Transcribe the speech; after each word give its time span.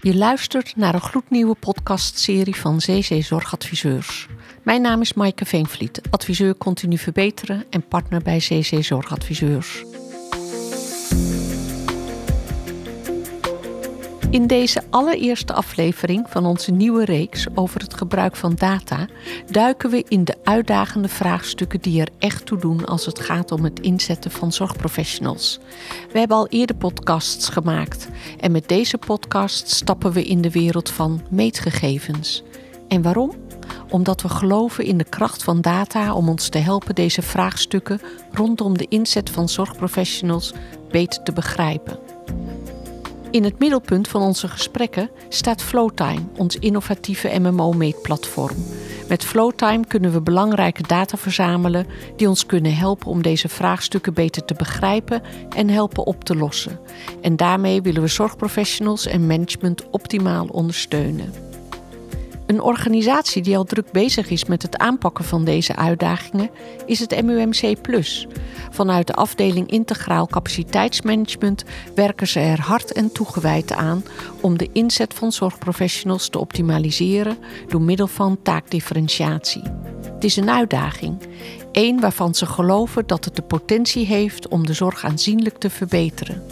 Je 0.00 0.16
luistert 0.16 0.76
naar 0.76 0.94
een 0.94 1.00
gloednieuwe 1.00 1.54
podcastserie 1.54 2.56
van 2.56 2.76
CC 2.76 3.22
Zorgadviseurs. 3.22 4.26
Mijn 4.62 4.82
naam 4.82 5.00
is 5.00 5.14
Maaike 5.14 5.44
Veenvliet, 5.44 6.00
adviseur 6.10 6.56
continu 6.56 6.98
verbeteren 6.98 7.64
en 7.70 7.88
partner 7.88 8.22
bij 8.22 8.38
CC 8.38 8.84
Zorgadviseurs. 8.84 9.84
In 14.30 14.46
deze 14.46 14.82
allereerste 14.90 15.52
aflevering 15.52 16.26
van 16.28 16.46
onze 16.46 16.70
nieuwe 16.70 17.04
reeks 17.04 17.46
over 17.54 17.80
het 17.80 17.94
gebruik 17.94 18.36
van 18.36 18.54
data 18.54 19.06
duiken 19.50 19.90
we 19.90 20.04
in 20.08 20.24
de 20.24 20.36
uitdagende 20.44 21.08
vraagstukken 21.08 21.80
die 21.80 22.00
er 22.00 22.08
echt 22.18 22.46
toe 22.46 22.58
doen 22.58 22.84
als 22.84 23.06
het 23.06 23.20
gaat 23.20 23.52
om 23.52 23.64
het 23.64 23.80
inzetten 23.80 24.30
van 24.30 24.52
zorgprofessionals. 24.52 25.58
We 26.12 26.18
hebben 26.18 26.36
al 26.36 26.48
eerder 26.48 26.76
podcasts 26.76 27.48
gemaakt 27.48 28.08
en 28.40 28.52
met 28.52 28.68
deze 28.68 28.98
podcast 28.98 29.70
stappen 29.70 30.12
we 30.12 30.24
in 30.24 30.40
de 30.40 30.50
wereld 30.50 30.90
van 30.90 31.20
meetgegevens. 31.30 32.42
En 32.88 33.02
waarom? 33.02 33.32
Omdat 33.90 34.22
we 34.22 34.28
geloven 34.28 34.84
in 34.84 34.98
de 34.98 35.08
kracht 35.08 35.42
van 35.42 35.60
data 35.60 36.14
om 36.14 36.28
ons 36.28 36.48
te 36.48 36.58
helpen 36.58 36.94
deze 36.94 37.22
vraagstukken 37.22 38.00
rondom 38.32 38.78
de 38.78 38.86
inzet 38.88 39.30
van 39.30 39.48
zorgprofessionals 39.48 40.52
beter 40.90 41.22
te 41.22 41.32
begrijpen. 41.32 41.98
In 43.36 43.44
het 43.44 43.58
middelpunt 43.58 44.08
van 44.08 44.22
onze 44.22 44.48
gesprekken 44.48 45.10
staat 45.28 45.62
Flowtime, 45.62 46.24
ons 46.36 46.58
innovatieve 46.58 47.38
MMO-meetplatform. 47.38 48.56
Met 49.08 49.24
Flowtime 49.24 49.86
kunnen 49.86 50.12
we 50.12 50.20
belangrijke 50.20 50.82
data 50.82 51.16
verzamelen 51.16 51.86
die 52.16 52.28
ons 52.28 52.46
kunnen 52.46 52.76
helpen 52.76 53.08
om 53.08 53.22
deze 53.22 53.48
vraagstukken 53.48 54.14
beter 54.14 54.44
te 54.44 54.54
begrijpen 54.54 55.22
en 55.56 55.68
helpen 55.68 56.06
op 56.06 56.24
te 56.24 56.36
lossen. 56.36 56.80
En 57.20 57.36
daarmee 57.36 57.82
willen 57.82 58.02
we 58.02 58.08
zorgprofessionals 58.08 59.06
en 59.06 59.26
management 59.26 59.90
optimaal 59.90 60.46
ondersteunen. 60.46 61.45
Een 62.46 62.60
organisatie 62.60 63.42
die 63.42 63.56
al 63.56 63.64
druk 63.64 63.92
bezig 63.92 64.30
is 64.30 64.44
met 64.44 64.62
het 64.62 64.78
aanpakken 64.78 65.24
van 65.24 65.44
deze 65.44 65.76
uitdagingen 65.76 66.50
is 66.86 67.00
het 67.00 67.22
MUMC. 67.22 67.76
Vanuit 68.70 69.06
de 69.06 69.12
afdeling 69.12 69.70
Integraal 69.70 70.26
Capaciteitsmanagement 70.26 71.64
werken 71.94 72.26
ze 72.26 72.40
er 72.40 72.60
hard 72.60 72.92
en 72.92 73.12
toegewijd 73.12 73.72
aan 73.72 74.04
om 74.40 74.58
de 74.58 74.68
inzet 74.72 75.14
van 75.14 75.32
zorgprofessionals 75.32 76.28
te 76.28 76.38
optimaliseren 76.38 77.38
door 77.68 77.82
middel 77.82 78.06
van 78.06 78.38
taakdifferentiatie. 78.42 79.62
Het 80.14 80.24
is 80.24 80.36
een 80.36 80.50
uitdaging, 80.50 81.18
één 81.72 82.00
waarvan 82.00 82.34
ze 82.34 82.46
geloven 82.46 83.06
dat 83.06 83.24
het 83.24 83.36
de 83.36 83.42
potentie 83.42 84.06
heeft 84.06 84.48
om 84.48 84.66
de 84.66 84.72
zorg 84.72 85.04
aanzienlijk 85.04 85.58
te 85.58 85.70
verbeteren. 85.70 86.42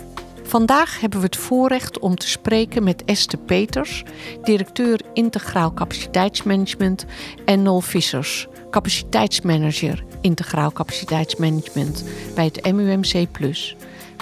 Vandaag 0.54 1.00
hebben 1.00 1.18
we 1.18 1.24
het 1.24 1.36
voorrecht 1.36 1.98
om 1.98 2.16
te 2.16 2.28
spreken 2.28 2.84
met 2.84 3.04
Esther 3.04 3.38
Peters, 3.38 4.02
directeur 4.42 5.00
Integraal 5.12 5.74
Capaciteitsmanagement, 5.74 7.04
en 7.44 7.62
Nol 7.62 7.80
Vissers, 7.80 8.46
capaciteitsmanager 8.70 10.04
Integraal 10.20 10.72
Capaciteitsmanagement 10.72 12.04
bij 12.34 12.44
het 12.44 12.72
MUMC. 12.72 13.28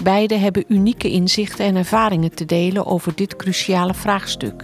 Beide 0.03 0.35
hebben 0.35 0.65
unieke 0.69 1.11
inzichten 1.11 1.65
en 1.65 1.77
ervaringen 1.77 2.35
te 2.35 2.45
delen 2.45 2.87
over 2.87 3.15
dit 3.15 3.37
cruciale 3.37 3.95
vraagstuk. 3.95 4.63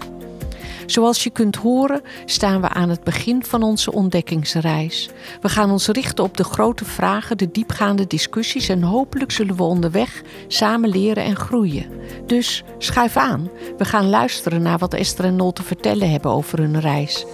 Zoals 0.90 1.22
je 1.22 1.30
kunt 1.30 1.56
horen, 1.56 2.02
staan 2.24 2.60
we 2.60 2.68
aan 2.68 2.88
het 2.88 3.04
begin 3.04 3.44
van 3.44 3.62
onze 3.62 3.92
ontdekkingsreis. 3.92 5.08
We 5.40 5.48
gaan 5.48 5.70
ons 5.70 5.86
richten 5.86 6.24
op 6.24 6.36
de 6.36 6.44
grote 6.44 6.84
vragen, 6.84 7.38
de 7.38 7.50
diepgaande 7.50 8.06
discussies 8.06 8.68
en 8.68 8.82
hopelijk 8.82 9.30
zullen 9.30 9.56
we 9.56 9.62
onderweg 9.62 10.22
samen 10.46 10.88
leren 10.88 11.24
en 11.24 11.36
groeien. 11.36 11.90
Dus 12.26 12.64
schuif 12.78 13.16
aan. 13.16 13.50
We 13.76 13.84
gaan 13.84 14.08
luisteren 14.08 14.62
naar 14.62 14.78
wat 14.78 14.94
Esther 14.94 15.24
en 15.24 15.36
Nol 15.36 15.52
te 15.52 15.62
vertellen 15.62 16.10
hebben 16.10 16.30
over 16.30 16.58
hun 16.58 16.80
reis. 16.80 17.26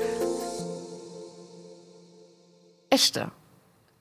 Esther, 2.89 3.29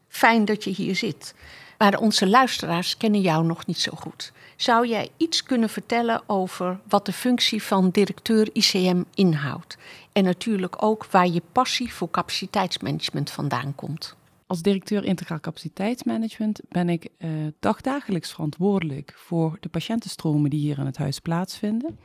fijn 0.08 0.46
dat 0.46 0.64
je 0.64 0.70
hier 0.70 0.96
zit. 0.96 1.34
Maar 1.78 2.00
onze 2.00 2.28
luisteraars 2.28 2.98
kennen 2.98 3.22
jou 3.22 3.46
nog 3.46 3.66
niet 3.66 3.80
zo 3.80 3.92
goed. 3.96 4.32
Zou 4.56 4.88
jij 4.88 5.10
iets 5.18 5.44
kunnen 5.44 5.70
vertellen 5.70 6.22
over 6.28 6.80
wat 6.88 7.06
de 7.06 7.14
functie 7.14 7.64
van 7.64 7.90
directeur 7.90 8.50
ICM 8.54 9.04
inhoudt? 9.14 9.78
En 10.12 10.24
natuurlijk 10.24 10.84
ook 10.84 11.06
waar 11.06 11.28
je 11.28 11.42
passie 11.52 11.94
voor 11.94 12.12
capaciteitsmanagement 12.12 13.32
vandaan 13.32 13.76
komt. 13.76 14.16
Als 14.54 14.62
directeur 14.62 15.04
integraal 15.04 15.40
capaciteitsmanagement 15.40 16.62
ben 16.70 16.90
ik 16.90 17.10
uh, 17.18 17.30
dagdagelijks 17.60 18.32
verantwoordelijk 18.32 19.14
voor 19.16 19.58
de 19.60 19.70
patiëntenstromen 19.70 20.50
die 20.50 20.60
hier 20.60 20.80
in 20.80 20.86
het 20.86 20.98
huis 20.98 21.20
plaatsvinden. 21.20 22.00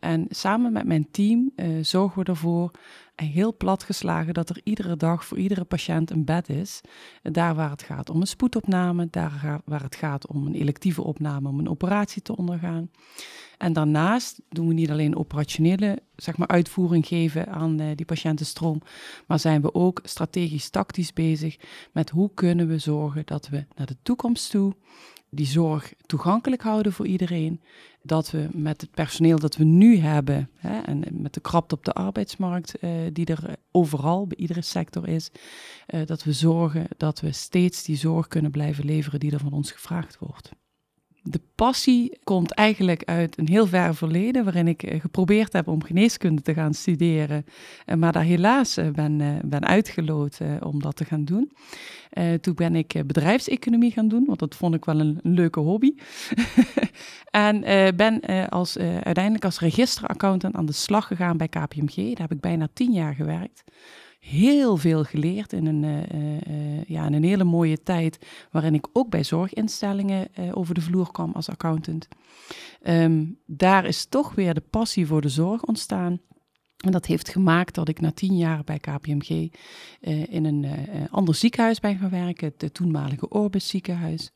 En 0.00 0.26
samen 0.28 0.72
met 0.72 0.86
mijn 0.86 1.10
team 1.10 1.52
uh, 1.56 1.84
zorgen 1.84 2.22
we 2.22 2.30
ervoor 2.30 2.70
heel 3.14 3.56
plat 3.56 3.82
geslagen 3.82 4.34
dat 4.34 4.48
er 4.48 4.60
iedere 4.64 4.96
dag 4.96 5.24
voor 5.24 5.38
iedere 5.38 5.64
patiënt 5.64 6.10
een 6.10 6.24
bed 6.24 6.48
is. 6.48 6.80
Daar 7.22 7.54
waar 7.54 7.70
het 7.70 7.82
gaat 7.82 8.10
om 8.10 8.20
een 8.20 8.26
spoedopname, 8.26 9.08
daar 9.10 9.60
waar 9.64 9.82
het 9.82 9.96
gaat 9.96 10.26
om 10.26 10.46
een 10.46 10.54
electieve 10.54 11.02
opname, 11.02 11.48
om 11.48 11.58
een 11.58 11.68
operatie 11.68 12.22
te 12.22 12.36
ondergaan. 12.36 12.90
En 13.58 13.72
daarnaast 13.72 14.40
doen 14.48 14.68
we 14.68 14.74
niet 14.74 14.90
alleen 14.90 15.16
operationele 15.16 16.02
zeg 16.16 16.36
maar, 16.36 16.48
uitvoering 16.48 17.06
geven 17.06 17.48
aan 17.48 17.80
uh, 17.80 17.86
die 17.94 18.06
patiëntenstroom, 18.06 18.82
maar 19.26 19.38
zijn 19.38 19.62
we 19.62 19.74
ook 19.74 20.00
strategisch 20.02 20.70
tactisch 20.70 21.12
bezig 21.12 21.56
met 21.92 22.10
hoe 22.10 22.30
kunnen 22.34 22.68
we 22.68 22.78
zorgen 22.78 23.22
dat 23.24 23.48
we 23.48 23.64
naar 23.74 23.86
de 23.86 23.96
toekomst 24.02 24.50
toe 24.50 24.74
die 25.34 25.46
zorg 25.46 25.94
toegankelijk 26.06 26.62
houden 26.62 26.92
voor 26.92 27.06
iedereen. 27.06 27.60
Dat 28.02 28.30
we 28.30 28.48
met 28.52 28.80
het 28.80 28.90
personeel 28.90 29.38
dat 29.38 29.56
we 29.56 29.64
nu 29.64 29.96
hebben, 29.96 30.50
hè, 30.56 30.80
en 30.80 31.02
met 31.10 31.34
de 31.34 31.40
krapte 31.40 31.74
op 31.74 31.84
de 31.84 31.92
arbeidsmarkt 31.92 32.74
uh, 32.80 32.90
die 33.12 33.26
er 33.26 33.56
overal 33.70 34.26
bij 34.26 34.36
iedere 34.36 34.62
sector 34.62 35.08
is, 35.08 35.30
uh, 35.94 36.06
dat 36.06 36.24
we 36.24 36.32
zorgen 36.32 36.86
dat 36.96 37.20
we 37.20 37.32
steeds 37.32 37.84
die 37.84 37.96
zorg 37.96 38.28
kunnen 38.28 38.50
blijven 38.50 38.84
leveren 38.84 39.20
die 39.20 39.32
er 39.32 39.40
van 39.40 39.52
ons 39.52 39.72
gevraagd 39.72 40.18
wordt. 40.18 40.50
De 41.26 41.40
passie 41.54 42.18
komt 42.24 42.52
eigenlijk 42.52 43.04
uit 43.04 43.38
een 43.38 43.48
heel 43.48 43.66
ver 43.66 43.94
verleden, 43.94 44.44
waarin 44.44 44.68
ik 44.68 44.82
eh, 44.82 45.00
geprobeerd 45.00 45.52
heb 45.52 45.68
om 45.68 45.82
geneeskunde 45.82 46.42
te 46.42 46.54
gaan 46.54 46.74
studeren, 46.74 47.44
eh, 47.84 47.96
maar 47.96 48.12
daar 48.12 48.22
helaas 48.22 48.76
eh, 48.76 48.88
ben, 48.90 49.40
ben 49.44 49.64
uitgeloten 49.64 50.64
om 50.64 50.82
dat 50.82 50.96
te 50.96 51.04
gaan 51.04 51.24
doen. 51.24 51.52
toen 52.40 52.54
ben 52.54 52.76
ik 52.76 53.02
bedrijfseconomie 53.06 53.90
gaan 53.90 54.08
doen, 54.08 54.24
want 54.26 54.38
dat 54.38 54.54
vond 54.54 54.74
ik 54.74 54.84
wel 54.84 55.00
een, 55.00 55.18
leuke 55.22 55.60
hobby. 55.60 55.94
en 57.30 57.60
ben 57.96 58.20
als, 58.48 58.78
uiteindelijk 58.78 59.44
als 59.44 59.60
registeraccountant 59.60 60.54
aan 60.54 60.66
de 60.66 60.72
slag 60.72 61.06
gegaan 61.06 61.36
bij 61.36 61.48
KPMG. 61.48 61.94
Daar 61.94 62.28
heb 62.28 62.32
ik 62.32 62.40
bijna 62.40 62.68
tien 62.72 62.92
jaar 62.92 63.14
gewerkt 63.14 63.64
heel 64.24 64.76
veel 64.76 65.04
geleerd 65.04 65.52
in 65.52 65.66
een, 65.66 65.82
uh, 65.82 66.76
uh, 66.76 66.84
ja, 66.84 67.06
in 67.06 67.12
een 67.12 67.24
hele 67.24 67.44
mooie 67.44 67.82
tijd, 67.82 68.18
waarin 68.50 68.74
ik 68.74 68.86
ook 68.92 69.10
bij 69.10 69.24
zorginstellingen 69.24 70.28
over 70.52 70.74
de 70.74 70.80
vloer 70.80 71.12
kwam 71.12 71.32
als 71.32 71.48
accountant. 71.48 72.08
Um, 72.82 73.38
daar 73.46 73.84
is 73.84 74.06
toch 74.06 74.34
weer 74.34 74.54
de 74.54 74.62
passie 74.70 75.06
voor 75.06 75.20
de 75.20 75.28
zorg 75.28 75.62
ontstaan. 75.62 76.20
En 76.76 76.90
dat 76.90 77.06
heeft 77.06 77.28
gemaakt 77.28 77.74
dat 77.74 77.88
ik 77.88 78.00
na 78.00 78.12
tien 78.12 78.36
jaar 78.36 78.64
bij 78.64 78.78
KPMG 78.78 79.28
in 80.28 80.44
een 80.44 80.66
ander 81.10 81.34
ziekenhuis 81.34 81.80
ben 81.80 81.98
gaan 81.98 82.10
werken, 82.10 82.52
het 82.56 82.74
toenmalige 82.74 83.28
Orbis 83.28 83.68
ziekenhuis. 83.68 84.32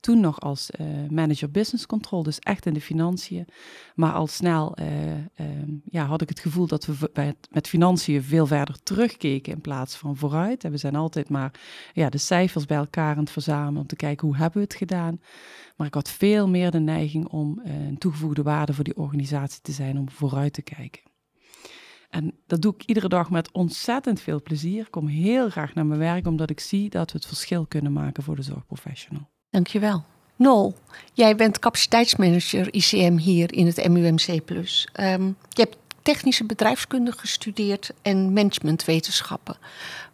Toen 0.00 0.20
nog 0.20 0.40
als 0.40 0.70
uh, 0.80 0.86
manager 1.10 1.50
business 1.50 1.86
control, 1.86 2.22
dus 2.22 2.38
echt 2.38 2.66
in 2.66 2.74
de 2.74 2.80
financiën. 2.80 3.46
Maar 3.94 4.12
al 4.12 4.26
snel 4.26 4.78
uh, 4.80 5.16
uh, 5.16 5.24
ja, 5.84 6.04
had 6.04 6.22
ik 6.22 6.28
het 6.28 6.40
gevoel 6.40 6.66
dat 6.66 6.86
we 6.86 7.10
bij 7.12 7.26
het, 7.26 7.48
met 7.50 7.68
financiën 7.68 8.22
veel 8.22 8.46
verder 8.46 8.82
terugkeken 8.82 9.52
in 9.52 9.60
plaats 9.60 9.96
van 9.96 10.16
vooruit. 10.16 10.64
En 10.64 10.70
we 10.70 10.76
zijn 10.76 10.96
altijd 10.96 11.28
maar 11.28 11.60
ja, 11.92 12.08
de 12.08 12.18
cijfers 12.18 12.64
bij 12.64 12.76
elkaar 12.76 13.14
aan 13.14 13.20
het 13.20 13.30
verzamelen 13.30 13.80
om 13.80 13.86
te 13.86 13.96
kijken 13.96 14.26
hoe 14.26 14.36
hebben 14.36 14.58
we 14.58 14.64
het 14.64 14.74
gedaan. 14.74 15.20
Maar 15.76 15.86
ik 15.86 15.94
had 15.94 16.10
veel 16.10 16.48
meer 16.48 16.70
de 16.70 16.80
neiging 16.80 17.28
om 17.28 17.60
een 17.64 17.98
toegevoegde 17.98 18.42
waarde 18.42 18.72
voor 18.72 18.84
die 18.84 18.96
organisatie 18.96 19.60
te 19.62 19.72
zijn, 19.72 19.98
om 19.98 20.10
vooruit 20.10 20.52
te 20.52 20.62
kijken. 20.62 21.02
En 22.10 22.38
dat 22.46 22.62
doe 22.62 22.74
ik 22.74 22.84
iedere 22.84 23.08
dag 23.08 23.30
met 23.30 23.52
ontzettend 23.52 24.20
veel 24.20 24.42
plezier. 24.42 24.80
Ik 24.80 24.90
kom 24.90 25.06
heel 25.06 25.50
graag 25.50 25.74
naar 25.74 25.86
mijn 25.86 26.00
werk 26.00 26.26
omdat 26.26 26.50
ik 26.50 26.60
zie 26.60 26.90
dat 26.90 27.12
we 27.12 27.18
het 27.18 27.26
verschil 27.26 27.66
kunnen 27.66 27.92
maken 27.92 28.22
voor 28.22 28.36
de 28.36 28.42
zorgprofessional. 28.42 29.29
Dankjewel. 29.50 30.04
Nol, 30.36 30.74
jij 31.12 31.36
bent 31.36 31.58
capaciteitsmanager 31.58 32.74
ICM 32.74 33.16
hier 33.16 33.54
in 33.54 33.66
het 33.66 33.88
MUMC+. 33.88 34.28
Um, 34.28 35.36
je 35.48 35.62
hebt 35.62 35.76
technische 36.02 36.44
bedrijfskunde 36.44 37.12
gestudeerd 37.12 37.90
en 38.02 38.32
managementwetenschappen. 38.32 39.56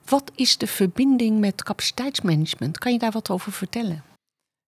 Wat 0.05 0.31
is 0.35 0.59
de 0.59 0.67
verbinding 0.67 1.39
met 1.39 1.63
capaciteitsmanagement? 1.63 2.79
Kan 2.79 2.93
je 2.93 2.99
daar 2.99 3.11
wat 3.11 3.31
over 3.31 3.53
vertellen? 3.53 4.03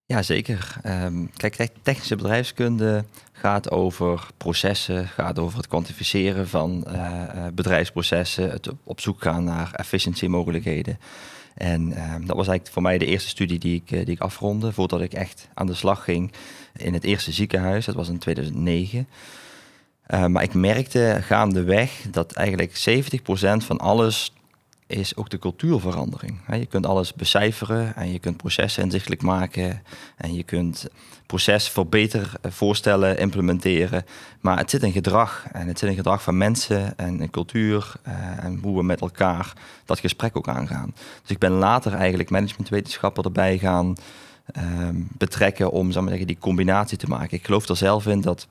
Ja, 0.04 0.22
zeker. 0.22 0.76
Um, 0.86 1.30
kijk, 1.36 1.68
technische 1.82 2.16
bedrijfskunde 2.16 3.04
gaat 3.32 3.70
over 3.70 4.26
processen, 4.36 5.08
gaat 5.08 5.38
over 5.38 5.56
het 5.58 5.68
kwantificeren 5.68 6.48
van 6.48 6.84
uh, 6.88 7.46
bedrijfsprocessen, 7.54 8.50
het 8.50 8.68
op 8.84 9.00
zoek 9.00 9.22
gaan 9.22 9.44
naar 9.44 9.72
efficiëntiemogelijkheden. 9.72 10.98
En 11.58 11.92
ehm, 11.92 12.20
dat 12.20 12.36
was 12.36 12.46
eigenlijk 12.46 12.68
voor 12.68 12.82
mij 12.82 12.98
de 12.98 13.06
eerste 13.06 13.28
studie 13.28 13.58
die 13.58 13.74
ik, 13.74 13.90
eh, 13.90 14.04
die 14.04 14.14
ik 14.14 14.20
afronde 14.20 14.72
voordat 14.72 15.00
ik 15.00 15.12
echt 15.12 15.48
aan 15.54 15.66
de 15.66 15.74
slag 15.74 16.04
ging 16.04 16.32
in 16.76 16.94
het 16.94 17.04
eerste 17.04 17.32
ziekenhuis. 17.32 17.84
Dat 17.84 17.94
was 17.94 18.08
in 18.08 18.18
2009. 18.18 19.08
Uh, 20.10 20.26
maar 20.26 20.42
ik 20.42 20.54
merkte 20.54 21.18
gaandeweg 21.20 22.04
dat 22.10 22.32
eigenlijk 22.32 22.76
70% 22.76 23.64
van 23.64 23.78
alles 23.78 24.32
is 24.86 25.16
ook 25.16 25.30
de 25.30 25.38
cultuurverandering. 25.38 26.38
Je 26.52 26.66
kunt 26.66 26.86
alles 26.86 27.14
becijferen 27.14 27.96
en 27.96 28.12
je 28.12 28.18
kunt 28.18 28.36
processen 28.36 28.82
inzichtelijk 28.82 29.22
maken 29.22 29.82
en 30.16 30.34
je 30.34 30.42
kunt 30.42 30.88
proces 31.28 31.70
voor 31.70 31.86
beter 31.86 32.32
eh, 32.40 32.50
voorstellen, 32.50 33.18
implementeren. 33.18 34.04
Maar 34.40 34.58
het 34.58 34.70
zit 34.70 34.82
in 34.82 34.92
gedrag 34.92 35.46
en 35.52 35.68
het 35.68 35.78
zit 35.78 35.88
in 35.88 35.96
gedrag 35.96 36.22
van 36.22 36.36
mensen 36.36 36.98
en 36.98 37.20
in 37.20 37.30
cultuur 37.30 37.92
eh, 38.02 38.44
en 38.44 38.58
hoe 38.62 38.76
we 38.76 38.82
met 38.82 39.00
elkaar 39.00 39.52
dat 39.84 39.98
gesprek 39.98 40.36
ook 40.36 40.48
aangaan. 40.48 40.94
Dus 41.20 41.30
ik 41.30 41.38
ben 41.38 41.52
later 41.52 41.94
eigenlijk 41.94 42.30
managementwetenschappen 42.30 43.24
erbij 43.24 43.58
gaan 43.58 43.96
ehm, 44.52 44.94
betrekken 44.96 45.70
om 45.70 45.92
zeg 45.92 46.02
maar, 46.02 46.26
die 46.26 46.38
combinatie 46.40 46.98
te 46.98 47.08
maken. 47.08 47.36
Ik 47.36 47.44
geloof 47.44 47.68
er 47.68 47.76
zelf 47.76 48.06
in 48.06 48.20
dat 48.20 48.46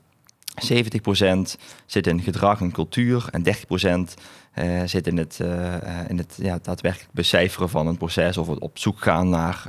70% 0.72 1.60
zit 1.86 2.06
in 2.06 2.22
gedrag 2.22 2.60
en 2.60 2.72
cultuur 2.72 3.28
en 3.30 3.44
30% 3.44 4.14
uh, 4.58 4.82
zit 4.84 5.06
in 5.06 5.16
het, 5.16 5.38
uh, 5.42 5.74
in 6.08 6.18
het 6.18 6.38
ja, 6.40 6.58
daadwerkelijk 6.62 7.12
becijferen 7.12 7.68
van 7.68 7.86
een 7.86 7.96
proces 7.96 8.36
of 8.36 8.48
het 8.48 8.58
op 8.58 8.78
zoek 8.78 9.02
gaan 9.02 9.28
naar 9.28 9.66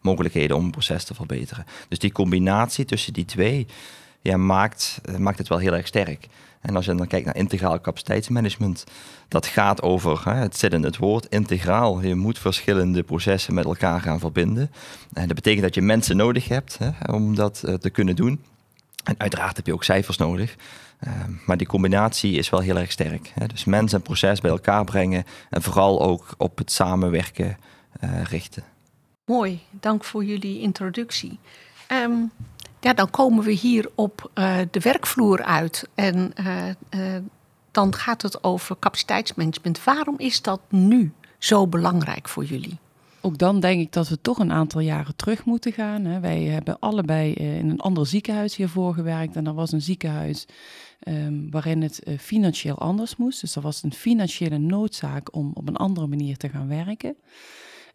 mogelijkheden 0.00 0.56
om 0.56 0.64
een 0.64 0.70
proces 0.70 1.04
te 1.04 1.14
verbeteren. 1.14 1.64
Dus 1.88 1.98
die 1.98 2.12
combinatie 2.12 2.84
tussen 2.84 3.12
die 3.12 3.24
twee 3.24 3.66
ja, 4.20 4.36
maakt, 4.36 5.00
maakt 5.18 5.38
het 5.38 5.48
wel 5.48 5.58
heel 5.58 5.74
erg 5.74 5.86
sterk. 5.86 6.26
En 6.60 6.76
als 6.76 6.84
je 6.84 6.94
dan 6.94 7.06
kijkt 7.06 7.26
naar 7.26 7.36
integraal 7.36 7.80
capaciteitsmanagement, 7.80 8.84
dat 9.28 9.46
gaat 9.46 9.82
over, 9.82 10.20
hè, 10.24 10.34
het 10.34 10.56
zit 10.56 10.72
in 10.72 10.82
het 10.82 10.96
woord, 10.96 11.26
integraal. 11.26 12.00
Je 12.00 12.14
moet 12.14 12.38
verschillende 12.38 13.02
processen 13.02 13.54
met 13.54 13.64
elkaar 13.64 14.00
gaan 14.00 14.20
verbinden. 14.20 14.70
En 15.12 15.26
dat 15.26 15.34
betekent 15.34 15.62
dat 15.62 15.74
je 15.74 15.82
mensen 15.82 16.16
nodig 16.16 16.48
hebt 16.48 16.78
hè, 16.78 17.12
om 17.12 17.34
dat 17.34 17.64
te 17.80 17.90
kunnen 17.90 18.16
doen. 18.16 18.40
En 19.04 19.14
uiteraard 19.18 19.56
heb 19.56 19.66
je 19.66 19.72
ook 19.72 19.84
cijfers 19.84 20.16
nodig. 20.16 20.56
Ehm, 21.00 21.32
maar 21.46 21.56
die 21.56 21.66
combinatie 21.66 22.32
is 22.32 22.50
wel 22.50 22.60
heel 22.60 22.78
erg 22.78 22.92
sterk. 22.92 23.32
Hè? 23.34 23.46
Dus 23.46 23.64
mens 23.64 23.92
en 23.92 24.02
proces 24.02 24.40
bij 24.40 24.50
elkaar 24.50 24.84
brengen 24.84 25.24
en 25.50 25.62
vooral 25.62 26.02
ook 26.02 26.34
op 26.36 26.58
het 26.58 26.72
samenwerken 26.72 27.58
uh, 28.04 28.22
richten. 28.22 28.62
Mooi, 29.24 29.60
dank 29.70 30.04
voor 30.04 30.24
jullie 30.24 30.60
introductie. 30.60 31.38
Um, 31.92 32.30
ja, 32.80 32.94
dan 32.94 33.10
komen 33.10 33.44
we 33.44 33.52
hier 33.52 33.90
op 33.94 34.30
uh, 34.34 34.56
de 34.70 34.80
werkvloer 34.80 35.42
uit 35.42 35.88
en 35.94 36.32
uh, 36.90 37.16
dan 37.70 37.94
gaat 37.94 38.22
het 38.22 38.44
over 38.44 38.76
capaciteitsmanagement. 38.78 39.84
Waarom 39.84 40.14
is 40.18 40.42
dat 40.42 40.60
nu 40.68 41.12
zo 41.38 41.66
belangrijk 41.66 42.28
voor 42.28 42.44
jullie? 42.44 42.78
Ook 43.20 43.38
dan 43.38 43.60
denk 43.60 43.80
ik 43.80 43.92
dat 43.92 44.08
we 44.08 44.20
toch 44.20 44.38
een 44.38 44.52
aantal 44.52 44.80
jaren 44.80 45.16
terug 45.16 45.44
moeten 45.44 45.72
gaan. 45.72 46.04
Hè. 46.04 46.20
Wij 46.20 46.42
hebben 46.42 46.76
allebei 46.78 47.32
in 47.32 47.70
een 47.70 47.80
ander 47.80 48.06
ziekenhuis 48.06 48.56
hiervoor 48.56 48.94
gewerkt 48.94 49.36
en 49.36 49.44
dat 49.44 49.54
was 49.54 49.72
een 49.72 49.82
ziekenhuis 49.82 50.46
um, 51.06 51.50
waarin 51.50 51.82
het 51.82 52.00
uh, 52.04 52.18
financieel 52.18 52.78
anders 52.78 53.16
moest. 53.16 53.40
Dus 53.40 53.56
er 53.56 53.62
was 53.62 53.82
een 53.82 53.92
financiële 53.92 54.58
noodzaak 54.58 55.34
om 55.34 55.50
op 55.54 55.68
een 55.68 55.76
andere 55.76 56.06
manier 56.06 56.36
te 56.36 56.48
gaan 56.48 56.68
werken. 56.68 57.16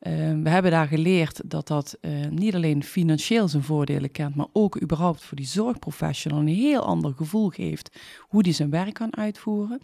Um, 0.08 0.44
we 0.44 0.50
hebben 0.50 0.72
daar 0.72 0.88
geleerd 0.88 1.42
dat 1.46 1.68
dat 1.68 1.98
uh, 2.02 2.28
niet 2.30 2.56
alleen 2.56 2.84
financieel 2.84 3.48
zijn 3.48 3.64
voordelen 3.64 4.12
kent, 4.12 4.36
maar 4.36 4.48
ook 4.54 4.82
überhaupt 4.82 5.24
voor 5.24 5.38
die 5.38 5.46
zorgprofessional 5.46 6.40
een 6.40 6.48
heel 6.48 6.82
ander 6.82 7.14
gevoel 7.14 7.50
geeft 7.50 8.00
hoe 8.20 8.44
die 8.44 8.54
zijn 8.54 8.70
werk 8.70 8.94
kan 8.94 9.18
uitvoeren. 9.18 9.82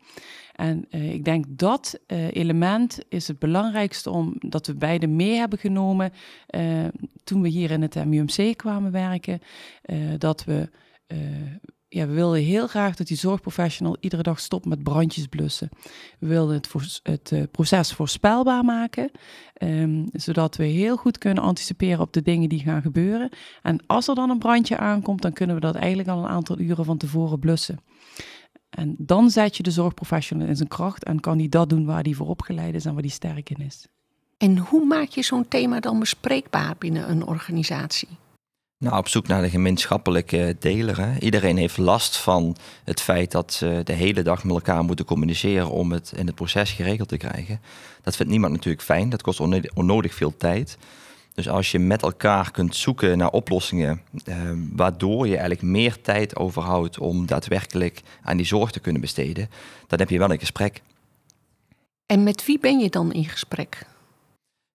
En 0.56 0.86
uh, 0.90 1.14
ik 1.14 1.26
denk 1.26 1.46
dat 1.50 2.00
element 2.32 3.00
is 3.10 3.28
het 3.28 3.40
belangrijkste 3.40 4.10
om 4.10 4.36
dat 4.40 4.68
we 4.68 4.76
beide 4.76 5.08
mee 5.08 5.36
hebben 5.36 5.60
genomen 5.60 6.12
toen 7.24 7.42
we 7.42 7.48
hier 7.48 7.72
in 7.72 7.82
het 7.82 8.06
MUMC 8.06 8.58
kwamen 8.58 8.92
werken. 8.92 9.40
dat 10.18 10.44
we 10.44 10.70
ja, 11.90 12.08
we 12.08 12.14
wilden 12.14 12.42
heel 12.42 12.68
graag 12.68 12.96
dat 12.96 13.08
die 13.08 13.18
zorgprofessional 13.18 13.98
iedere 14.00 14.24
dag 14.24 14.40
stopt 14.40 14.66
met 14.66 14.84
brandjes 14.84 15.28
blussen. 15.28 15.70
We 16.20 16.28
wilden 16.28 16.56
het, 16.56 17.00
het 17.04 17.32
uh, 17.32 17.44
proces 17.52 17.94
voorspelbaar 17.94 18.64
maken, 18.64 19.12
um, 19.64 20.06
zodat 20.12 20.56
we 20.56 20.64
heel 20.64 20.98
goed 20.98 21.18
kunnen 21.18 21.44
anticiperen 21.44 22.00
op 22.00 22.14
de 22.14 22.22
dingen 22.22 22.50
die 22.50 22.60
gaan 22.60 22.82
gebeuren. 22.82 23.30
En 23.62 23.84
als 23.88 24.08
er 24.08 24.16
dan 24.16 24.30
een 24.30 24.40
brandje 24.40 24.78
aankomt, 24.78 25.22
dan 25.22 25.34
kunnen 25.34 25.56
we 25.56 25.62
dat 25.62 25.76
eigenlijk 25.76 26.10
al 26.10 26.20
een 26.20 26.30
aantal 26.30 26.60
uren 26.60 26.86
van 26.86 26.98
tevoren 26.98 27.40
blussen. 27.40 27.80
En 28.70 28.96
dan 28.98 29.30
zet 29.30 29.58
je 29.58 29.64
de 29.64 29.72
zorgprofessional 29.72 30.48
in 30.48 30.56
zijn 30.56 30.68
kracht 30.68 31.04
en 31.04 31.20
kan 31.20 31.38
hij 31.38 31.50
dat 31.50 31.70
doen 31.70 31.86
waar 31.86 32.04
hij 32.04 32.14
voor 32.14 32.28
opgeleid 32.28 32.76
is 32.76 32.86
en 32.86 32.94
waar 32.94 33.02
hij 33.02 33.12
sterk 33.12 33.50
in 33.50 33.66
is. 33.66 33.88
En 34.38 34.58
hoe 34.58 34.86
maak 34.86 35.08
je 35.08 35.24
zo'n 35.24 35.48
thema 35.48 35.80
dan 35.80 36.00
bespreekbaar 36.00 36.76
binnen 36.78 37.10
een 37.10 37.26
organisatie? 37.26 38.08
Nou, 38.80 38.98
op 38.98 39.08
zoek 39.08 39.28
naar 39.28 39.42
de 39.42 39.50
gemeenschappelijke 39.50 40.56
deler. 40.60 41.02
Hè. 41.02 41.20
Iedereen 41.20 41.58
heeft 41.58 41.78
last 41.78 42.18
van 42.18 42.56
het 42.84 43.02
feit 43.02 43.32
dat 43.32 43.54
ze 43.54 43.82
de 43.84 43.94
hele 43.94 44.22
dag 44.22 44.44
met 44.44 44.56
elkaar 44.56 44.84
moeten 44.84 45.06
communiceren 45.06 45.70
om 45.70 45.92
het 45.92 46.14
in 46.16 46.26
het 46.26 46.36
proces 46.36 46.72
geregeld 46.72 47.08
te 47.08 47.18
krijgen. 47.18 47.62
Dat 48.02 48.16
vindt 48.16 48.32
niemand 48.32 48.54
natuurlijk 48.54 48.84
fijn, 48.84 49.10
dat 49.10 49.22
kost 49.22 49.40
onnodig 49.74 50.14
veel 50.14 50.38
tijd. 50.38 50.78
Dus 51.34 51.50
als 51.50 51.72
je 51.72 51.80
met 51.80 52.02
elkaar 52.02 52.52
kunt 52.52 52.76
zoeken 52.76 53.18
naar 53.18 53.30
oplossingen, 53.30 54.02
eh, 54.26 54.36
waardoor 54.72 55.26
je 55.26 55.38
eigenlijk 55.38 55.62
meer 55.62 56.02
tijd 56.02 56.36
overhoudt 56.36 57.00
om 57.00 57.26
daadwerkelijk 57.26 58.02
aan 58.22 58.38
die 58.38 58.46
zorg 58.46 58.72
te 58.72 58.80
kunnen 58.80 59.02
besteden, 59.02 59.50
dan 59.88 60.00
heb 60.00 60.10
je 60.10 60.20
wel 60.20 60.32
een 60.32 60.40
gesprek. 60.40 60.82
En 62.06 62.24
met 62.24 62.46
wie 62.46 62.60
ben 62.60 62.80
je 62.80 62.90
dan 62.90 63.14
in 63.14 63.26
gesprek? 63.26 63.86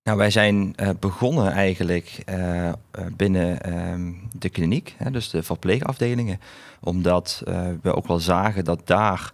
Nou, 0.05 0.19
wij 0.19 0.31
zijn 0.31 0.75
uh, 0.77 0.91
begonnen 1.01 1.53
eigenlijk 1.53 2.23
uh, 2.29 2.73
binnen 3.17 3.59
uh, 3.69 4.15
de 4.39 4.49
kliniek, 4.49 4.95
hè, 4.99 5.11
dus 5.11 5.31
de 5.31 5.43
verpleegafdelingen, 5.43 6.41
omdat 6.81 7.43
we 7.83 7.95
ook 7.95 8.07
wel 8.07 8.19
zagen 8.19 8.65
dat 8.65 8.87
daar, 8.87 9.33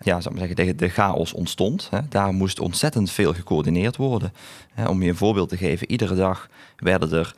ja, 0.00 0.20
zou 0.20 0.34
ik 0.34 0.52
zeggen, 0.56 0.76
de 0.76 0.88
chaos 0.88 1.32
ontstond. 1.32 1.88
Hè. 1.90 2.00
Daar 2.08 2.32
moest 2.32 2.60
ontzettend 2.60 3.10
veel 3.10 3.34
gecoördineerd 3.34 3.96
worden. 3.96 4.32
Hè, 4.74 4.88
om 4.88 5.02
je 5.02 5.08
een 5.08 5.16
voorbeeld 5.16 5.48
te 5.48 5.56
geven, 5.56 5.90
iedere 5.90 6.14
dag 6.14 6.48
werden 6.76 7.12
er 7.12 7.34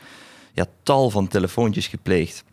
ja, 0.53 0.67
tal 0.83 1.11
van 1.11 1.29
telefoontjes 1.29 1.87
gepleegd 1.87 2.45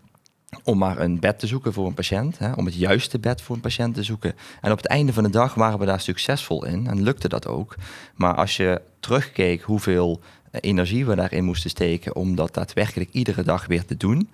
om 0.64 0.78
maar 0.78 1.00
een 1.00 1.20
bed 1.20 1.40
te 1.40 1.48
zoeken 1.48 1.74
voor 1.74 1.88
een 1.88 1.94
patiënt, 1.94 2.40
hè, 2.40 2.52
om 2.52 2.66
het 2.66 2.76
juiste 2.76 3.20
bed 3.20 3.42
voor 3.42 3.56
een 3.56 3.62
patiënt 3.62 3.96
te 3.96 4.04
zoeken. 4.04 4.34
En 4.62 4.72
op 4.72 4.78
het 4.78 4.88
einde 4.88 5.14
van 5.14 5.24
de 5.24 5.30
dag 5.30 5.54
waren 5.54 5.80
we 5.80 5.86
daar 5.86 6.02
succesvol 6.02 6.66
in 6.66 6.88
en 6.88 7.04
lukte 7.04 7.28
dat 7.28 7.48
ook. 7.48 7.76
Maar 8.16 8.36
als 8.36 8.58
je 8.58 8.82
terugkeek 9.00 9.62
hoeveel 9.62 10.20
eh, 10.52 10.60
energie 10.64 11.06
we 11.06 11.16
daarin 11.16 11.44
moesten 11.44 11.70
steken 11.70 12.16
om 12.16 12.36
dat 12.36 12.54
daadwerkelijk 12.54 13.10
iedere 13.12 13.44
dag 13.44 13.66
weer 13.66 13.86
te 13.86 13.98
doen, 13.98 14.30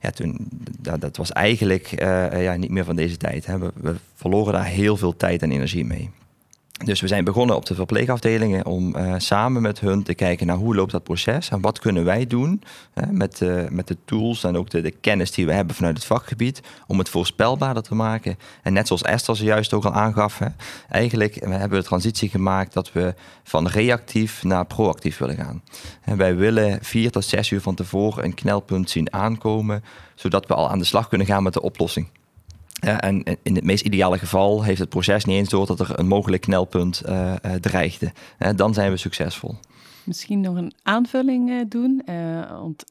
ja, 0.00 0.10
toen, 0.10 0.48
dat, 0.80 1.16
was 1.16 1.32
eigenlijk 1.32 2.02
uh, 2.02 2.42
ja, 2.42 2.54
niet 2.54 2.70
meer 2.70 2.84
van 2.84 2.96
deze 2.96 3.16
tijd. 3.16 3.46
Hè. 3.46 3.58
We 3.58 3.94
verloren 4.14 4.52
daar 4.52 4.64
heel 4.64 4.96
veel 4.96 5.16
tijd 5.16 5.42
en 5.42 5.50
energie 5.50 5.84
mee. 5.84 6.10
Dus 6.84 7.00
we 7.00 7.06
zijn 7.06 7.24
begonnen 7.24 7.56
op 7.56 7.66
de 7.66 7.74
verpleegafdelingen 7.74 8.66
om 8.66 8.96
uh, 8.96 9.14
samen 9.16 9.62
met 9.62 9.80
hun 9.80 10.02
te 10.02 10.14
kijken 10.14 10.46
naar 10.46 10.56
hoe 10.56 10.74
loopt 10.74 10.92
dat 10.92 11.02
proces 11.02 11.48
en 11.48 11.60
wat 11.60 11.78
kunnen 11.78 12.04
wij 12.04 12.26
doen 12.26 12.62
hè, 12.94 13.12
met, 13.12 13.40
uh, 13.40 13.68
met 13.68 13.88
de 13.88 13.96
tools 14.04 14.44
en 14.44 14.56
ook 14.56 14.70
de, 14.70 14.90
kennis 14.90 15.30
die 15.30 15.46
we 15.46 15.52
hebben 15.52 15.74
vanuit 15.74 15.96
het 15.96 16.04
vakgebied 16.04 16.60
om 16.86 16.98
het 16.98 17.08
voorspelbaarder 17.08 17.82
te 17.82 17.94
maken. 17.94 18.38
En 18.62 18.72
net 18.72 18.86
zoals 18.86 19.02
Esther 19.02 19.36
zojuist 19.36 19.72
ook 19.72 19.84
al 19.84 19.92
aangaf, 19.92 20.38
hè, 20.38 20.46
eigenlijk 20.88 21.34
we 21.34 21.50
hebben 21.50 21.70
we 21.70 21.82
de 21.82 21.88
transitie 21.88 22.28
gemaakt 22.28 22.72
dat 22.72 22.92
we 22.92 23.14
van 23.42 23.68
reactief 23.68 24.42
naar 24.42 24.66
proactief 24.66 25.18
willen 25.18 25.36
gaan. 25.36 25.62
En 26.04 26.16
wij 26.16 26.36
willen 26.36 26.78
vier 26.82 27.10
tot 27.10 27.24
zes 27.24 27.50
uur 27.50 27.60
van 27.60 27.74
tevoren 27.74 28.24
een 28.24 28.34
knelpunt 28.34 28.90
zien 28.90 29.12
aankomen, 29.12 29.84
zodat 30.14 30.46
we 30.46 30.54
al 30.54 30.70
aan 30.70 30.78
de 30.78 30.84
slag 30.84 31.08
kunnen 31.08 31.26
gaan 31.26 31.42
met 31.42 31.52
de 31.52 31.62
oplossing. 31.62 32.08
Ja, 32.84 33.00
en 33.00 33.22
in 33.42 33.54
het 33.54 33.64
meest 33.64 33.84
ideale 33.84 34.18
geval 34.18 34.62
heeft 34.62 34.80
het 34.80 34.88
proces 34.88 35.24
niet 35.24 35.36
eens 35.36 35.48
door 35.48 35.66
dat 35.66 35.80
er 35.80 35.98
een 35.98 36.06
mogelijk 36.06 36.42
knelpunt 36.42 37.02
uh, 37.06 37.34
dreigde. 37.60 38.12
Dan 38.56 38.74
zijn 38.74 38.90
we 38.90 38.96
succesvol. 38.96 39.54
Misschien 40.04 40.40
nog 40.40 40.56
een 40.56 40.72
aanvulling 40.82 41.68
doen, 41.68 42.02
want 42.48 42.84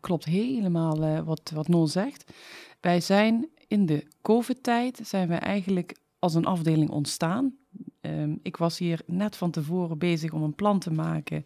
klopt 0.00 0.24
helemaal 0.24 1.22
wat, 1.24 1.50
wat 1.54 1.68
Nol 1.68 1.86
zegt. 1.86 2.32
Wij 2.80 3.00
zijn 3.00 3.48
in 3.68 3.86
de 3.86 4.06
COVID-tijd 4.22 5.00
zijn 5.02 5.28
we 5.28 5.34
eigenlijk 5.34 5.96
als 6.18 6.34
een 6.34 6.46
afdeling 6.46 6.90
ontstaan. 6.90 7.54
Um, 8.00 8.38
ik 8.42 8.56
was 8.56 8.78
hier 8.78 9.00
net 9.06 9.36
van 9.36 9.50
tevoren 9.50 9.98
bezig 9.98 10.32
om 10.32 10.42
een 10.42 10.54
plan 10.54 10.78
te 10.78 10.90
maken 10.90 11.44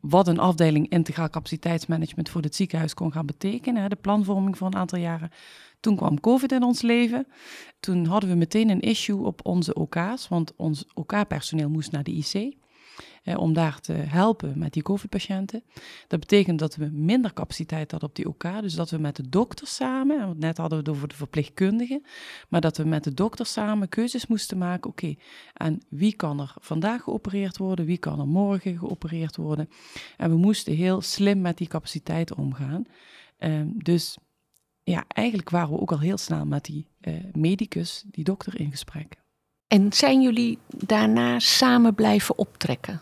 wat 0.00 0.28
een 0.28 0.38
afdeling 0.38 0.88
integraal 0.88 1.30
capaciteitsmanagement 1.30 2.28
voor 2.28 2.42
het 2.42 2.54
ziekenhuis 2.54 2.94
kon 2.94 3.12
gaan 3.12 3.26
betekenen. 3.26 3.90
De 3.90 3.96
planvorming 3.96 4.58
voor 4.58 4.66
een 4.66 4.76
aantal 4.76 4.98
jaren. 4.98 5.30
Toen 5.80 5.96
kwam 5.96 6.20
COVID 6.20 6.52
in 6.52 6.62
ons 6.62 6.82
leven. 6.82 7.26
Toen 7.80 8.06
hadden 8.06 8.30
we 8.30 8.36
meteen 8.36 8.68
een 8.68 8.80
issue 8.80 9.24
op 9.24 9.46
onze 9.46 9.74
OK's, 9.74 10.28
want 10.28 10.52
ons 10.56 10.84
OK-personeel 10.94 11.68
moest 11.68 11.92
naar 11.92 12.02
de 12.02 12.12
IC. 12.12 12.56
Eh, 13.28 13.38
om 13.38 13.52
daar 13.52 13.80
te 13.80 13.92
helpen 13.92 14.58
met 14.58 14.72
die 14.72 14.82
COVID-patiënten. 14.82 15.62
Dat 16.06 16.20
betekent 16.20 16.58
dat 16.58 16.76
we 16.76 16.88
minder 16.92 17.32
capaciteit 17.32 17.90
hadden 17.90 18.08
op 18.08 18.16
die 18.16 18.28
OK. 18.28 18.60
Dus 18.60 18.74
dat 18.74 18.90
we 18.90 18.98
met 18.98 19.16
de 19.16 19.28
dokter 19.28 19.66
samen, 19.66 20.26
want 20.26 20.38
net 20.38 20.56
hadden 20.56 20.78
we 20.78 20.84
het 20.84 20.94
over 20.94 21.08
de 21.08 21.14
verpleegkundigen, 21.14 22.04
maar 22.48 22.60
dat 22.60 22.76
we 22.76 22.84
met 22.84 23.04
de 23.04 23.14
dokter 23.14 23.46
samen 23.46 23.88
keuzes 23.88 24.26
moesten 24.26 24.58
maken. 24.58 24.90
Oké, 24.90 25.14
en 25.54 25.82
wie 25.88 26.14
kan 26.14 26.40
er 26.40 26.54
vandaag 26.60 27.02
geopereerd 27.02 27.58
worden? 27.58 27.84
Wie 27.84 27.98
kan 27.98 28.20
er 28.20 28.28
morgen 28.28 28.78
geopereerd 28.78 29.36
worden? 29.36 29.68
En 30.16 30.30
we 30.30 30.36
moesten 30.36 30.74
heel 30.74 31.00
slim 31.00 31.40
met 31.40 31.58
die 31.58 31.68
capaciteit 31.68 32.34
omgaan. 32.34 32.84
Uh, 33.38 33.60
dus 33.74 34.18
ja, 34.82 35.04
eigenlijk 35.08 35.50
waren 35.50 35.70
we 35.70 35.80
ook 35.80 35.92
al 35.92 36.00
heel 36.00 36.18
snel 36.18 36.46
met 36.46 36.64
die 36.64 36.86
uh, 37.00 37.14
medicus, 37.32 38.04
die 38.06 38.24
dokter, 38.24 38.60
in 38.60 38.70
gesprek. 38.70 39.16
En 39.66 39.92
zijn 39.92 40.22
jullie 40.22 40.58
daarna 40.68 41.38
samen 41.38 41.94
blijven 41.94 42.38
optrekken? 42.38 43.00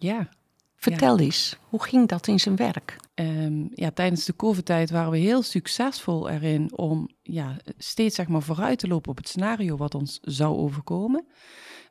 Ja. 0.00 0.28
Vertel 0.76 1.18
eens, 1.18 1.56
hoe 1.68 1.82
ging 1.82 2.08
dat 2.08 2.26
in 2.26 2.40
zijn 2.40 2.56
werk? 2.56 2.96
Um, 3.14 3.68
ja, 3.74 3.90
tijdens 3.90 4.24
de 4.24 4.36
COVID-tijd 4.36 4.90
waren 4.90 5.10
we 5.10 5.18
heel 5.18 5.42
succesvol 5.42 6.28
erin 6.28 6.76
om 6.76 7.08
ja, 7.22 7.56
steeds 7.78 8.14
zeg 8.14 8.28
maar, 8.28 8.42
vooruit 8.42 8.78
te 8.78 8.88
lopen 8.88 9.10
op 9.10 9.16
het 9.16 9.28
scenario 9.28 9.76
wat 9.76 9.94
ons 9.94 10.18
zou 10.22 10.56
overkomen. 10.56 11.26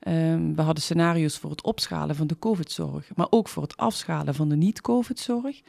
Um, 0.07 0.55
we 0.55 0.61
hadden 0.61 0.83
scenario's 0.83 1.37
voor 1.37 1.49
het 1.49 1.63
opschalen 1.63 2.15
van 2.15 2.27
de 2.27 2.39
COVID-zorg, 2.39 3.15
maar 3.15 3.27
ook 3.29 3.47
voor 3.47 3.63
het 3.63 3.77
afschalen 3.77 4.35
van 4.35 4.49
de 4.49 4.55
niet-COVID-zorg. 4.55 5.61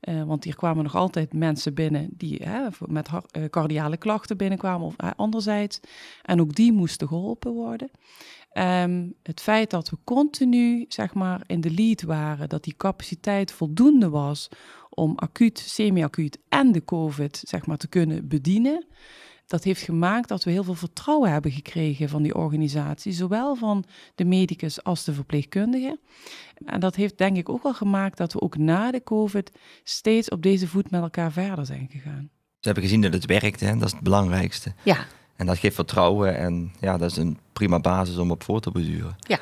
Uh, 0.00 0.22
want 0.22 0.44
hier 0.44 0.56
kwamen 0.56 0.82
nog 0.82 0.94
altijd 0.94 1.32
mensen 1.32 1.74
binnen 1.74 2.08
die 2.12 2.40
hè, 2.42 2.68
met 2.86 3.08
uh, 3.08 3.44
cardiale 3.50 3.96
klachten 3.96 4.36
binnenkwamen, 4.36 4.86
of 4.86 4.94
uh, 5.04 5.10
anderzijds. 5.16 5.80
En 6.22 6.40
ook 6.40 6.54
die 6.54 6.72
moesten 6.72 7.08
geholpen 7.08 7.52
worden. 7.52 7.90
Um, 8.58 9.14
het 9.22 9.40
feit 9.40 9.70
dat 9.70 9.90
we 9.90 9.96
continu 10.04 10.84
zeg 10.88 11.14
maar, 11.14 11.42
in 11.46 11.60
de 11.60 11.70
lead 11.70 12.02
waren, 12.02 12.48
dat 12.48 12.64
die 12.64 12.74
capaciteit 12.76 13.52
voldoende 13.52 14.08
was 14.08 14.48
om 14.90 15.12
acuut, 15.16 15.58
semi-acuut 15.58 16.38
en 16.48 16.72
de 16.72 16.84
COVID 16.84 17.42
zeg 17.44 17.66
maar, 17.66 17.76
te 17.76 17.88
kunnen 17.88 18.28
bedienen 18.28 18.86
dat 19.48 19.64
heeft 19.64 19.82
gemaakt 19.82 20.28
dat 20.28 20.44
we 20.44 20.50
heel 20.50 20.64
veel 20.64 20.74
vertrouwen 20.74 21.30
hebben 21.30 21.50
gekregen 21.50 22.08
van 22.08 22.22
die 22.22 22.34
organisatie, 22.34 23.12
zowel 23.12 23.54
van 23.54 23.84
de 24.14 24.24
medicus 24.24 24.82
als 24.84 25.04
de 25.04 25.12
verpleegkundigen. 25.12 26.00
En 26.64 26.80
dat 26.80 26.96
heeft 26.96 27.18
denk 27.18 27.36
ik 27.36 27.48
ook 27.48 27.62
wel 27.62 27.74
gemaakt 27.74 28.16
dat 28.16 28.32
we 28.32 28.40
ook 28.40 28.56
na 28.56 28.90
de 28.90 29.02
COVID 29.02 29.52
steeds 29.84 30.28
op 30.28 30.42
deze 30.42 30.68
voet 30.68 30.90
met 30.90 31.00
elkaar 31.00 31.32
verder 31.32 31.66
zijn 31.66 31.88
gegaan. 31.90 32.30
Ze 32.58 32.66
hebben 32.66 32.82
gezien 32.82 33.00
dat 33.00 33.12
het 33.12 33.26
werkt, 33.26 33.60
hè? 33.60 33.76
dat 33.76 33.86
is 33.86 33.92
het 33.92 34.02
belangrijkste. 34.02 34.72
Ja. 34.84 35.06
En 35.38 35.46
dat 35.46 35.58
geeft 35.58 35.74
vertrouwen 35.74 36.36
en 36.36 36.72
ja, 36.80 36.96
dat 36.96 37.10
is 37.10 37.16
een 37.16 37.38
prima 37.52 37.78
basis 37.78 38.16
om 38.16 38.30
op 38.30 38.42
voor 38.42 38.60
te 38.60 38.70
beduren. 38.70 39.16
Ja, 39.20 39.38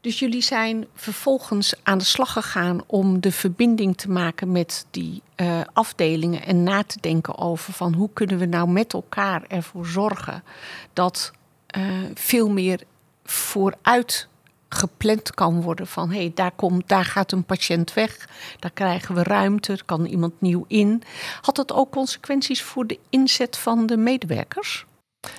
dus 0.00 0.18
jullie 0.18 0.42
zijn 0.42 0.86
vervolgens 0.94 1.74
aan 1.82 1.98
de 1.98 2.04
slag 2.04 2.32
gegaan 2.32 2.80
om 2.86 3.20
de 3.20 3.32
verbinding 3.32 3.96
te 3.96 4.10
maken 4.10 4.52
met 4.52 4.86
die 4.90 5.22
uh, 5.36 5.60
afdelingen 5.72 6.46
en 6.46 6.62
na 6.62 6.82
te 6.82 6.98
denken 7.00 7.38
over 7.38 7.72
van 7.72 7.94
hoe 7.94 8.10
kunnen 8.12 8.38
we 8.38 8.46
nou 8.46 8.68
met 8.68 8.92
elkaar 8.92 9.42
ervoor 9.48 9.86
zorgen 9.86 10.42
dat 10.92 11.32
uh, 11.76 11.84
veel 12.14 12.50
meer 12.50 12.80
vooruit 13.24 14.28
gepland 14.68 15.34
kan 15.34 15.62
worden 15.62 15.86
van 15.86 16.10
hé, 16.10 16.18
hey, 16.18 16.32
daar, 16.34 16.52
komt, 16.52 16.88
daar 16.88 17.04
gaat 17.04 17.32
een 17.32 17.44
patiënt 17.44 17.94
weg, 17.94 18.28
daar 18.58 18.70
krijgen 18.70 19.14
we 19.14 19.22
ruimte, 19.22 19.72
er 19.72 19.84
kan 19.84 20.04
iemand 20.04 20.40
nieuw 20.40 20.64
in. 20.68 21.02
Had 21.40 21.56
dat 21.56 21.72
ook 21.72 21.90
consequenties 21.90 22.62
voor 22.62 22.86
de 22.86 22.98
inzet 23.10 23.58
van 23.58 23.86
de 23.86 23.96
medewerkers? 23.96 24.85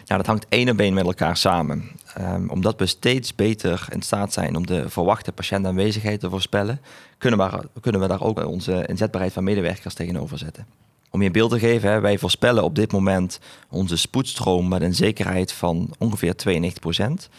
Nou, 0.06 0.18
dat 0.18 0.26
hangt 0.26 0.46
één 0.50 0.80
één 0.80 0.94
met 0.94 1.06
elkaar 1.06 1.38
samen. 1.38 1.92
Um, 2.20 2.50
omdat 2.50 2.80
we 2.80 2.86
steeds 2.86 3.36
beter 3.36 3.88
in 3.90 4.02
staat 4.02 4.34
zijn 4.34 4.56
om 4.56 4.66
de 4.66 4.90
verwachte 4.90 5.32
patiëntaanwezigheid 5.32 6.20
te 6.20 6.30
voorspellen, 6.30 6.82
kunnen 7.18 7.40
we, 7.40 7.70
kunnen 7.82 8.02
we 8.02 8.08
daar 8.08 8.22
ook 8.22 8.46
onze 8.46 8.86
inzetbaarheid 8.88 9.34
van 9.34 9.44
medewerkers 9.44 9.94
tegenover 9.94 10.38
zetten. 10.38 10.66
Om 11.10 11.20
je 11.20 11.26
een 11.26 11.34
beeld 11.34 11.52
te 11.52 11.60
geven, 11.60 12.02
wij 12.02 12.18
voorspellen 12.18 12.64
op 12.64 12.76
dit 12.76 12.92
moment 12.92 13.40
onze 13.70 13.98
spoedstroom 13.98 14.68
met 14.68 14.82
een 14.82 14.96
zekerheid 14.96 15.52
van 15.52 15.94
ongeveer 15.98 16.36
92 16.36 16.82
procent. 16.82 17.30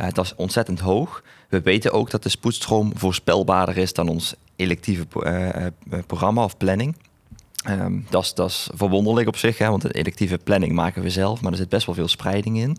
Uh, 0.00 0.06
dat 0.12 0.24
is 0.24 0.34
ontzettend 0.34 0.80
hoog. 0.80 1.22
We 1.48 1.60
weten 1.60 1.92
ook 1.92 2.10
dat 2.10 2.22
de 2.22 2.28
spoedstroom 2.28 2.92
voorspelbaarder 2.94 3.76
is 3.76 3.92
dan 3.92 4.08
ons 4.08 4.34
electieve 4.56 5.06
uh, 5.20 5.46
uh, 5.46 5.98
programma 6.06 6.44
of 6.44 6.56
planning. 6.56 6.96
Um, 7.68 8.06
dat 8.10 8.38
is 8.38 8.68
verwonderlijk 8.74 9.28
op 9.28 9.36
zich, 9.36 9.58
hè, 9.58 9.68
want 9.68 9.84
een 9.84 9.90
electieve 9.90 10.38
planning 10.38 10.72
maken 10.72 11.02
we 11.02 11.10
zelf, 11.10 11.40
maar 11.40 11.52
er 11.52 11.58
zit 11.58 11.68
best 11.68 11.86
wel 11.86 11.94
veel 11.94 12.08
spreiding 12.08 12.58
in. 12.58 12.76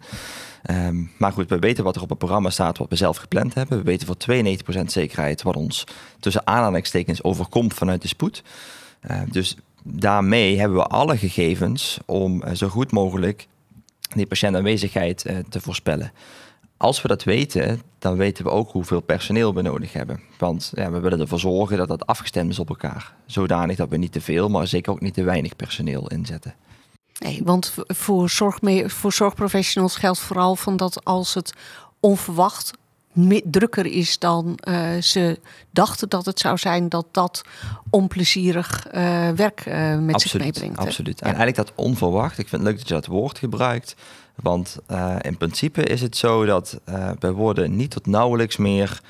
Um, 0.72 1.12
maar 1.18 1.32
goed, 1.32 1.50
we 1.50 1.60
weten 1.60 1.84
wat 1.84 1.96
er 1.96 2.02
op 2.02 2.10
het 2.10 2.18
programma 2.18 2.50
staat, 2.50 2.78
wat 2.78 2.90
we 2.90 2.96
zelf 2.96 3.18
gepland 3.18 3.54
hebben. 3.54 3.78
We 3.78 3.84
weten 3.84 4.08
voor 4.08 4.16
92% 4.82 4.86
zekerheid 4.86 5.42
wat 5.42 5.56
ons 5.56 5.84
tussen 6.20 6.48
aanhalingstekens 6.48 7.24
overkomt 7.24 7.74
vanuit 7.74 8.02
de 8.02 8.08
spoed. 8.08 8.44
Uh, 9.10 9.22
dus 9.32 9.56
daarmee 9.84 10.60
hebben 10.60 10.78
we 10.78 10.84
alle 10.84 11.18
gegevens 11.18 11.98
om 12.06 12.44
uh, 12.44 12.54
zo 12.54 12.68
goed 12.68 12.92
mogelijk 12.92 13.48
die 14.16 14.28
patiëntaanwezigheid 14.28 15.26
uh, 15.28 15.38
te 15.50 15.62
voorspellen. 15.62 16.12
Als 16.82 17.02
we 17.02 17.08
dat 17.08 17.24
weten, 17.24 17.82
dan 17.98 18.18
weten 18.18 18.44
we 18.44 18.50
ook 18.50 18.72
hoeveel 18.72 19.00
personeel 19.00 19.54
we 19.54 19.62
nodig 19.62 19.94
hebben. 19.94 20.20
Want 20.38 20.72
ja, 20.76 20.92
we 20.92 21.00
willen 21.00 21.20
ervoor 21.20 21.40
zorgen 21.40 21.78
dat 21.78 21.88
dat 21.88 22.06
afgestemd 22.06 22.52
is 22.52 22.60
op 22.60 22.70
elkaar. 22.70 23.14
Zodanig 23.26 23.78
dat 23.78 23.90
we 23.90 23.98
niet 23.98 24.12
te 24.12 24.22
veel, 24.22 24.50
maar 24.50 24.68
zeker 24.68 24.92
ook 24.92 25.02
niet 25.02 25.14
te 25.14 25.24
weinig 25.24 25.56
personeel 25.56 26.08
inzetten. 26.08 26.54
Nee, 27.20 27.42
want 27.44 27.74
voor, 27.92 28.30
voor 28.90 29.14
zorgprofessionals 29.14 29.96
geldt 29.96 30.20
vooral 30.20 30.56
van 30.56 30.78
dat 30.78 31.06
als 31.06 31.34
het 31.34 31.54
onverwacht 32.00 32.74
drukker 33.44 33.86
is 33.86 34.20
dan 34.20 34.60
uh, 34.64 35.02
ze 35.02 35.40
dachten 35.72 36.10
dat 36.10 36.26
het 36.26 36.40
zou 36.40 36.58
zijn, 36.58 36.90
dat 36.90 37.06
dat 37.12 37.42
onplezierig 37.90 38.88
uh, 38.88 39.30
werk 39.30 39.66
uh, 39.66 39.98
met 39.98 40.16
absoluut, 40.16 40.22
zich 40.22 40.40
meebrengt. 40.40 40.78
Absoluut. 40.78 41.20
Ja. 41.20 41.26
En 41.26 41.36
eigenlijk 41.36 41.68
dat 41.68 41.86
onverwacht, 41.86 42.38
ik 42.38 42.48
vind 42.48 42.62
het 42.62 42.72
leuk 42.72 42.80
dat 42.80 42.88
je 42.88 42.94
dat 42.94 43.06
woord 43.06 43.38
gebruikt. 43.38 43.96
Want 44.42 44.78
in 45.22 45.38
principe 45.38 45.84
is 45.84 46.02
het 46.02 46.18
zo 46.18 46.46
dat 46.46 46.80
we 47.20 47.32
worden 47.32 47.76
niet 47.76 47.92
tot 47.92 48.06
nauwelijks 48.06 48.58
meer 48.58 49.02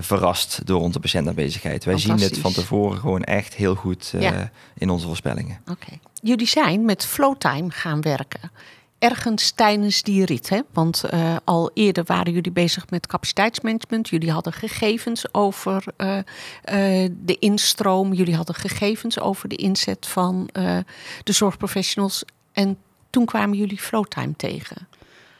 verrast 0.00 0.66
door 0.66 0.80
onze 0.80 1.00
patiëntaanwezigheid. 1.00 1.84
Wij 1.84 1.98
zien 1.98 2.20
het 2.20 2.38
van 2.38 2.52
tevoren 2.52 2.98
gewoon 2.98 3.24
echt 3.24 3.54
heel 3.54 3.74
goed 3.74 4.14
ja. 4.18 4.50
in 4.74 4.90
onze 4.90 5.06
voorspellingen. 5.06 5.60
Oké. 5.70 5.98
Jullie 6.22 6.46
zijn 6.46 6.84
met 6.84 7.06
Flowtime 7.06 7.70
gaan 7.70 8.00
werken 8.00 8.50
ergens 8.98 9.50
tijdens 9.50 10.02
die 10.02 10.24
rit. 10.24 10.48
Hè? 10.48 10.60
Want 10.72 11.04
uh, 11.14 11.36
al 11.44 11.70
eerder 11.74 12.04
waren 12.04 12.32
jullie 12.32 12.52
bezig 12.52 12.90
met 12.90 13.06
capaciteitsmanagement. 13.06 14.08
Jullie 14.08 14.30
hadden 14.30 14.52
gegevens 14.52 15.34
over 15.34 15.84
uh, 15.96 16.16
uh, 16.16 16.22
de 17.12 17.36
instroom. 17.38 18.12
Jullie 18.12 18.36
hadden 18.36 18.54
gegevens 18.54 19.20
over 19.20 19.48
de 19.48 19.56
inzet 19.56 20.06
van 20.06 20.48
de 21.22 21.32
zorgprofessionals. 21.32 22.24
En 22.52 22.78
toen 23.10 23.24
kwamen 23.24 23.58
jullie 23.58 23.78
Flowtime 23.78 24.36
tegen. 24.36 24.88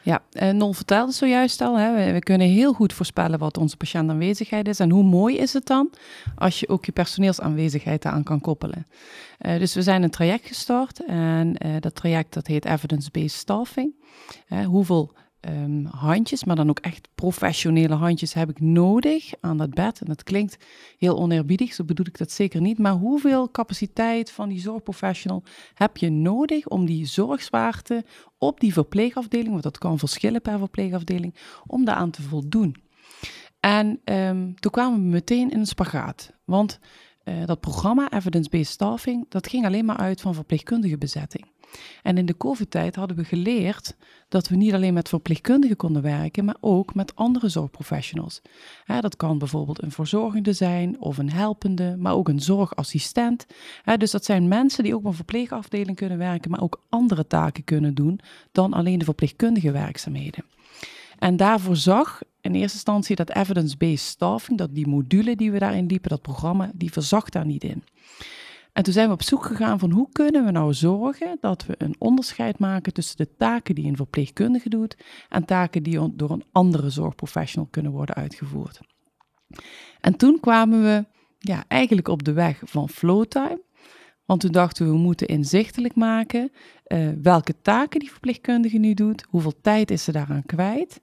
Ja, 0.01 0.21
en 0.31 0.57
Nol 0.57 0.73
vertelde 0.73 1.11
zojuist 1.11 1.61
al, 1.61 1.77
hè, 1.77 2.13
we, 2.13 2.19
kunnen 2.19 2.47
heel 2.47 2.73
goed 2.73 2.93
voorspellen 2.93 3.39
wat 3.39 3.57
onze 3.57 3.77
patiëntaanwezigheid 3.77 4.67
is. 4.67 4.79
En 4.79 4.89
hoe 4.89 5.03
mooi 5.03 5.37
is 5.37 5.53
het 5.53 5.65
dan 5.65 5.89
als 6.35 6.59
je 6.59 6.69
ook 6.69 6.85
je 6.85 6.91
personeelsaanwezigheid 6.91 8.05
aan 8.05 8.23
kan 8.23 8.41
koppelen. 8.41 8.87
Uh, 9.41 9.59
dus 9.59 9.73
we 9.73 9.81
zijn 9.81 10.03
een 10.03 10.09
traject 10.09 10.47
gestart 10.47 11.05
en 11.05 11.55
uh, 11.65 11.71
dat 11.79 11.95
traject 11.95 12.33
dat 12.33 12.47
heet 12.47 12.65
Evidence-Based 12.65 13.31
Staffing. 13.39 13.93
Hoeveel 14.65 15.11
um, 15.41 15.85
handjes, 15.85 16.43
maar 16.43 16.55
dan 16.55 16.69
ook 16.69 16.79
echt 16.79 17.09
professionele 17.15 17.93
handjes 17.93 18.33
heb 18.33 18.49
ik 18.49 18.59
nodig 18.59 19.31
aan 19.39 19.57
dat 19.57 19.73
bed. 19.73 19.99
En 19.99 20.05
dat 20.05 20.23
klinkt 20.23 20.57
heel 20.97 21.17
oneerbiedig, 21.17 21.73
zo 21.73 21.83
bedoel 21.83 22.05
ik 22.05 22.17
dat 22.17 22.31
zeker 22.31 22.61
niet. 22.61 22.77
Maar 22.77 22.93
hoeveel 22.93 23.51
capaciteit 23.51 24.31
van 24.31 24.49
die 24.49 24.59
zorgprofessional 24.59 25.43
heb 25.73 25.97
je 25.97 26.09
nodig 26.09 26.67
om 26.67 26.85
die 26.85 27.05
zorgzwaarte 27.05 28.05
op 28.37 28.59
die 28.59 28.73
verpleegafdeling, 28.73 29.49
want 29.49 29.63
dat 29.63 29.77
kan 29.77 29.99
verschillen 29.99 30.41
per 30.41 30.57
verpleegafdeling, 30.57 31.35
om 31.67 31.85
daaraan 31.85 32.11
te 32.11 32.21
voldoen? 32.21 32.75
En 33.59 33.99
um, 34.03 34.59
toen 34.59 34.71
kwamen 34.71 34.99
we 34.99 35.05
meteen 35.05 35.51
in 35.51 35.59
een 35.59 35.65
spagaat. 35.65 36.31
Want 36.45 36.79
uh, 37.29 37.45
dat 37.45 37.59
programma 37.59 38.11
Evidence-Based 38.11 38.71
Staffing, 38.71 39.25
dat 39.29 39.47
ging 39.47 39.65
alleen 39.65 39.85
maar 39.85 39.97
uit 39.97 40.21
van 40.21 40.33
verpleegkundige 40.33 40.97
bezetting. 40.97 41.45
En 42.03 42.17
in 42.17 42.25
de 42.25 42.37
COVID-tijd 42.37 42.95
hadden 42.95 43.17
we 43.17 43.23
geleerd 43.23 43.95
dat 44.29 44.47
we 44.47 44.55
niet 44.55 44.73
alleen 44.73 44.93
met 44.93 45.09
verpleegkundigen 45.09 45.75
konden 45.75 46.01
werken, 46.01 46.45
maar 46.45 46.57
ook 46.59 46.93
met 46.93 47.15
andere 47.15 47.49
zorgprofessionals. 47.49 48.41
dat 48.99 49.15
kan 49.15 49.37
bijvoorbeeld 49.37 49.83
een 49.83 49.91
verzorgende 49.91 50.53
zijn 50.53 51.01
of 51.01 51.17
een 51.17 51.31
helpende, 51.31 51.95
maar 51.97 52.13
ook 52.13 52.29
een 52.29 52.41
zorgassistent. 52.41 53.45
dus 53.97 54.11
dat 54.11 54.25
zijn 54.25 54.47
mensen 54.47 54.83
die 54.83 54.93
ook 54.93 54.99
op 54.99 55.05
een 55.05 55.13
verpleegafdeling 55.13 55.97
kunnen 55.97 56.17
werken, 56.17 56.51
maar 56.51 56.61
ook 56.61 56.81
andere 56.89 57.27
taken 57.27 57.63
kunnen 57.63 57.93
doen 57.93 58.19
dan 58.51 58.73
alleen 58.73 58.99
de 58.99 59.05
verpleegkundige 59.05 59.71
werkzaamheden. 59.71 60.45
En 61.19 61.37
daarvoor 61.37 61.75
zag 61.75 62.21
in 62.41 62.53
eerste 62.53 62.73
instantie 62.73 63.15
dat 63.15 63.29
evidence-based 63.35 64.07
staffing, 64.07 64.57
dat 64.57 64.75
die 64.75 64.87
module 64.87 65.35
die 65.35 65.51
we 65.51 65.59
daarin 65.59 65.85
liepen, 65.85 66.09
dat 66.09 66.21
programma, 66.21 66.71
die 66.75 66.91
verzag 66.91 67.29
daar 67.29 67.45
niet 67.45 67.63
in. 67.63 67.83
En 68.73 68.83
toen 68.83 68.93
zijn 68.93 69.07
we 69.07 69.13
op 69.13 69.23
zoek 69.23 69.45
gegaan 69.45 69.79
van 69.79 69.91
hoe 69.91 70.09
kunnen 70.11 70.45
we 70.45 70.51
nou 70.51 70.73
zorgen 70.73 71.37
dat 71.41 71.65
we 71.65 71.75
een 71.77 71.95
onderscheid 71.97 72.59
maken 72.59 72.93
tussen 72.93 73.17
de 73.17 73.35
taken 73.37 73.75
die 73.75 73.85
een 73.85 73.95
verpleegkundige 73.95 74.69
doet 74.69 74.97
en 75.29 75.45
taken 75.45 75.83
die 75.83 76.15
door 76.15 76.31
een 76.31 76.43
andere 76.51 76.89
zorgprofessional 76.89 77.67
kunnen 77.71 77.91
worden 77.91 78.15
uitgevoerd. 78.15 78.79
En 80.01 80.15
toen 80.15 80.39
kwamen 80.39 80.83
we 80.83 81.05
ja, 81.39 81.63
eigenlijk 81.67 82.07
op 82.07 82.23
de 82.23 82.33
weg 82.33 82.61
van 82.63 82.89
flowtime. 82.89 83.61
Want 84.25 84.41
toen 84.41 84.51
dachten 84.51 84.85
we, 84.85 84.91
we 84.91 84.97
moeten 84.97 85.27
inzichtelijk 85.27 85.95
maken 85.95 86.51
uh, 86.87 87.09
welke 87.21 87.55
taken 87.61 87.99
die 87.99 88.11
verpleegkundige 88.11 88.77
nu 88.77 88.93
doet, 88.93 89.25
hoeveel 89.29 89.61
tijd 89.61 89.91
is 89.91 90.03
ze 90.03 90.11
daaraan 90.11 90.45
kwijt 90.45 91.01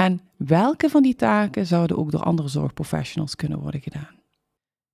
en 0.00 0.20
welke 0.36 0.88
van 0.88 1.02
die 1.02 1.14
taken 1.14 1.66
zouden 1.66 1.98
ook 1.98 2.10
door 2.10 2.22
andere 2.22 2.48
zorgprofessionals 2.48 3.36
kunnen 3.36 3.58
worden 3.58 3.80
gedaan. 3.80 4.18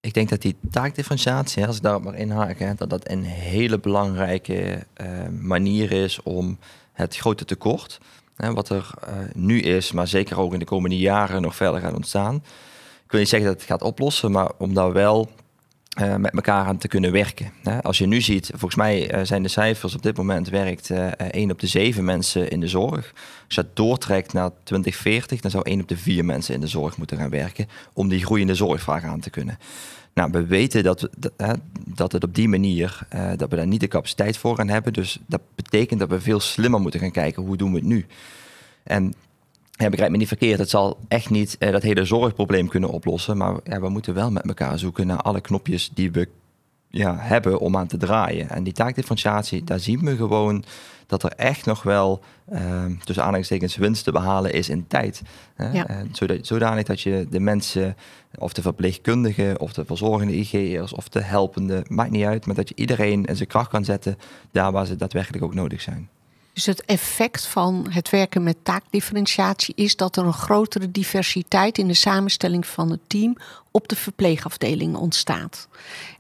Ik 0.01 0.15
denk 0.15 0.29
dat 0.29 0.43
die 0.43 0.57
taakdifferentiatie, 0.71 1.67
als 1.67 1.77
ik 1.77 1.83
daarop 1.83 2.05
maar 2.05 2.15
inhaak, 2.15 2.59
hè, 2.59 2.75
dat 2.75 2.91
dat 2.91 3.11
een 3.11 3.23
hele 3.23 3.79
belangrijke 3.79 4.87
uh, 5.01 5.29
manier 5.41 5.93
is 5.93 6.23
om 6.23 6.59
het 6.93 7.17
grote 7.17 7.45
tekort, 7.45 8.01
hè, 8.37 8.53
wat 8.53 8.69
er 8.69 8.91
uh, 9.09 9.15
nu 9.35 9.61
is, 9.61 9.93
maar 9.93 10.09
zeker 10.09 10.39
ook 10.39 10.53
in 10.53 10.59
de 10.59 10.65
komende 10.65 10.99
jaren 10.99 11.43
nog 11.43 11.57
verder 11.57 11.81
gaat 11.81 11.95
ontstaan. 11.95 12.35
Ik 13.05 13.11
wil 13.11 13.21
niet 13.21 13.29
zeggen 13.29 13.49
dat 13.49 13.59
het 13.59 13.69
gaat 13.71 13.83
oplossen, 13.83 14.31
maar 14.31 14.51
om 14.59 14.75
daar 14.75 14.93
wel 14.93 15.31
uh, 16.01 16.17
met 16.17 16.33
elkaar 16.33 16.67
aan 16.67 16.79
te 16.79 16.89
kunnen 16.89 17.13
werken. 17.13 17.53
Als 17.83 17.99
je 17.99 18.07
nu 18.07 18.21
ziet, 18.21 18.47
volgens 18.51 18.75
mij 18.75 19.15
uh, 19.15 19.21
zijn 19.25 19.43
de 19.43 19.49
cijfers 19.49 19.95
op 19.95 20.03
dit 20.03 20.17
moment 20.17 20.49
werkt 20.49 20.91
uh, 20.91 21.07
1 21.07 21.51
op 21.51 21.61
de 21.61 21.67
7 21.67 22.05
mensen 22.05 22.51
in 22.51 22.61
de 22.61 22.69
zorg. 22.69 23.13
Als 23.45 23.55
je 23.55 23.63
dat 23.63 23.77
doortrekt 23.77 24.33
naar 24.33 24.51
2040, 24.63 25.41
dan 25.41 25.51
zou 25.51 25.65
1 25.65 25.81
op 25.81 25.89
de 25.89 25.97
4 25.97 26.25
mensen 26.25 26.55
in 26.55 26.61
de 26.61 26.67
zorg 26.67 26.97
moeten 26.97 27.17
gaan 27.17 27.31
werken 27.31 27.69
om 27.93 28.09
die 28.09 28.25
groeiende 28.25 28.55
zorgvraag 28.55 29.05
aan 29.05 29.21
te 29.21 29.31
kunnen. 29.31 29.59
Nou, 30.15 30.31
we 30.31 30.47
weten 30.47 30.83
dat, 30.83 31.01
we, 31.01 31.59
dat 31.75 32.13
het 32.13 32.25
op 32.25 32.35
die 32.35 32.49
manier, 32.49 32.99
dat 33.37 33.51
we 33.51 33.57
daar 33.57 33.67
niet 33.67 33.81
de 33.81 33.89
capaciteit 33.89 34.37
voor 34.37 34.57
gaan 34.57 34.69
hebben. 34.69 34.93
Dus 34.93 35.19
dat 35.27 35.41
betekent 35.55 36.01
dat 36.01 36.09
we 36.09 36.21
veel 36.21 36.41
slimmer 36.41 36.81
moeten 36.81 37.01
gaan 37.01 37.11
kijken, 37.11 37.43
hoe 37.43 37.57
doen 37.57 37.71
we 37.71 37.79
het 37.79 37.87
nu? 37.87 38.07
En 38.83 39.15
ja, 39.77 39.89
begrijp 39.89 40.11
me 40.11 40.17
niet 40.17 40.29
verkeerd, 40.29 40.59
het 40.59 40.71
zal 40.71 40.99
echt 41.09 41.31
niet 41.31 41.59
eh, 41.59 41.73
dat 41.73 41.83
hele 41.83 42.05
zorgprobleem 42.05 42.69
kunnen 42.69 42.91
oplossen. 42.91 43.37
Maar 43.37 43.57
ja, 43.65 43.81
we 43.81 43.89
moeten 43.89 44.15
wel 44.15 44.31
met 44.31 44.47
elkaar 44.47 44.79
zoeken 44.79 45.07
naar 45.07 45.21
alle 45.21 45.41
knopjes 45.41 45.91
die 45.95 46.11
we 46.11 46.29
ja, 46.91 47.17
hebben 47.19 47.59
om 47.59 47.77
aan 47.77 47.87
te 47.87 47.97
draaien. 47.97 48.51
En 48.51 48.63
die 48.63 48.73
taakdifferentiatie, 48.73 49.65
daar 49.65 49.81
zien 49.81 50.05
we 50.05 50.17
gewoon 50.17 50.65
dat 51.07 51.23
er 51.23 51.31
echt 51.31 51.67
nog 51.67 51.83
wel 51.83 52.21
uh, 52.53 52.85
tussen 53.05 53.23
aanhalingstekens 53.23 53.77
winst 53.77 54.05
te 54.05 54.13
behalen 54.13 54.53
is 54.53 54.69
in 54.69 54.87
tijd. 54.87 55.23
Hè? 55.55 55.71
Ja. 55.71 55.87
En 55.87 56.09
zodat, 56.13 56.47
zodanig 56.47 56.85
dat 56.85 57.01
je 57.01 57.27
de 57.31 57.41
mensen, 57.41 57.97
of 58.39 58.53
de 58.53 58.63
verpleegkundigen, 58.63 59.61
of 59.61 59.73
de 59.73 59.85
verzorgende 59.85 60.35
IG'ers, 60.35 60.93
of 60.93 61.09
de 61.09 61.23
helpende, 61.23 61.85
maakt 61.89 62.11
niet 62.11 62.25
uit, 62.25 62.47
maar 62.47 62.55
dat 62.55 62.69
je 62.69 62.75
iedereen 62.75 63.25
in 63.25 63.37
zijn 63.37 63.49
kracht 63.49 63.71
kan 63.71 63.85
zetten 63.85 64.19
daar 64.51 64.73
waar 64.73 64.87
ze 64.87 64.97
daadwerkelijk 64.97 65.45
ook 65.45 65.55
nodig 65.55 65.81
zijn. 65.81 66.09
Dus 66.57 66.67
het 66.67 66.85
effect 66.85 67.47
van 67.47 67.87
het 67.91 68.11
werken 68.11 68.43
met 68.43 68.57
taakdifferentiatie 68.63 69.75
is 69.75 69.97
dat 69.97 70.17
er 70.17 70.25
een 70.25 70.33
grotere 70.33 70.91
diversiteit 70.91 71.79
in 71.79 71.89
de 71.89 71.95
samenstelling 71.95 72.67
van 72.67 72.91
het 72.91 73.01
team 73.07 73.37
op 73.71 73.89
de 73.89 73.97
verpleegafdeling 73.97 74.97
ontstaat. 74.97 75.69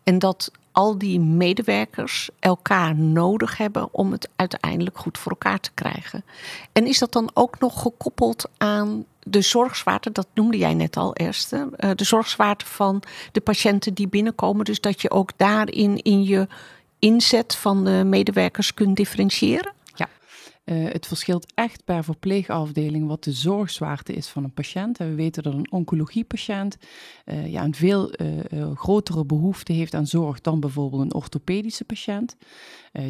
En 0.02 0.18
dat 0.18 0.50
al 0.72 0.98
die 0.98 1.20
medewerkers 1.20 2.28
elkaar 2.38 2.96
nodig 2.96 3.56
hebben 3.56 3.88
om 3.90 4.12
het 4.12 4.28
uiteindelijk 4.36 4.98
goed 4.98 5.18
voor 5.18 5.32
elkaar 5.32 5.60
te 5.60 5.70
krijgen. 5.74 6.24
En 6.72 6.86
is 6.86 6.98
dat 6.98 7.12
dan 7.12 7.30
ook 7.34 7.58
nog 7.58 7.82
gekoppeld 7.82 8.48
aan 8.56 9.04
de 9.22 9.40
zorgzwaarte, 9.40 10.12
dat 10.12 10.26
noemde 10.34 10.58
jij 10.58 10.74
net 10.74 10.96
al, 10.96 11.14
Esther, 11.14 11.68
eh, 11.76 11.90
de 11.94 12.04
zorgzwaarte 12.04 12.66
van 12.66 13.02
de 13.32 13.40
patiënten 13.40 13.94
die 13.94 14.08
binnenkomen. 14.08 14.64
Dus 14.64 14.80
dat 14.80 15.02
je 15.02 15.10
ook 15.10 15.30
daarin 15.36 16.02
in 16.02 16.24
je 16.24 16.46
inzet 16.98 17.54
van 17.54 17.84
de 17.84 18.02
medewerkers 18.04 18.74
kunt 18.74 18.96
differentiëren? 18.96 19.74
Uh, 20.66 20.92
het 20.92 21.06
verschilt 21.06 21.52
echt 21.54 21.84
per 21.84 22.04
verpleegafdeling 22.04 23.06
wat 23.06 23.24
de 23.24 23.32
zorgzwaarte 23.32 24.12
is 24.12 24.28
van 24.28 24.44
een 24.44 24.52
patiënt. 24.52 24.98
We 24.98 25.14
weten 25.14 25.42
dat 25.42 25.52
een 25.52 25.70
oncologiepatiënt 25.70 26.76
uh, 27.26 27.52
ja, 27.52 27.64
een 27.64 27.74
veel 27.74 28.10
uh, 28.20 28.70
grotere 28.74 29.24
behoefte 29.24 29.72
heeft 29.72 29.94
aan 29.94 30.06
zorg 30.06 30.40
dan 30.40 30.60
bijvoorbeeld 30.60 31.02
een 31.02 31.14
orthopedische 31.14 31.84
patiënt. 31.84 32.36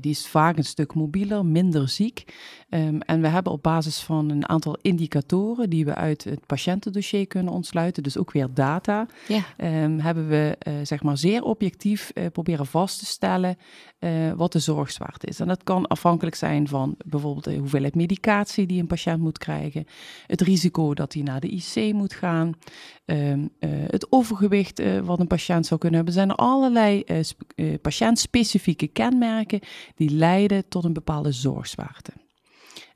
Die 0.01 0.11
is 0.11 0.27
vaak 0.27 0.57
een 0.57 0.65
stuk 0.65 0.95
mobieler, 0.95 1.47
minder 1.47 1.89
ziek. 1.89 2.35
Um, 2.71 3.01
en 3.01 3.21
we 3.21 3.29
hebben 3.29 3.53
op 3.53 3.63
basis 3.63 4.01
van 4.01 4.31
een 4.31 4.49
aantal 4.49 4.79
indicatoren 4.83 5.71
die 5.71 5.85
we 5.85 5.95
uit 5.95 6.25
het 6.25 6.47
patiëntendossier 6.47 7.27
kunnen 7.27 7.53
ontsluiten, 7.53 8.03
dus 8.03 8.19
ook 8.19 8.33
weer 8.33 8.49
data, 8.55 9.07
ja. 9.29 9.45
um, 9.85 9.99
hebben 9.99 10.29
we 10.29 10.57
zeg 10.83 11.03
maar 11.03 11.19
zeer 11.19 11.43
objectief 11.43 12.13
proberen 12.33 12.67
vast 12.67 12.99
te 12.99 13.07
stellen 13.07 13.59
wat 14.37 14.53
de 14.53 14.59
zorgzwaarte 14.59 15.27
is. 15.27 15.41
En 15.41 15.47
dat 15.47 15.63
kan 15.63 15.87
afhankelijk 15.87 16.37
zijn 16.37 16.69
van 16.69 16.95
bijvoorbeeld 17.07 17.45
de 17.45 17.57
hoeveelheid 17.57 17.95
medicatie 17.95 18.67
die 18.67 18.81
een 18.81 18.87
patiënt 18.87 19.21
moet 19.21 19.39
krijgen, 19.39 19.85
het 20.27 20.41
risico 20.41 20.95
dat 20.95 21.13
hij 21.13 21.23
naar 21.23 21.41
de 21.41 21.49
IC 21.49 21.93
moet 21.93 22.13
gaan, 22.13 22.53
um, 23.05 23.51
uh, 23.61 23.71
het 23.71 24.13
overgewicht 24.13 24.83
wat 25.05 25.21
een 25.21 25.27
patiënt 25.27 25.67
zou 25.67 25.81
kunnen 25.81 26.05
hebben. 26.05 26.15
Er 26.15 26.27
zijn 26.27 26.37
allerlei 26.37 27.05
patiëntspecifieke 27.83 28.87
kenmerken 28.87 29.61
die 29.95 30.11
leiden 30.11 30.69
tot 30.69 30.85
een 30.85 30.93
bepaalde 30.93 31.33
zorgzwaarte. 31.33 32.13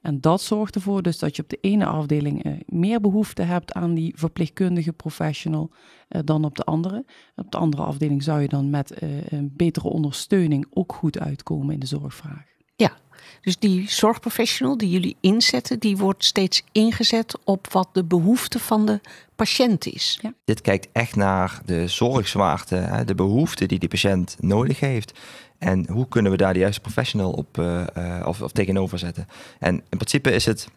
En 0.00 0.20
dat 0.20 0.40
zorgt 0.40 0.74
ervoor 0.74 1.02
dus 1.02 1.18
dat 1.18 1.36
je 1.36 1.42
op 1.42 1.48
de 1.48 1.58
ene 1.60 1.86
afdeling 1.86 2.62
meer 2.66 3.00
behoefte 3.00 3.42
hebt 3.42 3.72
aan 3.72 3.94
die 3.94 4.12
verpleegkundige 4.16 4.92
professional 4.92 5.70
dan 6.08 6.44
op 6.44 6.56
de 6.56 6.64
andere. 6.64 7.04
Op 7.36 7.50
de 7.50 7.58
andere 7.58 7.82
afdeling 7.82 8.22
zou 8.22 8.40
je 8.40 8.48
dan 8.48 8.70
met 8.70 9.02
een 9.28 9.52
betere 9.56 9.88
ondersteuning 9.88 10.66
ook 10.70 10.92
goed 10.92 11.18
uitkomen 11.18 11.74
in 11.74 11.80
de 11.80 11.86
zorgvraag. 11.86 12.44
Ja, 12.76 12.96
dus 13.40 13.58
die 13.58 13.90
zorgprofessional 13.90 14.76
die 14.76 14.90
jullie 14.90 15.16
inzetten, 15.20 15.78
die 15.78 15.96
wordt 15.96 16.24
steeds 16.24 16.62
ingezet 16.72 17.38
op 17.44 17.72
wat 17.72 17.88
de 17.92 18.04
behoefte 18.04 18.58
van 18.58 18.86
de 18.86 19.00
patiënt 19.36 19.86
is. 19.86 20.18
Ja. 20.22 20.34
Dit 20.44 20.60
kijkt 20.60 20.88
echt 20.92 21.16
naar 21.16 21.62
de 21.64 21.88
zorgzwaarte, 21.88 23.02
de 23.06 23.14
behoefte 23.14 23.66
die 23.66 23.78
die 23.78 23.88
patiënt 23.88 24.36
nodig 24.38 24.80
heeft. 24.80 25.18
En 25.60 25.86
hoe 25.90 26.08
kunnen 26.08 26.32
we 26.32 26.38
daar 26.38 26.52
de 26.52 26.58
juiste 26.58 26.80
professional 26.80 27.32
op 27.32 27.58
uh, 27.58 27.84
of, 28.24 28.42
of 28.42 28.52
tegenover 28.52 28.98
zetten? 28.98 29.28
En 29.58 29.74
in 29.74 29.98
principe 29.98 30.32
is 30.32 30.46
het 30.46 30.68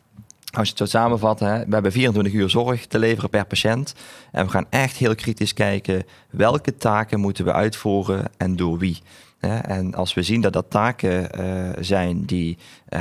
als 0.52 0.68
je 0.68 0.74
het 0.78 0.90
zo 0.90 0.98
samenvatten, 0.98 1.48
hè, 1.48 1.66
we 1.66 1.74
hebben 1.74 1.92
24 1.92 2.34
uur 2.34 2.50
zorg 2.50 2.86
te 2.86 3.00
leveren 3.00 3.30
per 3.30 3.46
patiënt. 3.46 3.94
En 4.32 4.46
we 4.46 4.52
gaan 4.52 4.66
echt 4.70 4.96
heel 4.96 5.16
kritisch 5.16 5.54
kijken 5.54 6.04
welke 6.30 6.78
taken 6.78 7.20
moeten 7.20 7.46
we 7.46 7.54
uitvoeren 7.54 8.26
en 8.38 8.56
door 8.56 8.78
wie. 8.78 9.02
En 9.40 9.96
als 9.96 10.14
we 10.14 10.24
zien 10.24 10.42
dat 10.42 10.54
dat 10.54 10.70
taken 10.70 11.30
uh, 11.40 11.70
zijn 11.80 12.26
die 12.26 12.58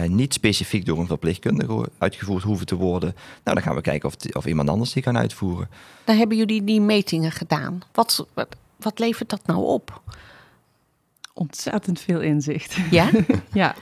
niet 0.06 0.32
specifiek 0.32 0.86
door 0.86 0.98
een 0.98 1.06
verpleegkundige 1.06 1.88
uitgevoerd 1.98 2.42
hoeven 2.42 2.66
te 2.66 2.74
worden, 2.74 3.14
nou, 3.44 3.56
dan 3.56 3.62
gaan 3.62 3.74
we 3.74 3.80
kijken 3.80 4.08
of, 4.08 4.16
of 4.32 4.46
iemand 4.46 4.68
anders 4.68 4.92
die 4.92 5.02
kan 5.02 5.18
uitvoeren. 5.18 5.68
Dan 6.04 6.16
hebben 6.16 6.36
jullie 6.36 6.64
die 6.64 6.80
metingen 6.80 7.32
gedaan. 7.32 7.82
Wat, 7.92 8.26
wat 8.76 8.98
levert 8.98 9.30
dat 9.30 9.46
nou 9.46 9.64
op? 9.64 10.02
Ontzettend 11.34 12.00
veel 12.00 12.20
inzicht. 12.20 12.76
Ja? 12.90 13.10
ja. 13.52 13.74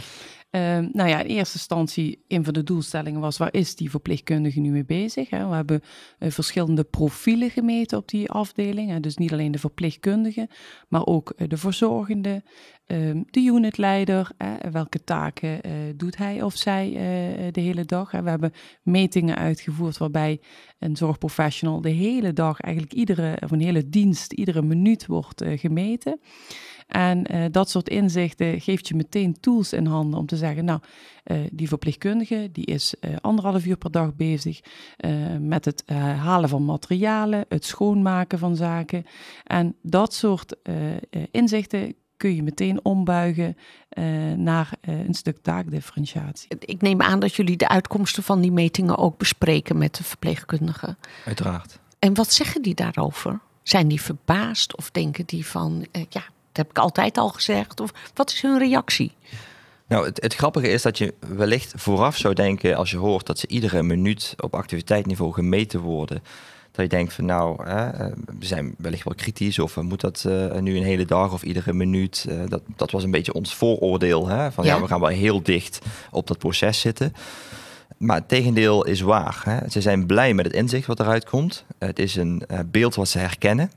Uh, 0.50 0.78
nou 0.92 1.08
ja, 1.08 1.20
in 1.20 1.26
eerste 1.26 1.56
instantie, 1.56 2.24
een 2.28 2.44
van 2.44 2.52
de 2.52 2.62
doelstellingen 2.62 3.20
was, 3.20 3.36
waar 3.36 3.54
is 3.54 3.74
die 3.74 3.90
verpleegkundige 3.90 4.60
nu 4.60 4.70
mee 4.70 4.84
bezig? 4.84 5.30
Hè? 5.30 5.48
We 5.48 5.54
hebben 5.54 5.80
uh, 6.18 6.30
verschillende 6.30 6.84
profielen 6.84 7.50
gemeten 7.50 7.98
op 7.98 8.08
die 8.08 8.30
afdeling. 8.30 8.90
Hè? 8.90 9.00
Dus 9.00 9.16
niet 9.16 9.32
alleen 9.32 9.52
de 9.52 9.58
verpleegkundige, 9.58 10.48
maar 10.88 11.06
ook 11.06 11.32
uh, 11.36 11.48
de 11.48 11.56
verzorgende, 11.56 12.42
ehm, 12.86 13.22
de 13.30 13.40
unitleider. 13.40 14.30
welke 14.70 15.04
taken 15.04 15.62
eh, 15.62 15.72
doet 15.96 16.16
hij 16.16 16.42
of 16.42 16.56
zij 16.56 16.90
de 17.52 17.60
hele 17.60 17.84
dag? 17.84 18.10
Hè? 18.10 18.22
We 18.22 18.30
hebben 18.30 18.52
metingen 18.82 19.36
uitgevoerd 19.36 19.98
waarbij 19.98 20.40
een 20.78 20.96
zorgprofessional 20.96 21.80
de 21.80 21.90
hele 21.90 22.32
dag, 22.32 22.60
eigenlijk 22.60 22.94
iedere, 22.94 23.36
of 23.40 23.50
een 23.50 23.60
hele 23.60 23.88
dienst, 23.88 24.32
iedere 24.32 24.62
minuut 24.62 25.06
wordt 25.06 25.44
gemeten. 25.46 26.20
En 26.90 27.34
uh, 27.34 27.44
dat 27.50 27.70
soort 27.70 27.88
inzichten 27.88 28.60
geeft 28.60 28.88
je 28.88 28.94
meteen 28.94 29.40
tools 29.40 29.72
in 29.72 29.86
handen 29.86 30.18
om 30.18 30.26
te 30.26 30.36
zeggen, 30.36 30.64
nou, 30.64 30.80
uh, 31.26 31.38
die 31.52 31.68
verpleegkundige 31.68 32.48
die 32.52 32.66
is 32.66 32.94
uh, 33.00 33.16
anderhalf 33.20 33.66
uur 33.66 33.76
per 33.76 33.90
dag 33.90 34.14
bezig 34.14 34.60
met 35.40 35.64
het 35.64 35.82
halen 36.16 36.48
van 36.48 36.64
materialen, 36.64 37.44
het 37.48 37.64
schoonmaken 37.64 38.38
van 38.38 38.56
zaken. 38.56 39.06
En 39.44 39.76
dat 39.82 40.14
soort 40.14 40.56
inzichten 41.30 41.94
kun 42.16 42.34
je 42.34 42.42
meteen 42.42 42.84
ombuigen 42.84 43.56
naar 44.36 44.70
een 44.80 45.14
stuk 45.14 45.38
taakdifferentiatie. 45.42 46.48
Ik 46.58 46.80
neem 46.80 47.02
aan 47.02 47.20
dat 47.20 47.34
jullie 47.34 47.56
de 47.56 47.68
uitkomsten 47.68 48.22
van 48.22 48.40
die 48.40 48.52
metingen 48.52 48.98
ook 48.98 49.18
bespreken 49.18 49.78
met 49.78 49.94
de 49.94 50.04
verpleegkundigen. 50.04 50.98
Uiteraard. 51.26 51.78
En 51.98 52.14
wat 52.14 52.32
zeggen 52.32 52.62
die 52.62 52.74
daarover? 52.74 53.40
Zijn 53.62 53.88
die 53.88 54.00
verbaasd 54.00 54.76
of 54.76 54.90
denken 54.90 55.26
die 55.26 55.46
van, 55.46 55.86
ja, 56.08 56.22
dat 56.52 56.66
heb 56.66 56.70
ik 56.70 56.78
altijd 56.78 57.18
al 57.18 57.28
gezegd. 57.28 57.80
Of 57.80 57.90
wat 58.14 58.30
is 58.30 58.42
hun 58.42 58.58
reactie? 58.58 59.12
Nou, 59.86 60.06
het, 60.06 60.22
het, 60.22 60.34
grappige 60.34 60.68
is 60.68 60.82
dat 60.82 60.98
je 60.98 61.14
wellicht 61.18 61.72
vooraf 61.76 62.16
zou 62.16 62.34
denken, 62.34 62.76
als 62.76 62.90
je 62.90 62.96
hoort 62.96 63.26
dat 63.26 63.38
ze 63.38 63.46
iedere 63.48 63.82
minuut 63.82 64.34
op 64.40 64.54
activiteitsniveau 64.54 65.32
gemeten 65.32 65.80
worden, 65.80 66.22
dat 66.72 66.84
je 66.84 66.96
denkt 66.96 67.12
van 67.12 67.24
nou, 67.24 67.64
hè, 67.64 67.88
eh, 67.90 68.12
we 68.38 68.46
zijn 68.46 68.74
wellicht 68.78 69.04
wel 69.04 69.14
kritisch 69.14 69.58
of 69.58 69.76
moet 69.76 70.00
dat 70.00 70.24
uh, 70.26 70.56
nu 70.56 70.76
een 70.76 70.82
hele 70.82 71.04
dag 71.04 71.32
of 71.32 71.42
iedere 71.42 71.72
minuut? 71.72 72.26
Uh, 72.28 72.42
dat, 72.48 72.62
dat 72.76 72.90
was 72.90 73.04
een 73.04 73.10
beetje 73.10 73.32
ons 73.32 73.54
vooroordeel, 73.54 74.28
hè, 74.28 74.52
van 74.52 74.64
ja. 74.64 74.74
ja. 74.74 74.80
we 74.80 74.86
gaan 74.86 75.00
wel 75.00 75.08
heel 75.08 75.42
dicht 75.42 75.78
op 76.10 76.26
dat 76.26 76.38
proces 76.38 76.80
zitten. 76.80 77.14
Maar 77.96 78.16
het 78.16 78.28
tegendeel 78.28 78.86
is 78.86 79.00
waar. 79.00 79.40
Hè. 79.44 79.70
Ze 79.70 79.80
zijn 79.80 80.06
blij 80.06 80.34
met 80.34 80.44
het 80.44 80.54
inzicht 80.54 80.86
wat 80.86 81.00
eruit 81.00 81.24
komt. 81.24 81.64
Het 81.78 81.98
is 81.98 82.16
een 82.16 82.42
beeld 82.66 82.94
wat 82.94 83.08
ze 83.08 83.18
herkennen. 83.18 83.70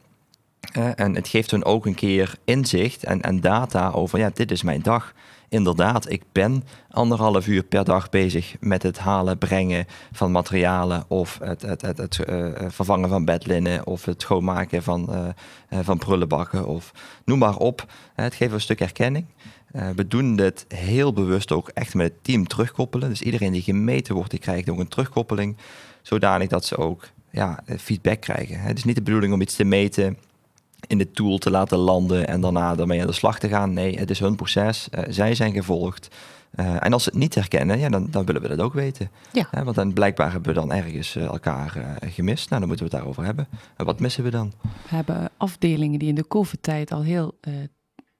En 0.71 1.15
het 1.15 1.28
geeft 1.28 1.52
hun 1.52 1.65
ook 1.65 1.86
een 1.86 1.95
keer 1.95 2.36
inzicht 2.43 3.04
en, 3.04 3.21
en 3.21 3.41
data 3.41 3.89
over, 3.89 4.19
ja, 4.19 4.30
dit 4.34 4.52
is 4.52 4.63
mijn 4.63 4.82
dag 4.82 5.13
inderdaad, 5.54 6.12
ik 6.12 6.23
ben 6.32 6.63
anderhalf 6.89 7.47
uur 7.47 7.63
per 7.63 7.84
dag 7.84 8.10
bezig 8.10 8.56
met 8.60 8.84
het 8.84 8.99
halen, 8.99 9.38
brengen 9.38 9.86
van 10.12 10.32
materialen 10.32 11.04
of 11.08 11.39
het, 11.43 11.62
het, 11.62 11.82
het, 11.82 12.19
uh, 12.30 12.52
vervangen 12.67 13.10
van 13.10 13.26
bedlinnen 13.26 13.88
of 13.88 14.06
het 14.06 14.21
schoonmaken 14.21 14.84
van, 14.84 15.10
uh, 15.69 15.80
van 15.84 15.97
prullenbakken 15.97 16.67
of 16.67 16.91
noem 17.26 17.39
maar 17.39 17.58
op. 17.58 17.86
het 18.15 18.36
geeft 18.36 18.54
een 18.54 18.62
stuk 18.62 18.82
erkenning. 18.82 19.26
we 19.95 20.08
doen 20.08 20.36
dit 20.36 20.65
heel 20.67 21.13
bewust 21.13 21.52
ook 21.52 21.69
echt 21.69 21.93
met 21.93 22.12
het 22.12 22.23
team 22.23 22.47
terugkoppelen. 22.47 23.10
Dus 23.10 23.21
iedereen 23.21 23.52
die 23.52 23.62
gemeten 23.62 24.15
wordt, 24.15 24.32
die 24.32 24.39
krijgt 24.39 24.69
ook 24.69 24.80
een 24.80 24.88
terugkoppeling, 24.88 25.58
zodanig 26.02 26.47
dat 26.47 26.65
ze 26.65 26.78
ook 26.78 27.08
ja, 27.32 27.60
feedback 27.78 28.21
krijgen. 28.21 28.60
Het 28.60 28.78
is 28.78 28.84
niet 28.84 28.95
de 28.95 29.02
bedoeling 29.02 29.34
om 29.34 29.41
iets 29.41 29.56
te 29.56 29.63
meten 29.63 30.17
in 30.88 30.98
de 30.98 31.12
tool 31.12 31.38
te 31.38 31.52
laten 31.52 31.78
landen 31.78 32.28
en 32.28 32.41
daarna 32.41 32.78
ermee 32.78 33.02
aan 33.02 33.08
de 33.08 33.13
slag 33.13 33.39
te 33.39 33.48
gaan. 33.48 33.74
Nee, 33.74 33.98
het 33.98 34.10
is 34.10 34.19
hun 34.19 34.36
proces. 34.36 34.88
Uh, 34.91 35.04
zij 35.10 35.36
zijn 35.36 35.54
gevolgd. 35.54 36.15
Uh, 36.56 36.86
en 36.86 36.93
als 36.93 37.04
ze 37.04 37.10
het 37.10 37.19
niet 37.19 37.36
herkennen, 37.36 37.80
ja, 37.80 37.89
dan, 37.89 38.08
dan 38.12 38.26
willen 38.26 38.41
we 38.41 38.48
dat 38.48 38.60
ook 38.60 38.74
weten. 38.74 39.10
Ja. 39.32 39.48
Uh, 39.56 39.63
want 39.63 39.76
dan 39.76 39.93
blijkbaar 39.93 40.32
hebben 40.32 40.54
we 40.54 40.60
dan 40.60 40.72
ergens 40.72 41.15
elkaar 41.15 41.98
gemist. 42.06 42.50
Nou, 42.50 42.60
dan 42.60 42.69
moeten 42.69 42.86
we 42.86 42.91
het 42.91 43.02
daarover 43.02 43.24
hebben. 43.24 43.48
En 43.78 43.86
wat 43.86 44.00
missen 44.00 44.24
we 44.24 44.30
dan? 44.30 44.54
We 44.62 44.96
hebben 44.96 45.30
afdelingen 45.38 46.00
die 46.00 46.10
in 46.10 46.15
de 46.15 46.28
COVID-tijd 46.28 46.91
al 46.91 47.04
heel 47.04 47.38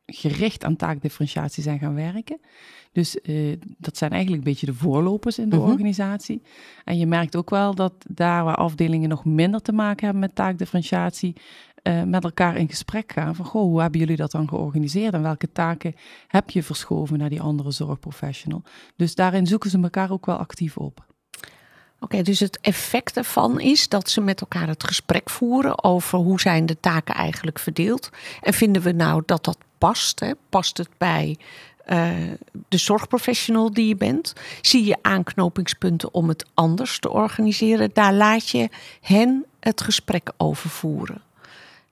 gericht 0.06 0.64
aan 0.64 0.76
taakdifferentiatie 0.76 1.64
zijn 1.64 1.80
gaan 1.80 1.96
werken. 1.96 2.40
Dus 2.92 3.18
dat 3.78 3.98
zijn 3.98 4.12
eigenlijk 4.12 4.44
een 4.44 4.52
beetje 4.52 4.66
de 4.66 4.74
voorlopers 4.74 5.40
in 5.40 5.50
de 5.50 5.56
mhm. 5.56 5.70
organisatie. 5.70 6.42
En 6.84 6.98
je 6.98 7.06
merkt 7.06 7.36
ook 7.36 7.50
wel 7.50 7.76
dat 7.76 7.94
daar 8.10 8.44
waar 8.44 8.56
afdelingen 8.56 9.10
nog 9.10 9.26
minder 9.26 9.62
te 9.62 9.72
maken 9.72 10.04
hebben 10.04 10.22
met 10.22 10.36
taakdifferentiatie, 10.36 11.36
uh, 11.84 12.04
met 12.04 12.24
elkaar 12.24 12.58
in 12.58 12.70
gesprek 12.70 13.12
gaan 13.12 13.36
van, 13.36 13.46
goh, 13.46 13.62
hoe 13.62 13.82
hebben 13.82 14.00
jullie 14.00 14.16
dat 14.16 14.32
dan 14.32 14.48
georganiseerd 14.48 15.14
en 15.14 15.22
welke 15.22 15.52
taken 15.52 15.96
heb 16.28 16.50
je 16.50 16.64
verschoven 16.64 17.18
naar 17.18 17.30
die 17.30 17.42
andere 17.42 17.72
zorgprofessional? 17.72 18.64
Dus 18.96 19.16
daarin 19.16 19.48
zoeken 19.48 19.70
ze 19.70 19.80
elkaar 19.82 20.12
ook 20.12 20.26
wel 20.26 20.38
actief 20.38 20.78
op. 20.78 21.06
Oké, 22.00 22.22
dus 22.22 22.40
het 22.40 22.60
effect 22.62 23.18
ervan 23.18 23.60
is 23.60 23.90
dat 23.90 24.10
ze 24.10 24.22
met 24.22 24.42
elkaar 24.42 24.68
het 24.68 24.84
gesprek 24.84 25.30
voeren 25.30 25.84
over 25.84 26.20
hoe 26.20 26.40
zijn 26.40 26.66
de 26.66 26.80
taken 26.80 27.16
eigenlijk 27.16 27.60
verdeeld. 27.60 28.10
En 28.42 28.54
vinden 28.54 28.82
we 28.82 28.92
nou 28.92 29.24
dat 29.26 29.44
dat 29.44 29.58
past? 29.78 30.20
Hè? 30.20 30.32
Past 30.50 30.78
het 30.78 30.90
bij 30.98 31.38
uh, 31.88 32.12
de 32.68 32.78
zorgprofessional 32.78 33.74
die 33.74 33.88
je 33.88 33.96
bent? 33.96 34.34
Zie 34.62 34.86
je 34.86 34.98
aanknopingspunten 35.02 36.14
om 36.14 36.28
het 36.28 36.46
anders 36.54 37.00
te 37.00 37.10
organiseren? 37.10 37.90
Daar 37.94 38.14
laat 38.14 38.50
je 38.50 38.70
hen 39.02 39.46
het 39.60 39.82
gesprek 39.82 40.32
over 40.38 40.70
voeren. 40.70 41.22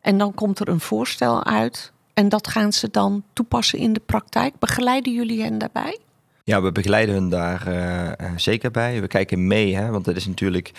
En 0.01 0.17
dan 0.17 0.33
komt 0.33 0.59
er 0.59 0.67
een 0.67 0.79
voorstel 0.79 1.45
uit. 1.45 1.91
En 2.13 2.29
dat 2.29 2.47
gaan 2.47 2.73
ze 2.73 2.89
dan 2.91 3.23
toepassen 3.33 3.79
in 3.79 3.93
de 3.93 4.01
praktijk. 4.05 4.59
Begeleiden 4.59 5.13
jullie 5.13 5.41
hen 5.41 5.57
daarbij? 5.57 5.99
Ja, 6.43 6.61
we 6.61 6.71
begeleiden 6.71 7.15
hun 7.15 7.29
daar 7.29 7.67
uh, 7.67 8.31
zeker 8.35 8.71
bij. 8.71 9.01
We 9.01 9.07
kijken 9.07 9.47
mee, 9.47 9.75
hè, 9.75 9.89
want 9.89 10.05
het 10.05 10.15
is 10.15 10.27
natuurlijk 10.27 10.71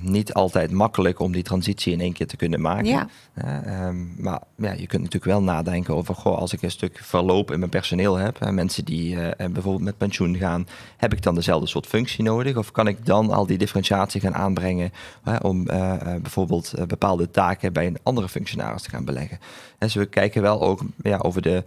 niet 0.00 0.32
altijd 0.32 0.70
makkelijk 0.70 1.18
om 1.18 1.32
die 1.32 1.42
transitie 1.42 1.92
in 1.92 2.00
één 2.00 2.12
keer 2.12 2.26
te 2.26 2.36
kunnen 2.36 2.60
maken. 2.60 2.86
Ja. 2.86 3.08
Ehm, 3.34 4.22
maar 4.22 4.40
ja, 4.56 4.72
je 4.72 4.86
kunt 4.86 5.02
natuurlijk 5.02 5.24
wel 5.24 5.42
nadenken 5.42 5.94
over, 5.94 6.14
goh, 6.14 6.38
als 6.38 6.52
ik 6.52 6.62
een 6.62 6.70
stuk 6.70 6.98
verloop 7.02 7.50
in 7.50 7.58
mijn 7.58 7.70
personeel 7.70 8.16
heb, 8.16 8.38
hè, 8.40 8.52
mensen 8.52 8.84
die 8.84 9.14
uh, 9.14 9.28
bijvoorbeeld 9.36 9.84
met 9.84 9.96
pensioen 9.96 10.36
gaan, 10.36 10.66
heb 10.96 11.12
ik 11.12 11.22
dan 11.22 11.34
dezelfde 11.34 11.66
soort 11.66 11.86
functie 11.86 12.24
nodig? 12.24 12.56
Of 12.56 12.70
kan 12.70 12.86
ik 12.86 13.06
dan 13.06 13.30
al 13.30 13.46
die 13.46 13.58
differentiatie 13.58 14.20
gaan 14.20 14.34
aanbrengen 14.34 14.92
om 15.42 15.64
bijvoorbeeld 16.22 16.74
bepaalde 16.86 17.30
taken 17.30 17.72
bij 17.72 17.86
een 17.86 17.98
andere 18.02 18.28
functionaris 18.28 18.82
te 18.82 18.90
gaan 18.90 19.04
beleggen? 19.04 19.38
En 19.78 19.86
dus 19.86 19.94
we 19.94 20.06
kijken 20.06 20.42
wel 20.42 20.62
ook 20.62 20.80
ja, 21.02 21.18
over 21.18 21.42
de 21.42 21.64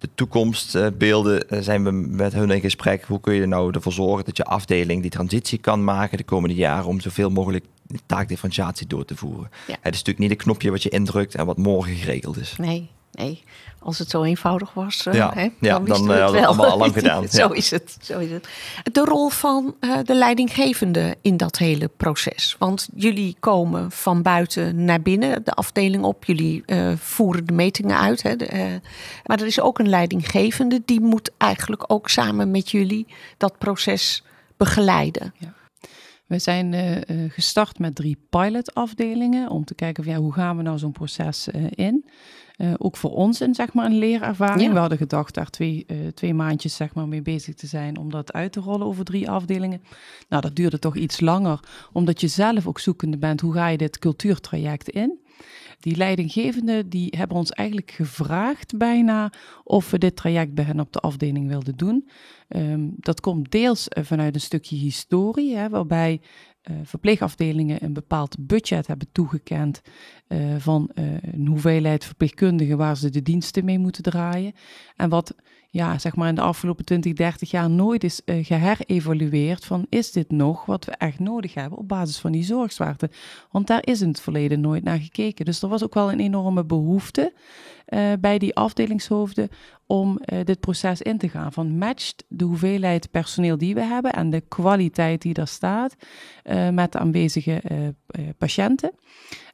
de 0.00 0.08
toekomstbeelden 0.14 1.48
eh, 1.48 1.60
zijn 1.60 1.84
we 1.84 1.90
met 1.90 2.32
hun 2.32 2.50
in 2.50 2.60
gesprek. 2.60 3.04
Hoe 3.04 3.20
kun 3.20 3.34
je 3.34 3.40
er 3.40 3.48
nou 3.48 3.72
ervoor 3.72 3.92
zorgen 3.92 4.24
dat 4.24 4.36
je 4.36 4.44
afdeling 4.44 5.02
die 5.02 5.10
transitie 5.10 5.58
kan 5.58 5.84
maken 5.84 6.18
de 6.18 6.24
komende 6.24 6.54
jaren 6.54 6.86
om 6.86 7.00
zoveel 7.00 7.30
mogelijk 7.30 7.64
taakdifferentiatie 8.06 8.86
door 8.86 9.04
te 9.04 9.16
voeren. 9.16 9.50
Het 9.66 9.76
is 9.80 9.82
natuurlijk 9.82 10.18
niet 10.18 10.30
een 10.30 10.36
knopje 10.36 10.70
wat 10.70 10.82
je 10.82 10.88
indrukt 10.88 11.34
en 11.34 11.46
wat 11.46 11.56
morgen 11.56 11.94
geregeld 11.94 12.36
is. 12.36 12.54
Nee, 12.58 12.90
nee. 13.12 13.42
Als 13.82 13.98
het 13.98 14.10
zo 14.10 14.22
eenvoudig 14.22 14.74
was, 14.74 15.06
uh, 15.06 15.14
ja, 15.14 15.30
hè, 15.34 15.48
ja, 15.60 15.78
dan, 15.78 15.84
dan 15.84 16.10
uh, 16.10 16.32
het 16.32 16.44
allemaal 16.44 16.70
al 16.70 16.78
lang 16.78 16.92
gedaan. 17.00 17.28
zo, 17.28 17.48
is 17.48 17.70
het, 17.70 17.96
zo 18.00 18.18
is 18.18 18.30
het. 18.30 18.48
De 18.92 19.04
rol 19.04 19.28
van 19.28 19.74
uh, 19.80 19.98
de 20.02 20.14
leidinggevende 20.14 21.16
in 21.20 21.36
dat 21.36 21.58
hele 21.58 21.88
proces. 21.96 22.56
Want 22.58 22.88
jullie 22.94 23.36
komen 23.40 23.90
van 23.90 24.22
buiten 24.22 24.84
naar 24.84 25.00
binnen 25.00 25.44
de 25.44 25.52
afdeling 25.52 26.04
op. 26.04 26.24
Jullie 26.24 26.64
voeren 26.96 27.46
de 27.46 27.52
metingen 27.52 27.98
uit. 27.98 28.22
Hè, 28.22 28.36
de, 28.36 28.80
maar 29.24 29.40
er 29.40 29.46
is 29.46 29.60
ook 29.60 29.78
een 29.78 29.88
leidinggevende 29.88 30.82
die 30.84 31.00
moet 31.00 31.30
eigenlijk 31.38 31.84
ook 31.86 32.08
samen 32.08 32.50
met 32.50 32.70
jullie 32.70 33.06
dat 33.36 33.58
proces 33.58 34.22
begeleiden. 34.56 35.34
Ja. 35.38 35.54
We 36.26 36.38
zijn 36.38 36.74
gestart 37.28 37.78
met 37.78 37.94
drie 37.94 38.18
pilotafdelingen 38.30 39.50
om 39.50 39.64
te 39.64 39.74
kijken 39.74 40.04
van, 40.04 40.12
ja, 40.12 40.18
hoe 40.18 40.32
gaan 40.32 40.56
we 40.56 40.62
nou 40.62 40.78
zo'n 40.78 40.92
proces 40.92 41.48
in. 41.70 42.04
Uh, 42.60 42.72
ook 42.78 42.96
voor 42.96 43.10
ons 43.10 43.40
een, 43.40 43.54
zeg 43.54 43.72
maar, 43.72 43.86
een 43.86 43.98
leerervaring. 43.98 44.72
We 44.72 44.78
hadden 44.78 44.98
gedacht 44.98 45.34
daar 45.34 45.50
twee, 45.50 45.84
uh, 45.86 45.96
twee 46.14 46.34
maandjes 46.34 46.76
zeg 46.76 46.94
maar, 46.94 47.08
mee 47.08 47.22
bezig 47.22 47.54
te 47.54 47.66
zijn 47.66 47.98
om 47.98 48.10
dat 48.10 48.32
uit 48.32 48.52
te 48.52 48.60
rollen 48.60 48.86
over 48.86 49.04
drie 49.04 49.30
afdelingen. 49.30 49.82
Nou, 50.28 50.42
dat 50.42 50.56
duurde 50.56 50.78
toch 50.78 50.96
iets 50.96 51.20
langer, 51.20 51.60
omdat 51.92 52.20
je 52.20 52.28
zelf 52.28 52.66
ook 52.66 52.78
zoekende 52.78 53.18
bent. 53.18 53.40
Hoe 53.40 53.52
ga 53.52 53.68
je 53.68 53.76
dit 53.76 53.98
cultuurtraject 53.98 54.88
in? 54.88 55.18
Die 55.80 55.96
leidinggevenden 55.96 56.88
die 56.88 57.14
hebben 57.16 57.36
ons 57.36 57.50
eigenlijk 57.50 57.90
gevraagd 57.90 58.76
bijna 58.76 59.32
of 59.64 59.90
we 59.90 59.98
dit 59.98 60.16
traject 60.16 60.54
bij 60.54 60.64
hen 60.64 60.80
op 60.80 60.92
de 60.92 60.98
afdeling 60.98 61.48
wilden 61.48 61.76
doen. 61.76 62.08
Um, 62.48 62.92
dat 62.96 63.20
komt 63.20 63.50
deels 63.50 63.88
eh, 63.88 64.04
vanuit 64.04 64.34
een 64.34 64.40
stukje 64.40 64.76
historie, 64.76 65.56
hè, 65.56 65.68
waarbij 65.68 66.20
uh, 66.70 66.76
verpleegafdelingen 66.82 67.84
een 67.84 67.92
bepaald 67.92 68.36
budget 68.46 68.86
hebben 68.86 69.08
toegekend 69.12 69.80
uh, 70.28 70.56
van 70.58 70.90
uh, 70.94 71.22
een 71.22 71.46
hoeveelheid 71.46 72.04
verpleegkundigen 72.04 72.76
waar 72.76 72.96
ze 72.96 73.10
de 73.10 73.22
diensten 73.22 73.64
mee 73.64 73.78
moeten 73.78 74.02
draaien. 74.02 74.52
En 74.96 75.08
wat 75.08 75.34
ja, 75.72 75.98
zeg 75.98 76.16
maar 76.16 76.28
in 76.28 76.34
de 76.34 76.40
afgelopen 76.40 76.84
20, 76.84 77.12
30 77.12 77.50
jaar 77.50 77.70
nooit 77.70 78.04
is 78.04 78.20
uh, 78.24 78.44
geherevalueerd 78.44 79.64
van 79.64 79.86
is 79.88 80.12
dit 80.12 80.30
nog 80.30 80.64
wat 80.64 80.84
we 80.84 80.92
echt 80.92 81.18
nodig 81.18 81.54
hebben 81.54 81.78
op 81.78 81.88
basis 81.88 82.18
van 82.18 82.32
die 82.32 82.44
zorgzwaarte. 82.44 83.10
Want 83.50 83.66
daar 83.66 83.86
is 83.86 84.00
in 84.00 84.08
het 84.08 84.20
verleden 84.20 84.60
nooit 84.60 84.84
naar 84.84 84.98
gekeken. 84.98 85.44
Dus 85.44 85.62
er 85.62 85.68
was 85.68 85.84
ook 85.84 85.94
wel 85.94 86.12
een 86.12 86.20
enorme 86.20 86.64
behoefte 86.64 87.32
uh, 87.88 88.12
bij 88.20 88.38
die 88.38 88.54
afdelingshoofden 88.54 89.48
om 89.86 90.20
uh, 90.24 90.38
dit 90.44 90.60
proces 90.60 91.02
in 91.02 91.18
te 91.18 91.28
gaan. 91.28 91.52
Van 91.52 91.78
matcht 91.78 92.24
de 92.28 92.44
hoeveelheid 92.44 93.10
personeel 93.10 93.58
die 93.58 93.74
we 93.74 93.82
hebben 93.82 94.12
en 94.12 94.30
de 94.30 94.40
kwaliteit 94.40 95.22
die 95.22 95.34
daar 95.34 95.48
staat 95.48 95.94
met 96.72 96.92
de 96.92 96.98
aanwezige 96.98 97.62
patiënten. 98.38 98.90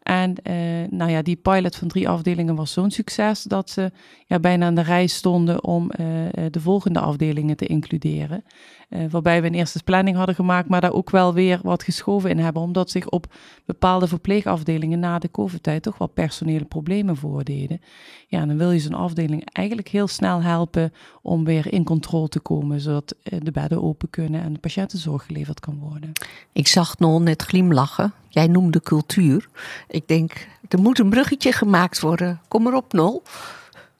En 0.07 0.35
uh, 0.43 0.55
nou 0.91 1.11
ja, 1.11 1.23
die 1.23 1.37
pilot 1.37 1.77
van 1.77 1.89
drie 1.89 2.09
afdelingen 2.09 2.55
was 2.55 2.73
zo'n 2.73 2.91
succes 2.91 3.43
dat 3.43 3.71
ze 3.71 3.91
ja, 4.27 4.39
bijna 4.39 4.67
aan 4.67 4.75
de 4.75 4.83
rij 4.83 5.07
stonden 5.07 5.65
om 5.65 5.83
uh, 5.83 6.07
de 6.51 6.61
volgende 6.61 7.01
afdelingen 7.01 7.57
te 7.57 7.67
includeren. 7.67 8.45
Uh, 8.89 9.05
waarbij 9.11 9.41
we 9.41 9.47
een 9.47 9.55
eerste 9.55 9.83
planning 9.83 10.17
hadden 10.17 10.35
gemaakt, 10.35 10.69
maar 10.69 10.81
daar 10.81 10.93
ook 10.93 11.11
wel 11.11 11.35
weer 11.35 11.61
wat 11.63 11.83
geschoven 11.83 12.31
in 12.31 12.39
hebben, 12.39 12.63
omdat 12.63 12.91
zich 12.91 13.09
op 13.09 13.35
bepaalde 13.65 14.09
verpleegafdelingen 14.09 14.99
na 14.99 15.19
de 15.19 15.31
COVID-tijd 15.31 15.83
toch 15.83 15.99
wel 15.99 16.09
personele 16.09 16.65
problemen 16.65 17.17
voordeden. 17.17 17.81
Ja, 18.27 18.41
en 18.41 18.49
dan 18.49 18.57
wil 18.57 18.71
je 18.71 18.79
zo'n 18.79 18.95
afdeling 18.95 19.49
eigenlijk 19.53 19.89
heel 19.89 20.09
snel 20.09 20.43
helpen 20.43 20.93
om 21.23 21.45
weer 21.45 21.73
in 21.73 21.85
controle 21.85 22.29
te 22.29 22.41
komen, 22.41 22.81
zodat 22.81 23.15
de 23.23 23.51
bedden 23.51 23.83
open 23.83 24.11
kunnen 24.11 24.43
en 24.43 24.53
de 24.53 24.59
patiëntenzorg 24.59 25.27
geleverd 25.27 25.61
kan 25.61 25.79
worden. 25.79 26.13
Ik 26.53 26.67
zag 26.69 26.99
Nol 26.99 27.23
net 27.23 27.43
glimlachen. 27.43 28.13
Jij 28.29 28.47
noemde 28.47 28.81
cultuur. 28.81 29.49
Ik 29.89 30.09
denk, 30.09 30.49
er 30.69 30.81
moet 30.81 30.99
een 30.99 31.11
bruggetje 31.11 31.53
gemaakt 31.53 32.01
worden. 32.01 32.41
Kom 32.49 32.63
maar 32.63 32.75
op, 32.75 32.93
Nol. 32.93 33.23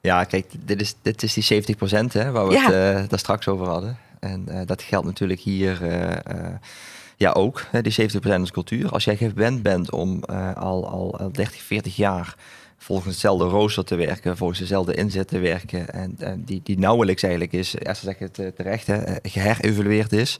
Ja, 0.01 0.23
kijk, 0.23 0.51
dit 0.65 0.81
is, 0.81 0.95
dit 1.01 1.23
is 1.23 1.33
die 1.33 1.43
70 1.43 1.75
procent 1.75 2.13
waar 2.13 2.47
we 2.47 2.59
het 2.59 3.03
uh, 3.03 3.09
daar 3.09 3.19
straks 3.19 3.47
over 3.47 3.67
hadden. 3.67 3.97
En 4.19 4.45
uh, 4.49 4.61
dat 4.65 4.81
geldt 4.81 5.05
natuurlijk 5.05 5.39
hier 5.39 5.81
uh, 5.81 6.45
ja 7.15 7.31
ook, 7.31 7.65
die 7.81 7.91
70 7.91 8.21
procent 8.21 8.43
is 8.43 8.51
cultuur. 8.51 8.89
Als 8.89 9.03
jij 9.03 9.17
gewend 9.17 9.63
bent 9.63 9.91
om 9.91 10.23
al, 10.55 10.89
al 10.89 11.31
30, 11.31 11.61
40 11.61 11.95
jaar 11.95 12.35
volgens 12.77 13.07
hetzelfde 13.07 13.45
rooster 13.45 13.85
te 13.85 13.95
werken, 13.95 14.37
volgens 14.37 14.59
dezelfde 14.59 14.93
inzet 14.93 15.27
te 15.27 15.39
werken. 15.39 15.93
En, 15.93 16.15
en 16.19 16.43
die, 16.43 16.61
die 16.63 16.79
nauwelijks 16.79 17.23
eigenlijk 17.23 17.53
is, 17.53 17.75
eerst 17.75 18.03
zeg 18.03 18.19
ik 18.19 18.19
het 18.35 18.55
terecht, 18.55 18.87
hè, 18.87 19.01
geherevalueerd 19.23 20.13
is 20.13 20.37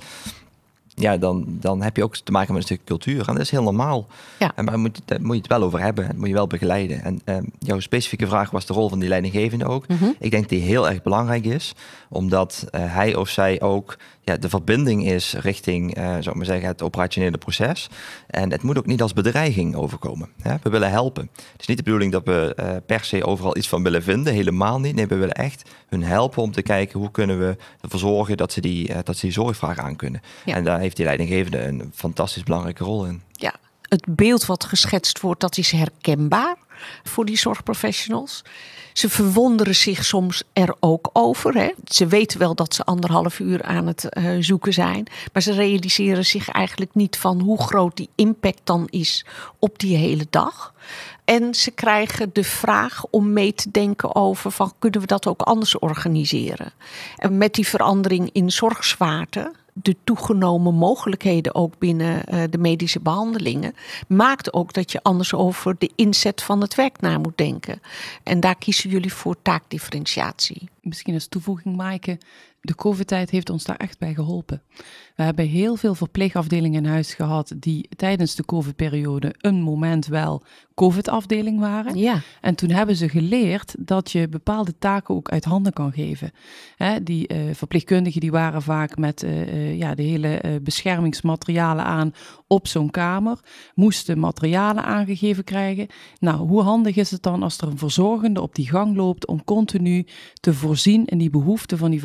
ja, 0.99 1.17
dan, 1.17 1.45
dan 1.47 1.81
heb 1.81 1.95
je 1.95 2.03
ook 2.03 2.17
te 2.17 2.31
maken 2.31 2.53
met 2.53 2.61
een 2.61 2.67
stuk 2.67 2.85
cultuur. 2.85 3.27
En 3.27 3.33
dat 3.33 3.43
is 3.43 3.51
heel 3.51 3.63
normaal. 3.63 4.07
Ja. 4.39 4.51
En 4.55 4.65
maar 4.65 4.79
moet, 4.79 5.01
daar 5.05 5.21
moet 5.21 5.35
je 5.35 5.41
het 5.41 5.47
wel 5.47 5.63
over 5.63 5.79
hebben. 5.79 6.07
Dat 6.07 6.15
moet 6.15 6.27
je 6.27 6.33
wel 6.33 6.47
begeleiden. 6.47 7.03
En 7.03 7.21
ehm, 7.25 7.43
jouw 7.59 7.79
specifieke 7.79 8.27
vraag 8.27 8.49
was 8.49 8.65
de 8.65 8.73
rol 8.73 8.89
van 8.89 8.99
die 8.99 9.09
leidinggevende 9.09 9.65
ook. 9.65 9.87
Mhm. 9.87 10.05
Ik 10.19 10.31
denk 10.31 10.49
die 10.49 10.61
heel 10.61 10.89
erg 10.89 11.01
belangrijk 11.01 11.45
is. 11.45 11.73
Omdat 12.09 12.67
eh, 12.71 12.93
hij 12.93 13.15
of 13.15 13.29
zij 13.29 13.61
ook 13.61 13.97
ja, 14.27 14.37
de 14.37 14.49
verbinding 14.49 15.05
is 15.05 15.33
richting, 15.33 15.95
eh 15.95 16.03
zou 16.03 16.29
ik 16.29 16.35
maar 16.35 16.45
zeggen, 16.45 16.67
het 16.67 16.81
operationele 16.81 17.37
proces. 17.37 17.89
En 18.27 18.51
het 18.51 18.63
moet 18.63 18.77
ook 18.77 18.85
niet 18.85 19.01
als 19.01 19.13
bedreiging 19.13 19.75
overkomen. 19.75 20.29
Hè? 20.41 20.55
We 20.63 20.69
willen 20.69 20.89
helpen. 20.89 21.29
Het 21.35 21.61
is 21.61 21.67
niet 21.67 21.77
de 21.77 21.83
bedoeling 21.83 22.11
dat 22.11 22.25
we 22.25 22.53
eh, 22.55 22.75
per 22.85 23.03
se 23.03 23.25
overal 23.25 23.57
iets 23.57 23.67
van 23.67 23.83
willen 23.83 24.03
vinden. 24.03 24.33
Helemaal 24.33 24.79
niet. 24.79 24.95
Nee, 24.95 25.07
we 25.07 25.15
willen 25.15 25.35
echt 25.35 25.69
hun 25.89 26.03
helpen 26.03 26.41
om 26.41 26.51
te 26.51 26.61
kijken 26.61 26.99
hoe 26.99 27.11
kunnen 27.11 27.39
we 27.39 27.55
ervoor 27.81 27.99
zorgen 27.99 28.37
dat 28.37 28.51
ze 28.51 28.61
die, 28.61 28.93
eh, 28.93 28.99
dat 29.03 29.15
ze 29.17 29.25
die 29.25 29.31
zorgvraag 29.31 29.77
aan 29.77 29.95
kunnen. 29.95 30.21
Ja. 30.45 30.55
En 30.55 30.63
daar 30.63 30.79
heeft 30.87 30.95
die 30.95 31.05
leidinggevende 31.05 31.59
een 31.59 31.91
fantastisch 31.95 32.43
belangrijke 32.43 32.83
rol 32.83 33.05
in. 33.05 33.21
Ja, 33.31 33.53
het 33.81 34.05
beeld 34.07 34.45
wat 34.45 34.63
geschetst 34.63 35.19
wordt, 35.19 35.41
dat 35.41 35.57
is 35.57 35.71
herkenbaar 35.71 36.55
voor 37.03 37.25
die 37.25 37.37
zorgprofessionals. 37.37 38.43
Ze 38.93 39.09
verwonderen 39.09 39.75
zich 39.75 40.05
soms 40.05 40.43
er 40.53 40.75
ook 40.79 41.09
over. 41.13 41.53
Hè. 41.53 41.71
Ze 41.85 42.07
weten 42.07 42.39
wel 42.39 42.55
dat 42.55 42.73
ze 42.73 42.83
anderhalf 42.83 43.39
uur 43.39 43.63
aan 43.63 43.87
het 43.87 44.09
eh, 44.09 44.35
zoeken 44.39 44.73
zijn. 44.73 45.07
Maar 45.33 45.41
ze 45.41 45.51
realiseren 45.51 46.25
zich 46.25 46.49
eigenlijk 46.49 46.95
niet 46.95 47.17
van 47.17 47.39
hoe 47.41 47.61
groot 47.61 47.97
die 47.97 48.09
impact 48.15 48.61
dan 48.63 48.87
is 48.89 49.25
op 49.59 49.79
die 49.79 49.97
hele 49.97 50.27
dag. 50.29 50.73
En 51.25 51.55
ze 51.55 51.71
krijgen 51.71 52.29
de 52.33 52.43
vraag 52.43 53.05
om 53.09 53.33
mee 53.33 53.53
te 53.53 53.71
denken 53.71 54.15
over 54.15 54.51
van 54.51 54.73
kunnen 54.79 55.01
we 55.01 55.07
dat 55.07 55.27
ook 55.27 55.41
anders 55.41 55.79
organiseren. 55.79 56.71
En 57.15 57.37
met 57.37 57.53
die 57.53 57.67
verandering 57.67 58.29
in 58.31 58.51
zorgzwaarte, 58.51 59.51
de 59.81 59.95
toegenomen 60.03 60.73
mogelijkheden 60.73 61.55
ook 61.55 61.77
binnen 61.77 62.25
eh, 62.25 62.43
de 62.49 62.57
medische 62.57 62.99
behandelingen, 62.99 63.73
maakt 64.07 64.53
ook 64.53 64.73
dat 64.73 64.91
je 64.91 65.03
anders 65.03 65.33
over 65.33 65.75
de 65.77 65.91
inzet 65.95 66.43
van 66.43 66.61
het 66.61 66.75
werk 66.75 67.01
na 67.01 67.17
moet 67.17 67.37
denken. 67.37 67.81
En 68.23 68.39
daar 68.39 68.55
kiezen 68.55 68.89
jullie 68.89 69.13
voor 69.13 69.35
taakdifferentiatie. 69.41 70.69
Misschien 70.81 71.13
als 71.13 71.27
toevoeging, 71.27 71.75
Maaike, 71.75 72.17
de 72.67 72.75
COVID-tijd 72.75 73.29
heeft 73.29 73.49
ons 73.49 73.63
daar 73.63 73.75
echt 73.75 73.99
bij 73.99 74.13
geholpen. 74.13 74.61
We 75.15 75.23
hebben 75.23 75.47
heel 75.47 75.75
veel 75.75 75.95
verpleegafdelingen 75.95 76.83
in 76.83 76.89
huis 76.89 77.13
gehad 77.13 77.53
die 77.57 77.89
tijdens 77.95 78.35
de 78.35 78.45
COVID-periode 78.45 79.35
een 79.37 79.61
moment 79.61 80.07
wel 80.07 80.43
COVID-afdeling 80.73 81.59
waren. 81.59 81.97
Ja, 81.97 82.21
En 82.41 82.55
toen 82.55 82.69
hebben 82.69 82.95
ze 82.95 83.09
geleerd 83.09 83.75
dat 83.79 84.11
je 84.11 84.29
bepaalde 84.29 84.77
taken 84.77 85.15
ook 85.15 85.29
uit 85.29 85.45
handen 85.45 85.73
kan 85.73 85.91
geven. 85.91 86.31
Hè, 86.75 87.03
die 87.03 87.27
eh, 87.27 87.39
verpleegkundigen 87.53 88.21
die 88.21 88.31
waren 88.31 88.61
vaak 88.61 88.97
met 88.97 89.23
eh, 89.23 89.41
eh, 89.41 89.77
ja, 89.77 89.95
de 89.95 90.03
hele 90.03 90.59
beschermingsmaterialen 90.63 91.85
aan 91.85 92.13
op 92.47 92.67
zo'n 92.67 92.89
kamer, 92.89 93.39
moesten 93.75 94.19
materialen 94.19 94.83
aangegeven 94.83 95.43
krijgen. 95.43 95.87
Nou, 96.19 96.47
hoe 96.47 96.61
handig 96.61 96.95
is 96.95 97.11
het 97.11 97.23
dan 97.23 97.43
als 97.43 97.57
er 97.57 97.67
een 97.67 97.77
verzorgende 97.77 98.41
op 98.41 98.55
die 98.55 98.69
gang 98.69 98.95
loopt 98.95 99.27
om 99.27 99.43
continu 99.43 100.05
te 100.33 100.53
voorzien 100.53 101.05
in 101.05 101.17
die 101.17 101.29
behoeften 101.29 101.77
van 101.77 101.91
die 101.91 102.01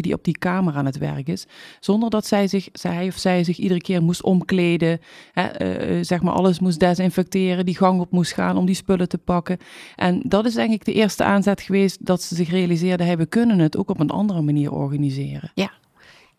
die 0.00 0.14
op 0.14 0.24
die 0.24 0.38
kamer 0.38 0.74
aan 0.74 0.86
het 0.86 0.98
werk 0.98 1.28
is, 1.28 1.46
zonder 1.80 2.10
dat 2.10 2.26
zij 2.26 2.46
zich, 2.46 2.68
zij 2.72 3.06
of 3.06 3.16
zij 3.16 3.44
zich 3.44 3.56
iedere 3.58 3.80
keer 3.80 4.02
moest 4.02 4.22
omkleden, 4.22 5.00
hè, 5.32 5.42
eh, 5.42 5.98
eh, 5.98 6.04
zeg 6.04 6.22
maar 6.22 6.34
alles 6.34 6.60
moest 6.60 6.80
desinfecteren, 6.80 7.66
die 7.66 7.76
gang 7.76 8.00
op 8.00 8.10
moest 8.10 8.32
gaan 8.32 8.56
om 8.56 8.66
die 8.66 8.74
spullen 8.74 9.08
te 9.08 9.18
pakken. 9.18 9.58
En 9.96 10.22
dat 10.24 10.46
is 10.46 10.54
denk 10.54 10.72
ik 10.72 10.84
de 10.84 10.92
eerste 10.92 11.24
aanzet 11.24 11.60
geweest 11.60 12.06
dat 12.06 12.22
ze 12.22 12.34
zich 12.34 12.50
realiseerden, 12.50 13.06
hey, 13.06 13.16
we 13.16 13.26
kunnen 13.26 13.58
het 13.58 13.76
ook 13.76 13.90
op 13.90 14.00
een 14.00 14.10
andere 14.10 14.42
manier 14.42 14.72
organiseren. 14.72 15.50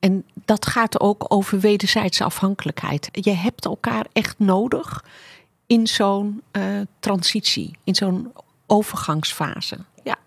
en 0.03 0.25
dat 0.45 0.65
gaat 0.65 0.99
ook 0.99 1.25
over 1.27 1.59
wederzijdse 1.59 2.23
afhankelijkheid. 2.23 3.09
Je 3.11 3.31
hebt 3.31 3.65
elkaar 3.65 4.05
echt 4.13 4.39
nodig 4.39 5.03
in 5.67 5.87
zo'n 5.87 6.41
eh, 6.51 6.63
transitie, 6.99 7.77
in 7.83 7.95
zo'n 7.95 8.33
overgangsfase. 8.67 9.77
Ja. 10.03 10.17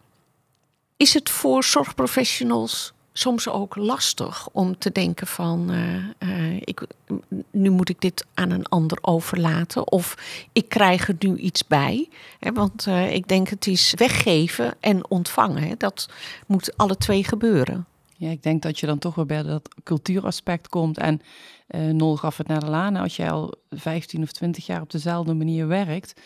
Is 0.97 1.15
het 1.15 1.31
voor 1.31 1.65
zorgprofessionals 1.65 2.93
soms 3.19 3.49
ook 3.49 3.77
lastig 3.77 4.49
om 4.53 4.79
te 4.79 4.93
denken 4.93 5.27
van 5.27 5.71
eh, 5.71 5.97
eh, 6.19 6.61
ik, 6.61 6.87
nu 7.51 7.71
moet 7.71 7.89
ik 7.89 8.01
dit 8.01 8.27
aan 8.35 8.51
een 8.51 8.67
ander 8.67 8.99
overlaten 9.01 9.93
of 9.93 10.17
ik 10.53 10.69
krijg 10.69 11.09
er 11.09 11.15
nu 11.19 11.37
iets 11.37 11.67
bij. 11.67 12.09
Hè, 12.39 12.53
want 12.53 12.87
eh, 12.87 13.15
ik 13.15 13.29
denk 13.29 13.49
het 13.49 13.67
is 13.67 13.95
weggeven 13.97 14.75
en 14.81 15.11
ontvangen. 15.11 15.63
Hè, 15.63 15.75
dat 15.77 16.09
moet 16.47 16.77
alle 16.77 16.97
twee 16.97 17.25
gebeuren. 17.25 17.87
Ja, 18.17 18.31
ik 18.31 18.43
denk 18.43 18.63
dat 18.63 18.79
je 18.81 18.87
dan 18.87 18.99
toch 18.99 19.15
weer 19.15 19.27
bij 19.27 19.43
dat 19.43 19.69
cultuuraspect 19.83 20.69
komt. 20.69 20.99
En 20.99 21.21
eh 21.67 21.81
Nol 21.81 22.17
gaf 22.17 22.37
het 22.37 22.47
naar 22.47 22.61
de 22.61 22.71
laan. 22.71 22.97
Als 22.97 23.17
jij 23.17 23.31
al 23.31 23.55
15 23.71 24.23
of 24.23 24.33
20 24.33 24.67
jaar 24.67 24.81
op 24.81 24.91
dezelfde 24.91 25.35
manier 25.35 25.67
werkt, 25.67 26.21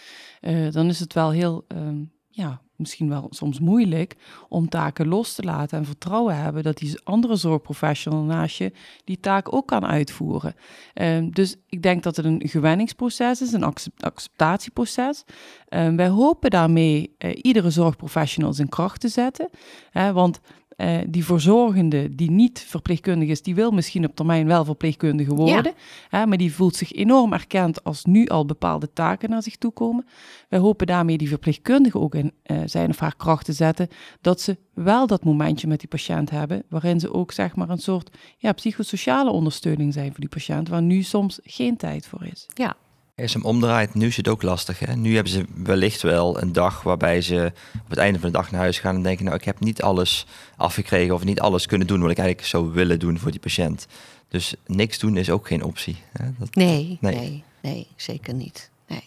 dan 0.71 0.89
is 0.89 1.01
het 1.01 1.13
wel 1.13 1.31
heel, 1.31 1.65
ehm, 1.69 1.97
ja, 2.41 2.61
misschien 2.77 3.09
wel 3.09 3.27
soms 3.31 3.61
moeilijk 3.61 4.17
om 4.49 4.69
taken 4.69 5.09
los 5.09 5.35
te 5.35 5.43
laten 5.43 5.79
en 5.79 5.85
vertrouwen 5.85 6.37
hebben 6.37 6.63
dat 6.63 6.79
die 6.79 7.01
andere 7.05 7.37
zorgprofessional 7.37 8.23
naast 8.23 8.57
je 8.57 8.73
die 9.05 9.21
taak 9.21 9.55
ook 9.55 9.67
kan 9.67 9.87
uitvoeren. 9.87 10.55
Ehm, 10.95 11.31
dus 11.31 11.57
ik 11.69 11.83
denk 11.83 12.03
dat 12.03 12.17
het 12.17 12.25
een 12.25 12.43
gewenningsproces 12.45 13.43
is, 13.43 13.53
een 13.53 13.63
accep- 13.63 14.05
acceptatieproces. 14.05 15.25
Ehm, 15.69 15.97
wij 15.97 16.09
hopen 16.09 16.51
daarmee 16.51 17.15
eh, 17.19 17.39
iedere 17.43 17.71
zorgprofessional 17.71 18.53
zijn 18.53 18.69
kracht 18.69 19.01
te 19.01 19.09
zetten. 19.09 19.51
Hè, 19.91 20.13
want 20.13 20.41
eh, 20.81 20.99
die 21.09 21.25
verzorgende 21.25 22.15
die 22.15 22.31
niet 22.31 22.65
verpleegkundig 22.69 23.29
is, 23.29 23.43
die 23.43 23.55
wil 23.55 23.71
misschien 23.71 24.05
op 24.05 24.17
termijn 24.17 24.47
wel 24.47 24.65
verpleegkundige 24.65 25.35
worden. 25.35 25.73
Maar 26.11 26.37
die 26.37 26.55
voelt 26.55 26.77
zich 26.77 26.93
enorm 26.93 27.33
erkend 27.33 27.85
als 27.85 28.05
nu 28.05 28.27
al 28.27 28.47
bepaalde 28.47 28.93
taken 28.93 29.31
naar 29.31 29.43
zich 29.43 29.57
toe 29.57 29.73
komen. 29.73 30.07
Wij 30.49 30.59
hopen 30.59 30.87
daarmee 30.87 31.19
die 31.19 31.29
verpleegkundige 31.29 31.99
ook 31.99 32.15
in 32.15 32.33
eh, 32.43 32.59
zijn 32.65 32.89
of 32.89 32.99
haar 32.99 33.17
kracht 33.17 33.45
te 33.45 33.53
zetten. 33.53 33.89
Dat 34.21 34.41
ze 34.41 34.57
wel 34.75 35.07
dat 35.07 35.25
momentje 35.25 35.67
met 35.67 35.79
die 35.79 35.89
patiënt 35.89 36.31
hebben. 36.31 36.63
Waarin 36.69 37.01
ze 37.01 37.13
ook 37.15 37.33
zeg 37.33 37.57
maar 37.57 37.69
een 37.69 37.79
soort 37.79 38.17
ja, 38.37 38.53
psychosociale 38.53 39.31
ondersteuning 39.31 39.93
zijn 39.93 40.11
voor 40.11 40.21
die 40.21 40.29
patiënt. 40.29 40.69
Waar 40.69 40.83
nu 40.83 41.03
soms 41.03 41.41
geen 41.43 41.77
tijd 41.77 42.07
voor 42.07 42.25
is. 42.25 42.47
Ja, 42.55 42.77
Als 43.21 43.33
je 43.33 43.39
hem 43.39 43.47
omdraait, 43.47 43.95
nu 43.95 44.07
is 44.07 44.17
het 44.17 44.29
ook 44.29 44.43
lastig. 44.43 44.79
Hè? 44.79 44.97
Nu 44.97 45.15
hebben 45.15 45.33
ze 45.33 45.45
wellicht 45.55 46.03
wel 46.03 46.43
een 46.43 46.53
dag 46.53 46.83
waarbij 46.83 47.21
ze 47.21 47.53
op 47.85 47.89
het 47.91 47.99
einde 47.99 48.19
van 48.21 48.31
de 48.31 48.37
dag 48.37 48.51
naar 48.51 48.61
huis 48.61 48.79
gaan 48.79 48.95
en 48.95 49.03
denken, 49.03 49.25
nou 49.25 49.37
ik 49.37 49.45
heb 49.45 49.61
niet 49.61 49.83
alles 49.83 50.27
afgekregen 50.57 51.15
of 51.15 51.25
niet 51.25 51.41
alles 51.41 51.67
kunnen 51.67 51.87
doen 51.87 52.01
wat 52.01 52.11
ik 52.11 52.19
eigenlijk 52.19 52.49
zou 52.49 52.71
willen 52.71 52.99
doen 52.99 53.19
voor 53.19 53.31
die 53.31 53.41
patiënt. 53.41 53.87
Dus 54.29 54.55
niks 54.67 54.99
doen 54.99 55.17
is 55.17 55.31
ook 55.31 55.47
geen 55.47 55.63
optie. 55.65 55.97
Hè? 56.13 56.25
Dat, 56.39 56.55
Nee, 56.55 56.99
Nee. 57.01 57.15
nee, 57.15 57.45
nee, 57.63 57.87
zeker 57.97 58.35
niet. 58.35 58.71
Nee. 58.87 59.05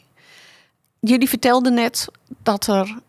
Jullie 0.99 1.29
vertelden 1.29 1.73
net 1.73 2.07
dat 2.43 2.67
er 2.67 2.99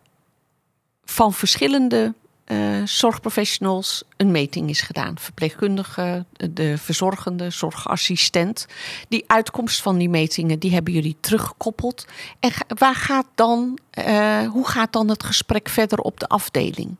van 1.05 1.33
verschillende 1.33 2.14
eh, 2.44 2.83
zorgprofessionals 2.85 4.02
een 4.16 4.30
meting 4.30 4.70
is 4.70 4.80
gedaan. 4.80 5.18
Verpleegkundige, 5.18 6.24
de 6.50 6.78
verzorgende, 6.78 7.50
zorgassistent. 7.50 8.66
Die 9.09 9.24
uitkomst 9.26 9.83
van 9.83 9.98
die 9.98 10.09
metingen, 10.09 10.59
die 10.59 10.72
hebben 10.72 10.92
jullie 10.92 11.16
teruggekoppeld. 11.20 12.07
En 12.40 12.52
waar 12.68 12.94
gaat 12.94 13.26
dan, 13.35 13.78
eh, 13.90 14.46
hoe 14.46 14.68
gaat 14.68 14.92
dan 14.92 15.09
het 15.09 15.22
gesprek 15.24 15.68
verder 15.68 15.98
op 15.98 16.20
de 16.20 16.26
afdeling? 16.26 16.96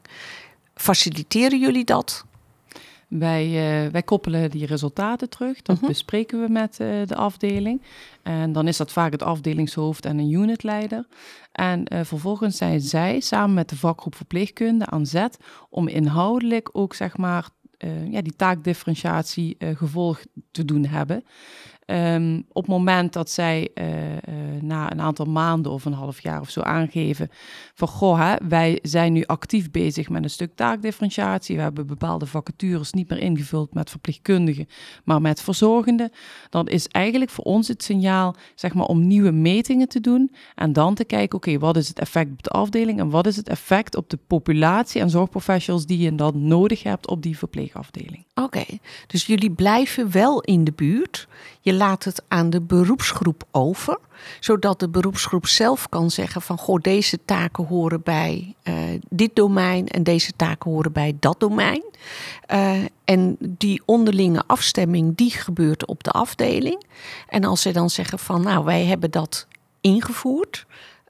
Faciliteren 0.75 1.61
jullie 1.61 1.85
dat? 1.85 2.25
Wij, 3.19 3.45
eh, 3.45 3.91
wij 3.91 4.03
koppelen 4.03 4.51
die 4.51 4.67
resultaten 4.67 5.29
terug. 5.29 5.63
Dat 5.63 5.77
Mhm. 5.77 5.87
bespreken 5.87 6.41
we 6.41 6.49
met 6.49 6.81
eh, 6.81 6.89
de 7.07 7.15
afdeling. 7.15 7.83
En 8.23 8.53
dan 8.53 8.69
is 8.69 8.77
dat 8.77 8.93
vaak 8.93 9.13
het 9.13 9.23
afdelingshoofd 9.23 10.07
en 10.07 10.19
een 10.19 10.31
unitleider. 10.33 11.07
En 11.53 11.85
eh, 11.85 12.01
vervolgens 12.05 12.57
zijn 12.57 12.81
zij 12.81 13.21
samen 13.21 13.55
met 13.55 13.69
de 13.69 13.77
vakgroep 13.77 14.15
verpleegkunde 14.15 14.87
aan 14.87 15.07
zet 15.07 15.39
om 15.71 15.89
inhoudelijk 15.89 16.69
ook 16.73 16.95
zeg 16.95 17.17
maar 17.17 17.49
ja, 18.11 18.23
die 18.23 18.37
taakdifferentiatie 18.37 19.57
gevolg 19.75 20.21
te 20.51 20.65
doen 20.65 20.87
hebben. 20.87 21.25
Ehm, 21.87 22.41
op 22.49 22.63
het 22.63 22.71
moment 22.71 23.13
dat 23.13 23.31
zij 23.31 23.71
eh, 23.75 24.17
eh, 24.17 24.23
na 24.61 24.93
een 24.93 25.01
aantal 25.01 25.27
maanden 25.27 25.73
of 25.73 25.85
een 25.85 25.93
half 25.93 26.21
jaar 26.21 26.41
of 26.41 26.51
zo 26.51 26.61
aangeven 26.61 27.29
van 27.75 27.89
goh, 27.89 28.19
hè, 28.19 28.35
wij 28.49 28.79
zijn 28.83 29.13
nu 29.13 29.25
actief 29.25 29.71
bezig 29.71 30.09
met 30.09 30.23
een 30.23 30.31
stuk 30.31 30.55
taakdifferentiatie. 30.55 31.57
We 31.57 31.63
hebben 31.63 31.87
bepaalde 31.87 32.27
vacatures 32.27 32.93
niet 32.93 33.09
meer 33.09 33.19
ingevuld 33.19 33.75
met 33.75 33.91
verpleegkundigen, 33.91 34.67
maar 35.05 35.21
met 35.21 35.43
verzorgenden. 35.43 36.11
Dan 36.51 36.69
is 36.69 36.89
eigenlijk 36.89 37.31
voor 37.31 37.45
ons 37.45 37.69
het 37.69 37.83
signaal 37.83 38.35
zeg 38.55 38.75
maar, 38.75 38.87
om 38.87 39.07
nieuwe 39.07 39.31
metingen 39.31 39.89
te 39.89 40.01
doen 40.01 40.35
en 40.55 40.73
dan 40.73 40.95
te 40.95 41.05
kijken, 41.05 41.37
oké, 41.37 41.59
wat 41.59 41.77
is 41.77 41.89
het 41.89 41.99
effect 41.99 42.31
op 42.31 42.43
de 42.43 42.51
afdeling 42.51 42.99
en 42.99 43.11
wat 43.11 43.27
is 43.27 43.37
het 43.37 43.49
effect 43.49 43.97
op 43.97 44.11
de 44.11 44.19
populatie 44.27 45.01
en 45.01 45.11
zorgprofessionals 45.11 45.87
die 45.87 45.99
je 45.99 46.15
dan 46.15 46.47
nodig 46.47 46.83
hebt 46.83 47.09
op 47.09 47.23
die 47.23 47.39
verpleegafdeling. 47.39 48.25
Oké, 48.35 48.65
dus 49.07 49.27
jullie 49.27 49.51
blijven 49.51 50.11
wel 50.11 50.41
in 50.41 50.65
de 50.65 50.73
buurt. 50.73 51.29
Laat 51.77 52.05
het 52.05 52.23
aan 52.29 52.51
de 52.51 52.61
beroepsgroep 52.61 53.45
over, 53.51 53.99
zodat 54.41 54.81
de 54.81 54.89
beroepsgroep 54.89 55.47
zelf 55.47 55.89
kan 55.89 56.11
zeggen 56.11 56.43
van 56.43 56.59
goh, 56.59 56.81
deze 56.81 57.19
taken 57.25 57.67
horen 57.67 58.03
bij 58.03 58.55
uh, 58.65 58.75
dit 59.09 59.37
domein 59.37 59.89
en 59.89 60.03
deze 60.03 60.33
taken 60.37 60.71
horen 60.71 60.93
bij 60.93 61.17
dat 61.21 61.41
domein. 61.41 61.85
Uh, 62.53 62.85
en 63.05 63.37
die 63.41 63.83
onderlinge 63.85 64.43
afstemming 64.47 65.17
die 65.17 65.31
gebeurt 65.31 65.87
op 65.87 66.05
de 66.05 66.11
afdeling. 66.11 66.85
En 67.29 67.45
als 67.45 67.63
ze 67.63 67.73
dan 67.73 67.91
zeggen 67.91 68.19
van 68.19 68.43
nou 68.43 68.65
wij 68.65 68.85
hebben 68.85 69.11
dat 69.11 69.47
ingevoerd, 69.81 70.67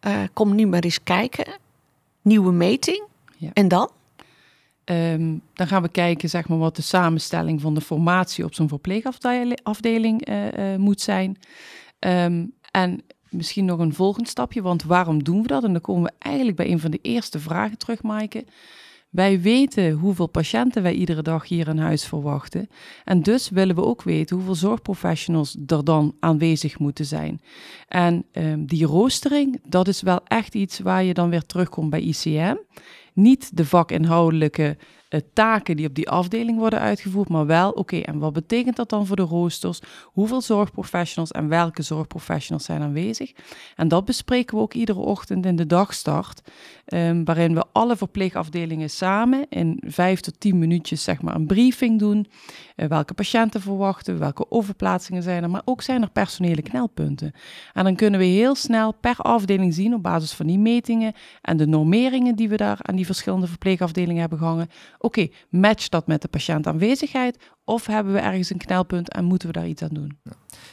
uh, 0.06 0.18
kom 0.32 0.54
nu 0.54 0.66
maar 0.66 0.82
eens 0.82 1.02
kijken, 1.02 1.46
nieuwe 2.22 2.52
meting 2.52 3.02
ja. 3.36 3.50
en 3.52 3.68
dan? 3.68 3.90
Um, 4.84 5.40
dan 5.54 5.66
gaan 5.66 5.82
we 5.82 5.88
kijken 5.88 6.28
zeg 6.28 6.48
maar, 6.48 6.58
wat 6.58 6.76
de 6.76 6.82
samenstelling 6.82 7.60
van 7.60 7.74
de 7.74 7.80
formatie 7.80 8.44
op 8.44 8.54
zo'n 8.54 8.68
verpleegafdeling 8.68 10.28
uh, 10.28 10.52
uh, 10.52 10.76
moet 10.76 11.00
zijn. 11.00 11.38
Um, 11.98 12.52
en 12.70 13.02
misschien 13.30 13.64
nog 13.64 13.78
een 13.78 13.94
volgend 13.94 14.28
stapje, 14.28 14.62
want 14.62 14.82
waarom 14.82 15.22
doen 15.22 15.42
we 15.42 15.48
dat? 15.48 15.64
En 15.64 15.72
dan 15.72 15.80
komen 15.80 16.02
we 16.02 16.12
eigenlijk 16.18 16.56
bij 16.56 16.70
een 16.70 16.80
van 16.80 16.90
de 16.90 16.98
eerste 17.02 17.38
vragen 17.38 17.78
terug, 17.78 18.02
Maaike. 18.02 18.44
Wij 19.10 19.40
weten 19.40 19.90
hoeveel 19.90 20.26
patiënten 20.26 20.82
wij 20.82 20.92
iedere 20.92 21.22
dag 21.22 21.48
hier 21.48 21.68
in 21.68 21.78
huis 21.78 22.06
verwachten. 22.06 22.68
En 23.04 23.22
dus 23.22 23.50
willen 23.50 23.74
we 23.74 23.84
ook 23.84 24.02
weten 24.02 24.36
hoeveel 24.36 24.54
zorgprofessionals 24.54 25.56
er 25.66 25.84
dan 25.84 26.14
aanwezig 26.20 26.78
moeten 26.78 27.04
zijn. 27.04 27.40
En 27.88 28.24
um, 28.32 28.66
die 28.66 28.86
roostering, 28.86 29.60
dat 29.68 29.88
is 29.88 30.02
wel 30.02 30.20
echt 30.24 30.54
iets 30.54 30.78
waar 30.78 31.04
je 31.04 31.14
dan 31.14 31.30
weer 31.30 31.46
terugkomt 31.46 31.90
bij 31.90 32.00
ICM. 32.00 32.56
Niet 33.14 33.56
de 33.56 33.64
vakinhoudelijke 33.64 34.76
uh, 35.10 35.20
taken 35.32 35.76
die 35.76 35.86
op 35.86 35.94
die 35.94 36.10
afdeling 36.10 36.58
worden 36.58 36.78
uitgevoerd, 36.78 37.28
maar 37.28 37.46
wel, 37.46 37.70
oké, 37.70 37.96
en 37.96 38.18
wat 38.18 38.32
betekent 38.32 38.76
dat 38.76 38.88
dan 38.88 39.06
voor 39.06 39.16
de 39.16 39.22
roosters? 39.22 39.80
Hoeveel 40.04 40.40
zorgprofessionals 40.40 41.30
en 41.30 41.48
welke 41.48 41.82
zorgprofessionals 41.82 42.64
zijn 42.64 42.82
aanwezig? 42.82 43.32
En 43.76 43.88
dat 43.88 44.04
bespreken 44.04 44.56
we 44.56 44.62
ook 44.62 44.74
iedere 44.74 44.98
ochtend 44.98 45.46
in 45.46 45.56
de 45.56 45.66
dagstart, 45.66 46.42
um, 46.86 47.24
waarin 47.24 47.54
we 47.54 47.64
alle 47.72 47.96
verpleegafdelingen 47.96 48.90
samen 48.90 49.46
in 49.48 49.82
vijf 49.86 50.20
tot 50.20 50.40
tien 50.40 50.58
minuutjes 50.58 51.02
zeg 51.02 51.22
maar 51.22 51.34
een 51.34 51.46
briefing 51.46 51.98
doen. 51.98 52.26
Uh, 52.76 52.86
welke 52.86 53.14
patiënten 53.14 53.60
verwachten, 53.60 54.18
welke 54.18 54.50
overplaatsingen 54.50 55.22
zijn 55.22 55.42
er, 55.42 55.50
maar 55.50 55.62
ook 55.64 55.82
zijn 55.82 56.02
er 56.02 56.10
personele 56.10 56.62
knelpunten. 56.62 57.32
En 57.72 57.84
dan 57.84 57.96
kunnen 57.96 58.20
we 58.20 58.26
heel 58.26 58.54
snel 58.54 58.92
per 58.92 59.16
afdeling 59.16 59.74
zien 59.74 59.94
op 59.94 60.02
basis 60.02 60.32
van 60.32 60.46
die 60.46 60.58
metingen 60.58 61.12
en 61.40 61.56
de 61.56 61.66
normeringen 61.66 62.36
die 62.36 62.48
we 62.48 62.56
daar 62.56 62.78
aan 62.80 62.96
die 62.96 63.06
verschillende 63.06 63.46
verpleegafdelingen 63.46 64.20
hebben 64.20 64.38
gehangen 64.38 64.68
Oké, 64.98 65.28
match 65.48 65.88
dat 65.88 66.06
met 66.06 66.22
de 66.22 66.28
patiëntaanwezigheid 66.28 67.38
of 67.64 67.86
hebben 67.86 68.12
we 68.12 68.18
ergens 68.18 68.50
een 68.50 68.58
knelpunt 68.58 69.12
en 69.12 69.24
moeten 69.24 69.48
we 69.48 69.54
daar 69.54 69.66
iets 69.66 69.82
aan 69.82 69.88
doen? 69.92 70.18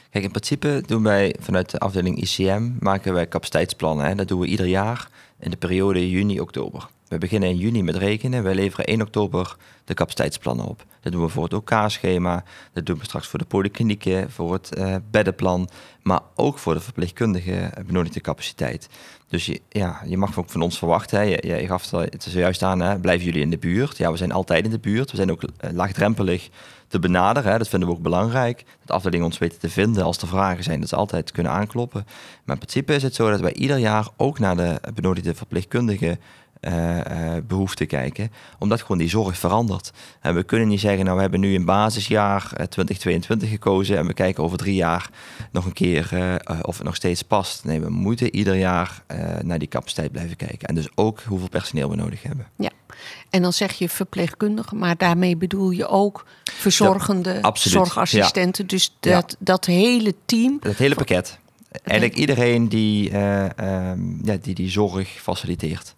Kijk, 0.10 0.24
in 0.24 0.32
principe 0.32 0.84
doen 0.86 1.04
wij 1.04 1.36
vanuit 1.40 1.70
de 1.70 1.80
afdeling 1.80 2.22
ICM 2.22 2.70
maken 2.80 3.14
wij 3.14 3.28
capaciteitsplannen. 3.28 4.06
Hè. 4.06 4.16
Dat 4.16 4.28
doen 4.28 4.40
we 4.40 4.48
ieder 4.48 4.66
jaar 4.66 5.10
in 5.42 5.52
de 5.52 5.58
periode 5.58 6.10
juni-oktober. 6.10 6.90
We 7.08 7.18
beginnen 7.18 7.50
in 7.50 7.58
juni 7.58 7.84
met 7.84 7.96
rekenen. 7.96 8.44
Wij 8.44 8.56
leveren 8.56 8.86
1 8.86 9.02
oktober 9.02 9.56
de 9.86 9.94
capaciteitsplannen 9.94 10.66
op. 10.66 10.86
Dat 11.02 11.12
doen 11.12 11.22
we 11.22 11.30
voor 11.30 11.44
het 11.44 11.54
OK-schema. 11.54 12.44
dat 12.74 12.86
doen 12.86 12.98
we 12.98 13.04
straks 13.04 13.28
voor 13.28 13.40
de 13.40 13.46
polyklinieken, 13.46 14.32
voor 14.32 14.54
het 14.54 14.78
uh, 14.78 14.96
beddenplan, 15.12 15.70
maar 16.02 16.20
ook 16.36 16.58
voor 16.58 16.74
de 16.74 16.80
verpleegkundige 16.80 17.72
benodigde 17.86 18.22
capaciteit. 18.22 18.90
Dus 19.28 19.46
je, 19.46 19.62
ja, 19.70 20.02
je 20.06 20.18
mag 20.18 20.40
ook 20.40 20.50
van 20.50 20.62
ons 20.62 20.78
verwachten, 20.78 21.20
hè. 21.20 21.24
Je, 21.24 21.68
gaf 21.68 21.92
het 21.92 22.24
zojuist 22.24 22.64
aan, 22.64 22.80
hè. 22.80 23.00
blijven 23.00 23.26
jullie 23.26 23.42
in 23.42 23.50
de 23.50 23.58
buurt? 23.58 23.98
Ja, 23.98 24.12
we 24.12 24.18
zijn 24.18 24.32
altijd 24.32 24.66
in 24.66 24.72
de 24.72 24.80
buurt. 24.80 25.12
We 25.12 25.18
zijn 25.18 25.32
ook 25.32 25.44
uh, 25.44 25.72
laagdrempelig 25.72 26.50
te 26.92 27.00
benaderen. 27.00 27.52
Hè. 27.52 27.58
Dat 27.58 27.68
vinden 27.68 27.90
we 27.90 27.96
ook 27.96 28.02
belangrijk. 28.02 28.66
Dat 28.80 28.96
afdelingen 28.96 29.26
ons 29.26 29.38
weten 29.38 29.60
te 29.60 29.70
vinden 29.70 30.04
als 30.04 30.18
er 30.18 30.28
vragen 30.28 30.64
zijn, 30.64 30.80
dat 30.80 30.90
ze 30.90 30.96
altijd 30.96 31.32
kunnen 31.32 31.52
aankloppen. 31.52 32.04
Maar 32.44 32.56
in 32.56 32.66
principe 32.66 32.94
is 32.94 33.04
het 33.04 33.16
zo 33.16 33.30
dat 33.30 33.40
wij 33.40 33.54
ieder 33.54 33.78
jaar 33.78 34.08
ook 34.18 34.40
naar 34.40 34.56
de 34.56 34.82
benodigde 34.94 35.36
verpleegkundige 35.36 36.18
uh, 36.62 36.98
uh, 36.98 37.04
behoefte 37.48 37.86
kijken. 37.86 38.32
Omdat 38.60 38.82
gewoon 38.82 38.98
die 38.98 39.10
zorg 39.10 39.38
verandert. 39.38 39.92
En 40.20 40.36
we 40.36 40.44
kunnen 40.44 40.68
niet 40.68 40.80
zeggen, 40.80 41.04
nou 41.04 41.16
we 41.16 41.22
hebben 41.22 41.40
nu 41.40 41.56
een 41.56 41.66
basisjaar 41.66 42.42
uh, 42.44 42.66
2022 42.66 43.50
gekozen 43.50 43.98
en 43.98 44.08
we 44.08 44.14
kijken 44.14 44.44
over 44.44 44.58
drie 44.58 44.76
jaar 44.76 45.10
nog 45.52 45.66
een 45.66 45.74
keer 45.74 46.40
of 46.62 46.78
het 46.78 46.86
nog 46.86 46.96
steeds 46.96 47.22
past. 47.22 47.66
Nee, 47.66 47.82
we 47.82 47.90
moeten 47.90 48.36
ieder 48.36 48.56
jaar 48.56 49.04
naar 49.42 49.60
die 49.60 49.68
capaciteit 49.68 50.12
blijven 50.12 50.36
kijken. 50.36 50.68
En 50.68 50.76
dus 50.76 50.90
ook 50.96 51.22
hoeveel 51.22 51.50
personeel 51.50 51.90
we 51.90 51.96
nodig 51.96 52.24
hebben. 52.24 52.48
Ja, 52.56 52.72
en 53.30 53.42
dan 53.42 53.54
zeg 53.54 53.74
je 53.74 53.90
verpleegkundige, 53.90 54.76
maar 54.76 54.98
daarmee 54.98 55.38
bedoel 55.38 55.70
je 55.70 55.88
ook 55.88 56.26
verzorgende 56.44 57.40
ja, 57.42 57.52
zorgassistenten. 57.54 58.68
Dus 58.68 58.96
dat, 59.00 59.36
dat 59.40 59.66
hele 59.66 60.14
team. 60.26 60.58
Dat 60.60 60.76
hele 60.76 60.96
pakket. 60.96 61.40
Eigenlijk 61.84 62.20
iedereen 62.20 62.70
die, 62.70 63.18
um, 63.18 64.20
ja, 64.24 64.38
die 64.42 64.56
die 64.56 64.70
zorg 64.70 65.10
faciliteert 65.10 65.96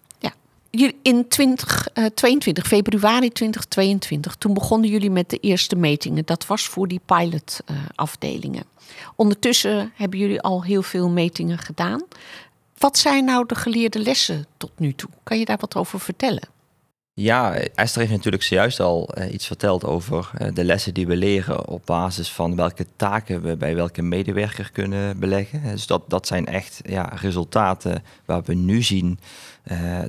in 1.02 1.28
2022, 1.28 2.64
uh, 2.64 2.70
februari 2.70 3.30
2022, 3.30 4.34
toen 4.34 4.54
begonnen 4.54 4.90
jullie 4.90 5.10
met 5.10 5.30
de 5.30 5.38
eerste 5.38 5.76
metingen. 5.76 6.24
Dat 6.26 6.46
was 6.46 6.66
voor 6.66 6.88
die 6.88 7.00
pilotafdelingen. 7.04 8.64
Uh, 8.66 9.06
Ondertussen 9.16 9.92
hebben 9.94 10.18
jullie 10.18 10.40
al 10.40 10.62
heel 10.62 10.82
veel 10.82 11.08
metingen 11.08 11.58
gedaan. 11.58 12.02
Wat 12.78 12.98
zijn 12.98 13.24
nou 13.24 13.46
de 13.46 13.54
geleerde 13.54 13.98
lessen 13.98 14.46
tot 14.56 14.70
nu 14.76 14.94
toe? 14.94 15.10
Kan 15.22 15.38
je 15.38 15.44
daar 15.44 15.58
wat 15.60 15.76
over 15.76 16.00
vertellen? 16.00 16.48
Ja, 17.16 17.54
Esther 17.54 18.00
heeft 18.00 18.12
natuurlijk 18.12 18.42
zojuist 18.42 18.80
al 18.80 19.08
uh, 19.18 19.32
iets 19.32 19.46
verteld 19.46 19.84
over 19.84 20.30
uh, 20.38 20.48
de 20.54 20.64
lessen 20.64 20.94
die 20.94 21.06
we 21.06 21.16
leren 21.16 21.68
op 21.68 21.82
basis 21.84 22.30
van 22.30 22.56
welke 22.56 22.86
taken 22.96 23.42
we 23.42 23.56
bij 23.56 23.74
welke 23.74 24.02
medewerker 24.02 24.70
kunnen 24.72 25.18
beleggen. 25.18 25.62
Dus 25.62 25.86
dat, 25.86 26.10
dat 26.10 26.26
zijn 26.26 26.46
echt 26.46 26.80
ja, 26.84 27.12
resultaten 27.14 28.02
waar 28.24 28.42
we 28.42 28.54
nu 28.54 28.82
zien 28.82 29.18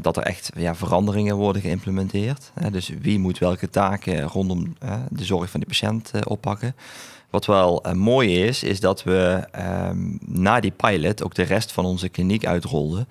dat 0.01 0.17
er 0.17 0.23
echt 0.23 0.51
ja, 0.55 0.75
veranderingen 0.75 1.35
worden 1.35 1.61
geïmplementeerd. 1.61 2.51
dus 2.71 2.91
wie 3.01 3.19
moet 3.19 3.37
welke 3.37 3.69
taken 3.69 4.21
rondom 4.21 4.75
de 5.09 5.25
zorg 5.25 5.49
van 5.49 5.59
de 5.59 5.65
patiënt 5.65 6.11
oppakken. 6.25 6.75
Wat 7.29 7.45
wel 7.45 7.83
mooi 7.93 8.43
is, 8.43 8.63
is 8.63 8.79
dat 8.79 9.03
we 9.03 9.47
ehm, 9.51 10.17
na 10.19 10.59
die 10.59 10.71
pilot 10.71 11.23
ook 11.23 11.35
de 11.35 11.43
rest 11.43 11.71
van 11.71 11.85
onze 11.85 12.09
kliniek 12.09 12.45
uitrolden. 12.45 13.07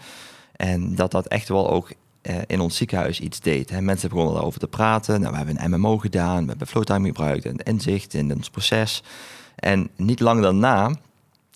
En 0.57 0.95
dat 0.95 1.11
dat 1.11 1.27
echt 1.27 1.49
wel 1.49 1.71
ook 1.71 1.93
uh, 2.31 2.37
in 2.47 2.61
ons 2.61 2.77
ziekenhuis 2.77 3.21
iets 3.21 3.41
deed. 3.41 3.71
Hè. 3.71 3.81
Mensen 3.81 4.09
begonnen 4.09 4.35
daarover 4.35 4.61
te 4.61 4.69
praten. 4.69 5.21
Nou, 5.21 5.31
we 5.31 5.37
hebben 5.37 5.65
een 5.65 5.81
MMO 5.81 5.99
gedaan, 5.99 6.43
we 6.43 6.49
hebben 6.49 6.67
flowtime 6.67 7.07
gebruikt 7.07 7.45
en 7.47 7.57
inzicht 7.57 8.15
in 8.15 8.35
ons 8.35 8.51
proces. 8.51 9.03
En 9.55 9.91
niet 9.97 10.21
lang 10.21 10.43
daarna 10.43 10.91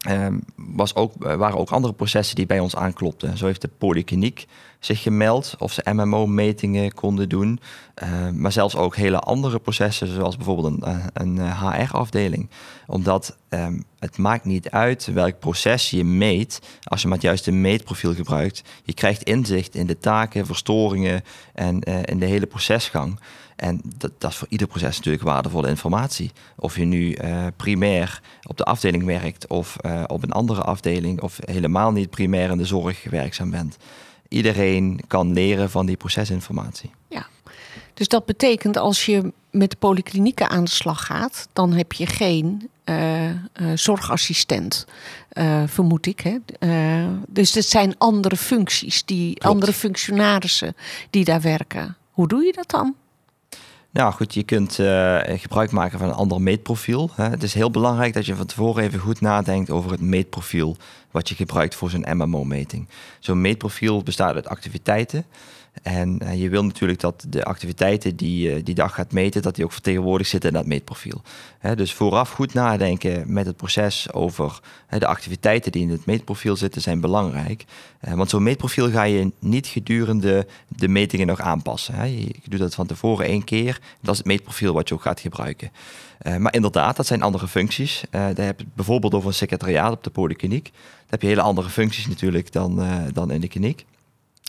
um, 0.08 0.42
was 0.56 0.94
ook, 0.94 1.12
waren 1.18 1.58
ook 1.58 1.70
andere 1.70 1.92
processen 1.92 2.36
die 2.36 2.46
bij 2.46 2.60
ons 2.60 2.76
aanklopten. 2.76 3.38
Zo 3.38 3.46
heeft 3.46 3.60
de 3.60 3.70
polykliniek 3.78 4.46
zich 4.78 5.02
gemeld 5.02 5.54
of 5.58 5.72
ze 5.72 5.90
MMO-metingen 5.92 6.94
konden 6.94 7.28
doen. 7.28 7.60
Uh, 8.02 8.30
maar 8.30 8.52
zelfs 8.52 8.76
ook 8.76 8.96
hele 8.96 9.18
andere 9.18 9.58
processen, 9.58 10.08
zoals 10.08 10.36
bijvoorbeeld 10.36 10.82
een, 10.82 11.00
een 11.12 11.52
HR-afdeling. 11.52 12.48
Omdat 12.86 13.36
um, 13.48 13.84
het 13.98 14.18
maakt 14.18 14.44
niet 14.44 14.70
uit 14.70 15.06
welk 15.06 15.38
proces 15.38 15.90
je 15.90 16.04
meet, 16.04 16.60
als 16.82 17.02
je 17.02 17.08
maar 17.08 17.16
het 17.16 17.26
juiste 17.26 17.50
meetprofiel 17.50 18.14
gebruikt. 18.14 18.62
Je 18.84 18.94
krijgt 18.94 19.22
inzicht 19.22 19.74
in 19.74 19.86
de 19.86 19.98
taken, 19.98 20.46
verstoringen 20.46 21.22
en 21.54 21.80
in 21.80 22.18
de 22.18 22.26
hele 22.26 22.46
procesgang. 22.46 23.18
En 23.58 23.80
dat, 23.96 24.10
dat, 24.18 24.30
is 24.30 24.36
voor 24.36 24.48
ieder 24.50 24.66
proces 24.66 24.96
natuurlijk 24.96 25.24
waardevolle 25.24 25.68
informatie. 25.68 26.30
Of 26.56 26.76
je 26.76 26.84
nu 26.84 27.16
uh, 27.16 27.46
primair 27.56 28.20
op 28.42 28.56
de 28.56 28.64
afdeling 28.64 29.04
werkt 29.04 29.46
of 29.46 29.76
uh, 29.86 30.04
op 30.06 30.22
een 30.22 30.32
andere 30.32 30.62
afdeling 30.62 31.20
of 31.20 31.38
helemaal 31.44 31.92
niet 31.92 32.10
primair 32.10 32.50
in 32.50 32.58
de 32.58 32.64
zorg 32.64 33.04
werkzaam 33.10 33.50
bent. 33.50 33.76
Iedereen 34.28 35.00
kan 35.06 35.32
leren 35.32 35.70
van 35.70 35.86
die 35.86 35.96
procesinformatie. 35.96 36.90
Ja, 37.08 37.26
dus 37.94 38.08
dat 38.08 38.26
betekent 38.26 38.76
als 38.76 39.06
je 39.06 39.32
met 39.50 39.70
de 39.70 39.76
polyklinieken 39.76 40.48
aan 40.48 40.64
de 40.64 40.70
slag 40.70 41.06
gaat, 41.06 41.48
dan 41.52 41.72
heb 41.72 41.92
je 41.92 42.06
geen 42.06 42.70
uh, 42.84 43.30
zorgassistent, 43.74 44.86
vermoed 45.66 46.06
ik. 46.06 46.20
Hè? 46.20 46.36
dus 47.28 47.54
het 47.54 47.64
zijn 47.64 47.94
andere 47.98 48.36
functies, 48.36 49.04
die 49.04 49.34
Klopt. 49.34 49.54
andere 49.54 49.72
functionarissen 49.72 50.76
die 51.10 51.24
daar 51.24 51.40
werken. 51.40 51.96
Hoe 52.10 52.28
doe 52.28 52.44
je 52.44 52.52
dat 52.52 52.70
dan? 52.70 52.94
Nou 53.90 54.12
goed, 54.12 54.34
je 54.34 54.42
kunt 54.42 54.78
uh, 54.78 55.20
gebruik 55.26 55.70
maken 55.70 55.98
van 55.98 56.08
een 56.08 56.14
ander 56.14 56.40
meetprofiel. 56.40 57.10
Hè. 57.14 57.28
Het 57.28 57.42
is 57.42 57.54
heel 57.54 57.70
belangrijk 57.70 58.14
dat 58.14 58.26
je 58.26 58.34
van 58.34 58.46
tevoren 58.46 58.82
even 58.82 58.98
goed 58.98 59.20
nadenkt 59.20 59.70
over 59.70 59.90
het 59.90 60.00
meetprofiel 60.00 60.76
wat 61.10 61.28
je 61.28 61.34
gebruikt 61.34 61.74
voor 61.74 61.90
zo'n 61.90 62.06
MMO-meting. 62.08 62.88
Zo'n 63.18 63.40
meetprofiel 63.40 64.02
bestaat 64.02 64.34
uit 64.34 64.48
activiteiten 64.48 65.24
En 65.82 66.18
uh, 66.22 66.40
je 66.40 66.48
wil 66.48 66.64
natuurlijk 66.64 67.00
dat 67.00 67.26
de 67.28 67.44
activiteiten 67.44 68.16
die 68.16 68.48
je 68.48 68.62
die 68.62 68.74
dag 68.74 68.94
gaat 68.94 69.12
meten, 69.12 69.42
dat 69.42 69.54
die 69.54 69.64
ook 69.64 69.72
vertegenwoordigd 69.72 70.30
zitten 70.30 70.50
in 70.50 70.56
dat 70.56 70.66
meetprofiel. 70.66 71.22
dus 71.74 71.92
vooraf 71.92 72.30
goed 72.30 72.54
nadenken 72.54 73.32
met 73.32 73.46
het 73.46 73.56
proces 73.56 74.12
over 74.12 74.60
de 74.88 75.06
activiteiten 75.06 75.72
die 75.72 75.82
in 75.82 75.90
het 75.90 76.06
meetprofiel 76.06 76.56
zitten, 76.56 76.82
zijn 76.82 77.00
belangrijk. 77.00 77.64
Uh, 78.08 78.14
want 78.14 78.30
zo'n 78.30 78.42
meetprofiel 78.42 78.90
ga 78.90 79.02
je 79.02 79.32
niet 79.38 79.66
gedurende 79.66 80.46
de 80.68 80.88
metingen 80.88 81.26
nog 81.26 81.40
aanpassen. 81.40 82.18
Je, 82.18 82.34
doet 82.44 82.58
dat 82.58 82.74
van 82.74 82.86
tevoren 82.86 83.26
één 83.26 83.44
keer. 83.44 83.80
Dat 84.00 84.12
is 84.12 84.18
het 84.18 84.26
meetprofiel 84.26 84.72
wat 84.72 84.88
je 84.88 84.94
ook 84.94 85.02
gaat 85.02 85.20
gebruiken. 85.20 85.70
Maar 86.38 86.54
inderdaad, 86.54 86.96
dat 86.96 87.06
zijn 87.06 87.22
andere 87.22 87.48
functies. 87.48 88.04
daar 88.10 88.34
heb 88.36 88.60
je 88.60 88.66
bijvoorbeeld 88.74 89.14
over 89.14 89.28
een 89.28 89.34
secretariaat 89.34 89.92
op 89.92 90.04
de 90.04 90.10
polykliniek. 90.10 90.64
Daar 90.72 91.06
heb 91.08 91.22
je 91.22 91.28
hele 91.28 91.40
andere 91.40 91.68
functies 91.68 92.06
natuurlijk 92.06 92.52
dan, 92.52 92.82
dan 93.12 93.30
in 93.30 93.40
de 93.40 93.48
kliniek. 93.48 93.84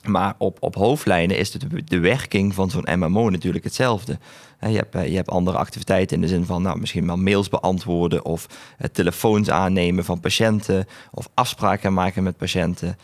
Maar 0.03 0.35
op, 0.37 0.57
op 0.59 0.75
hoofdlijnen 0.75 1.37
is 1.37 1.51
de, 1.51 1.83
de 1.83 1.99
werking 1.99 2.53
van 2.53 2.69
zo'n 2.69 2.87
MMO 2.95 3.29
natuurlijk 3.29 3.63
hetzelfde. 3.63 4.17
Je 4.59 4.67
hebt, 4.67 4.95
eh, 4.95 5.07
je 5.07 5.15
hebt 5.15 5.29
andere 5.29 5.57
activiteiten 5.57 6.15
in 6.15 6.21
de 6.21 6.27
zin 6.27 6.45
van 6.45 6.61
nou, 6.61 6.79
misschien 6.79 7.05
wel 7.05 7.17
mails 7.17 7.49
beantwoorden 7.49 8.25
of 8.25 8.47
eh, 8.77 8.89
telefoons 8.91 9.49
aannemen 9.49 10.05
van 10.05 10.19
patiënten 10.19 10.87
of 11.11 11.29
afspraken 11.33 11.93
maken 11.93 12.23
met 12.23 12.37
patiënten. 12.37 12.97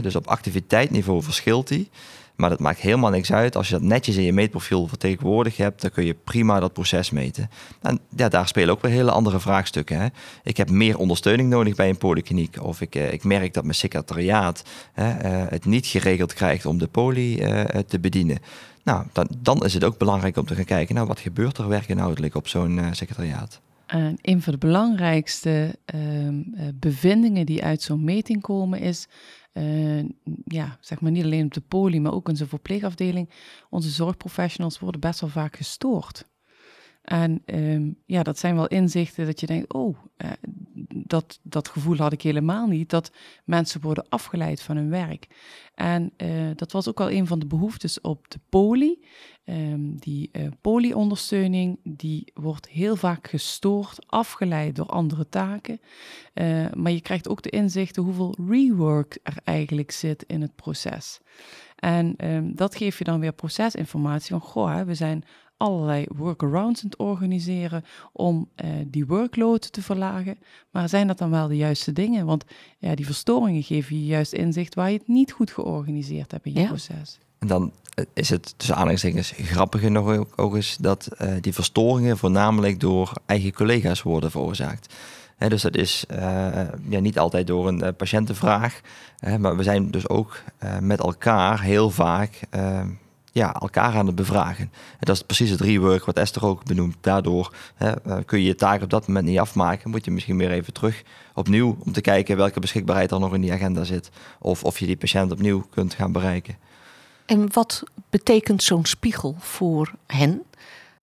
Dus 0.00 0.16
op 0.16 0.26
activiteitsniveau 0.26 1.22
verschilt 1.22 1.68
die. 1.68 1.90
Maar 2.36 2.50
dat 2.50 2.60
maakt 2.60 2.80
helemaal 2.80 3.10
niks 3.10 3.32
uit. 3.32 3.56
Als 3.56 3.68
je 3.68 3.74
dat 3.74 3.82
netjes 3.82 4.16
in 4.16 4.22
je 4.22 4.32
meetprofiel 4.32 4.86
vertegenwoordigd 4.86 5.56
hebt, 5.56 5.80
dan 5.80 5.90
kun 5.90 6.04
je 6.04 6.14
prima 6.14 6.60
dat 6.60 6.72
proces 6.72 7.10
meten. 7.10 7.50
En 7.80 8.00
ja, 8.16 8.28
daar 8.28 8.48
spelen 8.48 8.74
ook 8.74 8.82
weer 8.82 8.90
hele 8.90 9.10
andere 9.10 9.40
vraagstukken. 9.40 10.00
Hè. 10.00 10.06
Ik 10.42 10.56
heb 10.56 10.70
meer 10.70 10.98
ondersteuning 10.98 11.48
nodig 11.48 11.74
bij 11.74 11.88
een 11.88 11.98
polykliniek. 11.98 12.62
Of 12.62 12.80
ik, 12.80 12.94
eh, 12.94 13.12
ik 13.12 13.24
merk 13.24 13.54
dat 13.54 13.62
mijn 13.62 13.74
secretariaat 13.74 14.62
hè, 14.92 15.10
eh, 15.10 15.50
het 15.50 15.64
niet 15.64 15.86
geregeld 15.86 16.32
krijgt 16.32 16.66
om 16.66 16.78
de 16.78 16.88
poly 16.88 17.38
eh, 17.38 17.78
te 17.80 18.00
bedienen. 18.00 18.38
Nou, 18.84 19.06
dan, 19.12 19.28
dan 19.38 19.64
is 19.64 19.74
het 19.74 19.84
ook 19.84 19.98
belangrijk 19.98 20.36
om 20.36 20.46
te 20.46 20.54
gaan 20.54 20.64
kijken, 20.64 20.94
nou, 20.94 21.06
wat 21.06 21.20
gebeurt 21.20 21.58
er 21.58 21.68
werkinhoudelijk 21.68 22.34
op 22.34 22.48
zo'n 22.48 22.80
secretariaat? 22.92 23.60
En 23.86 24.18
een 24.22 24.42
van 24.42 24.52
de 24.52 24.58
belangrijkste 24.58 25.78
ehm, 25.84 26.34
bevindingen 26.74 27.46
die 27.46 27.64
uit 27.64 27.82
zo'n 27.82 28.04
meting 28.04 28.40
komen 28.40 28.80
is 28.80 29.08
uh, 29.52 30.04
ja, 30.44 30.78
zeg 30.80 31.00
maar 31.00 31.10
niet 31.10 31.24
alleen 31.24 31.44
op 31.44 31.54
de 31.54 31.60
poli, 31.60 32.00
maar 32.00 32.12
ook 32.12 32.28
in 32.28 32.36
zijn 32.36 32.48
verpleegafdeling. 32.48 33.30
Onze 33.70 33.88
zorgprofessionals 33.88 34.78
worden 34.78 35.00
best 35.00 35.20
wel 35.20 35.30
vaak 35.30 35.56
gestoord. 35.56 36.28
En 37.02 37.42
um, 37.46 37.96
ja, 38.06 38.22
dat 38.22 38.38
zijn 38.38 38.54
wel 38.54 38.68
inzichten 38.68 39.26
dat 39.26 39.40
je 39.40 39.46
denkt, 39.46 39.72
oh, 39.72 39.96
uh, 40.24 40.30
dat, 40.88 41.38
dat 41.42 41.68
gevoel 41.68 41.96
had 41.96 42.12
ik 42.12 42.22
helemaal 42.22 42.66
niet, 42.66 42.90
dat 42.90 43.12
mensen 43.44 43.80
worden 43.80 44.08
afgeleid 44.08 44.62
van 44.62 44.76
hun 44.76 44.90
werk. 44.90 45.26
En 45.74 46.12
uh, 46.16 46.50
dat 46.54 46.72
was 46.72 46.88
ook 46.88 47.00
al 47.00 47.10
een 47.10 47.26
van 47.26 47.38
de 47.38 47.46
behoeftes 47.46 48.00
op 48.00 48.30
de 48.30 48.38
poli. 48.48 49.04
Um, 49.44 49.98
die 49.98 50.30
uh, 50.32 50.46
poli-ondersteuning, 50.60 51.78
die 51.84 52.30
wordt 52.34 52.68
heel 52.68 52.96
vaak 52.96 53.28
gestoord, 53.28 54.06
afgeleid 54.06 54.76
door 54.76 54.86
andere 54.86 55.28
taken. 55.28 55.80
maar 56.74 56.92
je 56.92 57.00
krijgt 57.00 57.28
ook 57.28 57.42
de 57.42 57.50
inzichten 57.50 58.02
hoeveel 58.02 58.36
rework 58.48 59.18
er 59.22 59.36
eigenlijk 59.44 59.90
zit 59.90 60.22
in 60.22 60.40
het 60.40 60.54
proces. 60.56 61.20
En 61.76 62.14
um, 62.26 62.54
dat 62.54 62.76
geeft 62.76 62.98
je 62.98 63.04
dan 63.04 63.20
weer 63.20 63.32
procesinformatie 63.32 64.30
van, 64.30 64.40
goh, 64.40 64.80
we 64.80 64.94
zijn 64.94 65.24
allerlei 65.60 66.06
workarounds 66.16 66.82
aan 66.82 66.90
het 66.90 66.98
organiseren 66.98 67.84
om 68.12 68.48
uh, 68.64 68.70
die 68.86 69.06
workload 69.06 69.72
te 69.72 69.82
verlagen. 69.82 70.38
Maar 70.70 70.88
zijn 70.88 71.06
dat 71.06 71.18
dan 71.18 71.30
wel 71.30 71.48
de 71.48 71.56
juiste 71.56 71.92
dingen? 71.92 72.26
Want 72.26 72.44
ja, 72.78 72.94
die 72.94 73.06
verstoringen 73.06 73.62
geven 73.62 73.96
je 73.96 74.06
juist 74.06 74.32
inzicht 74.32 74.74
waar 74.74 74.90
je 74.90 74.98
het 74.98 75.08
niet 75.08 75.32
goed 75.32 75.50
georganiseerd 75.50 76.30
hebt 76.30 76.46
in 76.46 76.52
je 76.52 76.66
proces. 76.66 77.18
En 77.38 77.46
dan 77.46 77.72
eh, 77.94 78.04
is 78.14 78.30
het 78.30 78.54
tussen 78.56 78.74
aanhalingstekens 78.74 79.32
grappiger 79.36 79.90
nog 79.90 80.08
ook, 80.08 80.32
ook 80.36 80.54
eens 80.54 80.76
dat 80.76 81.08
uh, 81.22 81.32
die 81.40 81.54
verstoringen 81.54 82.18
voornamelijk 82.18 82.80
door 82.80 83.12
eigen 83.26 83.52
collega's 83.52 84.02
worden 84.02 84.30
veroorzaakt. 84.30 84.94
He, 85.36 85.48
dus 85.48 85.62
dat 85.62 85.76
is 85.76 86.04
uh, 86.10 86.18
ja, 86.88 87.00
niet 87.00 87.18
altijd 87.18 87.46
door 87.46 87.68
een 87.68 87.84
uh, 87.84 87.88
patiëntenvraag, 87.96 88.80
maar 89.38 89.56
we 89.56 89.62
zijn 89.62 89.90
dus 89.90 90.08
ook 90.08 90.42
met 90.80 91.00
elkaar 91.00 91.62
heel 91.62 91.90
vaak 91.90 92.40
ja, 93.32 93.54
elkaar 93.54 93.94
aan 93.94 94.06
het 94.06 94.14
bevragen. 94.14 94.64
En 94.74 94.98
dat 94.98 95.16
is 95.16 95.22
precies 95.22 95.50
het 95.50 95.60
rework 95.60 96.04
wat 96.04 96.16
Esther 96.16 96.46
ook 96.46 96.64
benoemt. 96.64 96.96
Daardoor 97.00 97.54
hè, 97.74 97.90
eh, 97.90 98.16
kun 98.26 98.38
je 98.38 98.44
je 98.44 98.54
taak 98.54 98.82
op 98.82 98.90
dat 98.90 99.06
moment 99.06 99.26
niet 99.26 99.38
afmaken. 99.38 99.90
Moet 99.90 100.04
je 100.04 100.10
misschien 100.10 100.38
weer 100.38 100.50
even 100.50 100.72
terug 100.72 101.02
opnieuw 101.34 101.76
om 101.84 101.92
te 101.92 102.00
kijken 102.00 102.36
welke 102.36 102.60
beschikbaarheid 102.60 103.10
er 103.10 103.20
nog 103.20 103.34
in 103.34 103.40
die 103.40 103.52
agenda 103.52 103.84
zit. 103.84 104.10
Of 104.38 104.64
of 104.64 104.78
je 104.78 104.86
die 104.86 104.96
patiënt 104.96 105.32
opnieuw 105.32 105.66
kunt 105.70 105.94
gaan 105.94 106.12
bereiken. 106.12 106.56
En 107.26 107.52
wat 107.52 107.82
betekent 108.10 108.62
zo'n 108.62 108.84
spiegel 108.84 109.36
voor 109.38 109.92
hen? 110.06 110.42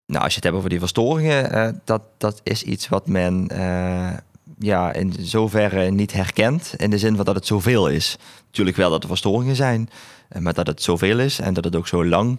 Nou, 0.05 0.23
als 0.23 0.30
je 0.30 0.36
het 0.36 0.43
hebt 0.43 0.55
over 0.55 0.69
die 0.69 0.80
verstoringen, 0.80 1.55
uh, 1.55 1.69
dat, 1.84 2.01
dat 2.17 2.39
is 2.43 2.63
iets 2.63 2.88
wat 2.88 3.07
men 3.07 3.49
uh, 3.53 4.13
ja, 4.59 4.93
in 4.93 5.13
zoverre 5.19 5.91
niet 5.91 6.13
herkent. 6.13 6.73
In 6.78 6.89
de 6.89 6.97
zin 6.97 7.15
van 7.15 7.25
dat 7.25 7.36
het 7.36 7.45
zoveel 7.45 7.89
is. 7.89 8.17
Natuurlijk 8.45 8.78
wel 8.78 8.89
dat 8.89 9.01
er 9.03 9.09
verstoringen 9.09 9.55
zijn. 9.55 9.89
Eh, 10.30 10.41
maar 10.41 10.53
dat 10.53 10.67
het 10.67 10.82
zoveel 10.82 11.19
is 11.19 11.39
en 11.39 11.53
dat 11.53 11.63
het 11.63 11.75
ook 11.75 11.88
zo 11.88 12.05
lang 12.05 12.38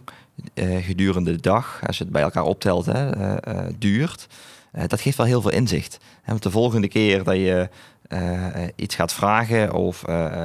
uh, 0.55 0.84
gedurende 0.84 1.32
de 1.32 1.41
dag, 1.41 1.80
als 1.86 1.99
je 1.99 2.05
het 2.05 2.12
bij 2.12 2.22
elkaar 2.22 2.45
optelt, 2.45 2.86
hè, 2.86 3.11
uh, 3.49 3.66
duurt. 3.78 4.26
dat 4.86 5.01
geeft 5.01 5.16
wel 5.16 5.26
heel 5.26 5.41
veel 5.41 5.51
inzicht. 5.51 5.99
want 6.24 6.43
de 6.43 6.51
volgende 6.51 6.89
keer 6.89 7.24
dat 7.24 7.36
je 7.36 7.68
iets 8.76 8.95
gaat 8.95 9.12
vragen 9.12 9.72
of 9.72 10.03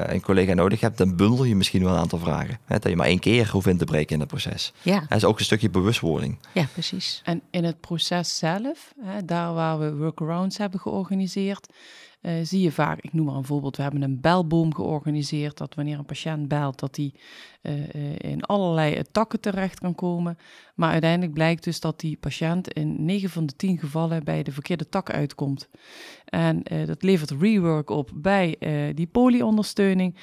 een 0.07 0.21
collega 0.21 0.53
nodig 0.53 0.79
hebt, 0.81 0.97
dan 0.97 1.15
bundel 1.15 1.43
je 1.43 1.55
misschien 1.55 1.83
wel 1.83 1.93
een 1.93 1.99
aantal 1.99 2.19
vragen. 2.19 2.59
Hè, 2.65 2.79
dat 2.79 2.89
je 2.89 2.95
maar 2.95 3.07
één 3.07 3.19
keer 3.19 3.49
hoeft 3.51 3.67
in 3.67 3.77
te 3.77 3.85
breken 3.85 4.13
in 4.13 4.19
het 4.19 4.29
proces. 4.29 4.73
Ja. 4.81 4.99
Dat 4.99 5.17
is 5.17 5.25
ook 5.25 5.39
een 5.39 5.45
stukje 5.45 5.69
bewustwording. 5.69 6.37
Ja, 6.53 6.67
precies. 6.73 7.21
En 7.23 7.41
in 7.49 7.63
het 7.63 7.79
proces 7.79 8.37
zelf, 8.37 8.93
hè, 9.01 9.25
daar 9.25 9.53
waar 9.53 9.79
we 9.79 9.95
workarounds 9.95 10.57
hebben 10.57 10.79
georganiseerd, 10.79 11.67
uh, 12.23 12.31
zie 12.43 12.61
je 12.61 12.71
vaak, 12.71 13.01
ik 13.01 13.13
noem 13.13 13.25
maar 13.25 13.35
een 13.35 13.45
voorbeeld, 13.45 13.77
we 13.77 13.83
hebben 13.83 14.01
een 14.01 14.21
belboom 14.21 14.73
georganiseerd, 14.73 15.57
dat 15.57 15.75
wanneer 15.75 15.97
een 15.97 16.05
patiënt 16.05 16.47
belt, 16.47 16.79
dat 16.79 16.95
die 16.95 17.13
uh, 17.61 18.15
in 18.17 18.43
allerlei 18.43 19.01
takken 19.11 19.39
terecht 19.39 19.79
kan 19.79 19.95
komen. 19.95 20.37
Maar 20.75 20.91
uiteindelijk 20.91 21.33
blijkt 21.33 21.63
dus 21.63 21.79
dat 21.79 21.99
die 21.99 22.17
patiënt 22.17 22.73
in 22.73 23.05
9 23.05 23.29
van 23.29 23.45
de 23.45 23.55
10 23.55 23.77
gevallen 23.77 24.23
bij 24.23 24.43
de 24.43 24.51
verkeerde 24.51 24.89
tak 24.89 25.09
uitkomt. 25.09 25.69
En 26.25 26.63
dat 26.85 27.03
levert 27.03 27.31
rework 27.31 27.89
op 27.89 28.11
bij 28.13 28.57
die 28.95 29.07
polyondersteuning, 29.07 30.17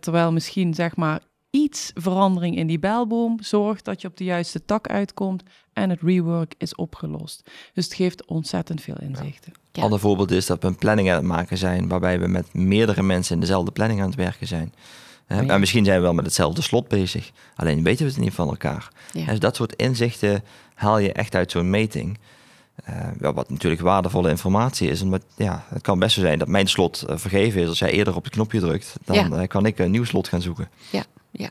terwijl 0.00 0.32
misschien 0.32 0.74
zeg 0.74 0.96
maar 0.96 1.20
iets 1.54 1.90
verandering 1.94 2.56
in 2.56 2.66
die 2.66 2.78
belboom 2.78 3.42
zorgt 3.42 3.84
dat 3.84 4.00
je 4.00 4.08
op 4.08 4.16
de 4.16 4.24
juiste 4.24 4.64
tak 4.64 4.88
uitkomt 4.88 5.42
en 5.72 5.90
het 5.90 6.00
rework 6.02 6.54
is 6.58 6.74
opgelost. 6.74 7.50
Dus 7.72 7.84
het 7.84 7.94
geeft 7.94 8.24
ontzettend 8.24 8.80
veel 8.80 8.96
inzichten. 9.00 9.52
Ja. 9.72 9.82
Ander 9.82 9.98
voorbeeld 9.98 10.30
is 10.30 10.46
dat 10.46 10.62
we 10.62 10.68
een 10.68 10.76
planning 10.76 11.10
aan 11.10 11.16
het 11.16 11.24
maken 11.24 11.58
zijn 11.58 11.88
waarbij 11.88 12.20
we 12.20 12.26
met 12.26 12.54
meerdere 12.54 13.02
mensen 13.02 13.34
in 13.34 13.40
dezelfde 13.40 13.70
planning 13.70 14.00
aan 14.00 14.06
het 14.06 14.16
werken 14.16 14.46
zijn. 14.46 14.72
Oh 15.28 15.50
en 15.50 15.60
misschien 15.60 15.84
zijn 15.84 15.96
we 15.96 16.02
wel 16.02 16.14
met 16.14 16.24
hetzelfde 16.24 16.62
slot 16.62 16.88
bezig, 16.88 17.30
alleen 17.54 17.82
weten 17.82 18.06
we 18.06 18.12
het 18.12 18.20
niet 18.20 18.34
van 18.34 18.48
elkaar. 18.48 18.88
Dus 19.12 19.38
dat 19.38 19.56
soort 19.56 19.74
inzichten 19.74 20.44
haal 20.74 20.98
je 20.98 21.12
echt 21.12 21.34
uit 21.34 21.50
zo'n 21.50 21.70
meting. 21.70 22.18
Uh, 22.88 23.32
wat 23.32 23.50
natuurlijk 23.50 23.82
waardevolle 23.82 24.30
informatie 24.30 24.88
is. 24.88 25.02
Omdat 25.02 25.22
ja, 25.36 25.64
het 25.68 25.82
kan 25.82 25.98
best 25.98 26.14
zo 26.14 26.20
zijn 26.20 26.38
dat 26.38 26.48
mijn 26.48 26.66
slot 26.66 27.04
uh, 27.08 27.16
vergeven 27.16 27.60
is. 27.60 27.68
Als 27.68 27.78
jij 27.78 27.90
eerder 27.90 28.16
op 28.16 28.24
het 28.24 28.32
knopje 28.32 28.60
drukt, 28.60 28.96
dan 29.04 29.40
uh, 29.40 29.46
kan 29.46 29.66
ik 29.66 29.78
een 29.78 29.90
nieuw 29.90 30.04
slot 30.04 30.28
gaan 30.28 30.42
zoeken. 30.42 30.68
Ja, 30.90 31.04
ja. 31.34 31.50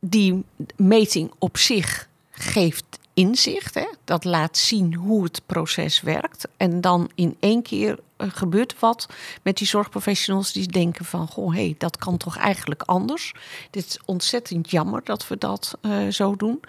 Die 0.00 0.44
meting 0.76 1.32
op 1.38 1.56
zich 1.56 2.08
geeft 2.30 2.98
inzicht. 3.14 3.74
Hè? 3.74 3.86
Dat 4.04 4.24
laat 4.24 4.56
zien 4.56 4.94
hoe 4.94 5.24
het 5.24 5.42
proces 5.46 6.00
werkt. 6.00 6.48
En 6.56 6.80
dan 6.80 7.10
in 7.14 7.36
één 7.40 7.62
keer 7.62 7.98
uh, 8.18 8.28
gebeurt 8.30 8.78
wat 8.78 9.08
met 9.42 9.56
die 9.56 9.66
zorgprofessionals 9.66 10.52
die 10.52 10.66
denken 10.66 11.04
van... 11.04 11.28
goh, 11.28 11.54
hé, 11.54 11.64
hey, 11.64 11.74
dat 11.78 11.96
kan 11.96 12.16
toch 12.16 12.36
eigenlijk 12.36 12.82
anders? 12.82 13.32
Dit 13.70 13.86
is 13.86 13.98
ontzettend 14.04 14.70
jammer 14.70 15.00
dat 15.04 15.28
we 15.28 15.38
dat 15.38 15.78
uh, 15.82 16.08
zo 16.08 16.36
doen. 16.36 16.60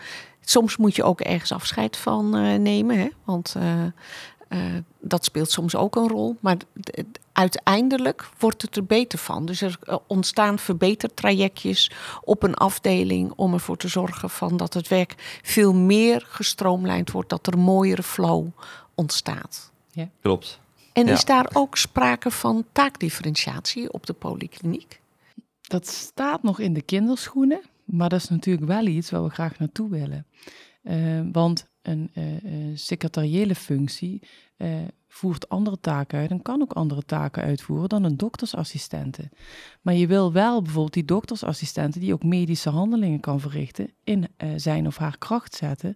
Soms 0.42 0.78
moet 0.78 0.96
je 0.96 1.04
ook 1.04 1.22
ergens 1.22 1.52
afscheid 1.52 1.98
van 1.98 2.38
uh, 2.38 2.58
nemen. 2.60 2.98
Hè? 3.00 3.08
Want 3.24 3.56
dat 5.00 5.26
speelt 5.26 5.52
soms 5.52 5.76
ook 5.76 5.95
een 5.95 6.08
rol. 6.08 6.36
Maar 6.39 6.58
uiteindelijk 7.32 8.30
wordt 8.39 8.62
het 8.62 8.76
er 8.76 8.86
beter 8.86 9.20
van. 9.20 9.45
Dus 9.45 9.62
er 9.62 9.78
eh, 9.82 9.98
ontstaan 10.08 10.60
verbetertrajectjes 10.60 11.91
op 12.24 12.43
een 12.43 12.54
afdeling 12.54 13.34
om 13.36 13.54
ervoor 13.54 13.78
te 13.78 13.88
zorgen 13.88 14.30
van 14.30 14.58
dat 14.58 14.74
het 14.74 14.88
werk 14.88 15.39
veel 15.43 15.74
meer 15.74 16.26
gestroomlijnd 16.28 17.12
wordt, 17.12 17.30
dat 17.30 17.48
er 17.48 17.54
een 17.54 17.60
mooiere 17.60 18.04
flow 18.04 18.48
ontstaat. 18.95 19.72
Ja. 19.91 20.10
Klopt. 20.22 20.60
En 20.93 21.08
is 21.08 21.26
daar 21.26 21.50
ook 21.54 21.78
sprake 21.78 22.32
van 22.32 22.66
taakdifferentiatie 22.72 23.91
op 23.93 24.06
de 24.06 24.14
polykliniek? 24.14 25.02
Dat 25.62 25.88
staat 25.88 26.43
nog 26.43 26.60
in 26.60 26.74
de 26.74 26.82
kinderschoenen, 26.82 27.62
maar 27.84 28.10
dat 28.10 28.20
is 28.20 28.30
natuurlijk 28.30 28.68
wel 28.68 28.86
iets 28.86 29.10
waar 29.10 29.24
we 29.24 29.30
graag 29.30 29.60
naartoe 29.60 29.89
willen. 29.89 30.26
Uh, 30.84 31.22
want 31.32 31.68
een 31.88 32.12
uh, 32.14 32.24
secretariële 32.74 33.56
functie 33.56 34.22
voert 35.08 35.50
andere 35.50 35.80
taken 35.80 36.20
uit 36.20 36.30
en 36.30 36.42
kan 36.42 36.62
ook 36.62 36.74
andere 36.74 37.02
taken 37.02 37.44
uitvoeren 37.44 37.90
dan 37.90 38.04
een 38.04 38.18
doktersassistente. 38.18 39.30
Maar 39.82 39.94
je 39.94 40.08
wil 40.08 40.32
wel 40.32 40.62
bijvoorbeeld 40.62 40.94
die 40.94 41.06
doktersassistente 41.06 42.00
die 42.00 42.14
ook 42.14 42.24
medische 42.24 42.70
handelingen 42.70 43.20
kan 43.20 43.40
verrichten 43.40 43.92
in 44.04 44.28
uh, 44.38 44.50
zijn 44.56 44.88
of 44.88 44.98
haar 44.98 45.18
kracht 45.18 45.56
zetten. 45.56 45.96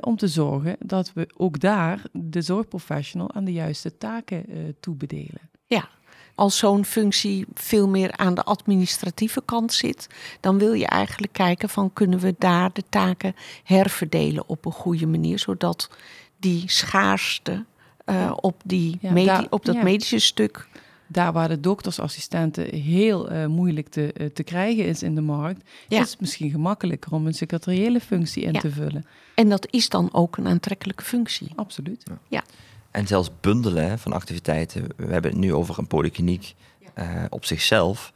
Om 0.00 0.16
te 0.16 0.28
zorgen 0.28 0.76
dat 0.78 1.12
we 1.12 1.32
ook 1.36 1.60
daar 1.60 2.02
de 2.12 2.42
zorgprofessional 2.42 3.32
aan 3.32 3.44
de 3.44 3.52
juiste 3.52 3.98
taken 3.98 4.46
toebedelen. 4.80 5.50
Ja, 5.66 5.88
als 6.34 6.58
zo'n 6.58 6.84
functie 6.84 7.46
veel 7.54 7.88
meer 7.88 8.16
aan 8.16 8.34
de 8.34 8.42
administratieve 8.42 9.42
kant 9.44 9.72
zit, 9.72 10.06
dan 10.40 10.58
wil 10.58 10.72
je 10.72 10.86
eigenlijk 10.86 11.32
kijken 11.32 11.68
van 11.68 11.92
kunnen 11.92 12.18
we 12.18 12.34
daar 12.38 12.72
de 12.72 12.82
taken 12.88 13.34
herverdelen 13.64 14.48
op 14.48 14.64
een 14.64 14.72
goede 14.72 15.06
manier, 15.06 15.38
zodat 15.38 15.90
die 16.38 16.62
schaarste 16.66 17.64
uh, 18.06 18.32
op, 18.36 18.60
die 18.64 18.98
ja, 19.00 19.12
medi 19.12 19.26
daar, 19.26 19.46
op 19.50 19.64
dat 19.64 19.74
ja. 19.74 19.82
medische 19.82 20.18
stuk. 20.18 20.68
Daar 21.06 21.32
waar 21.32 21.48
de 21.48 21.60
doktersassistenten 21.60 22.74
heel 22.74 23.32
uh, 23.32 23.46
moeilijk 23.46 23.88
te, 23.88 24.14
uh, 24.16 24.26
te 24.26 24.42
krijgen 24.42 24.86
is 24.86 25.02
in 25.02 25.14
de 25.14 25.20
markt, 25.20 25.70
ja. 25.88 26.00
is 26.00 26.10
het 26.10 26.20
misschien 26.20 26.50
gemakkelijker 26.50 27.12
om 27.12 27.26
een 27.26 27.34
secretariële 27.34 28.00
functie 28.00 28.42
in 28.42 28.52
te 28.52 28.70
vullen. 28.70 29.06
En 29.34 29.48
dat 29.48 29.66
is 29.70 29.88
dan 29.88 30.08
ook 30.12 30.36
een 30.36 30.46
aantrekkelijke 30.46 31.04
functie. 31.04 31.52
Absoluut. 31.54 32.04
Ja. 32.28 32.44
En 32.92 33.06
zelfs 33.06 33.30
bundelen 33.40 33.98
van 33.98 34.12
activiteiten. 34.12 34.88
We 34.96 35.12
hebben 35.12 35.30
het 35.30 35.40
nu 35.40 35.54
over 35.54 35.78
een 35.78 35.86
polykliniek 35.86 36.54
uh, 36.98 37.24
op 37.28 37.44
zichzelf. 37.44 38.12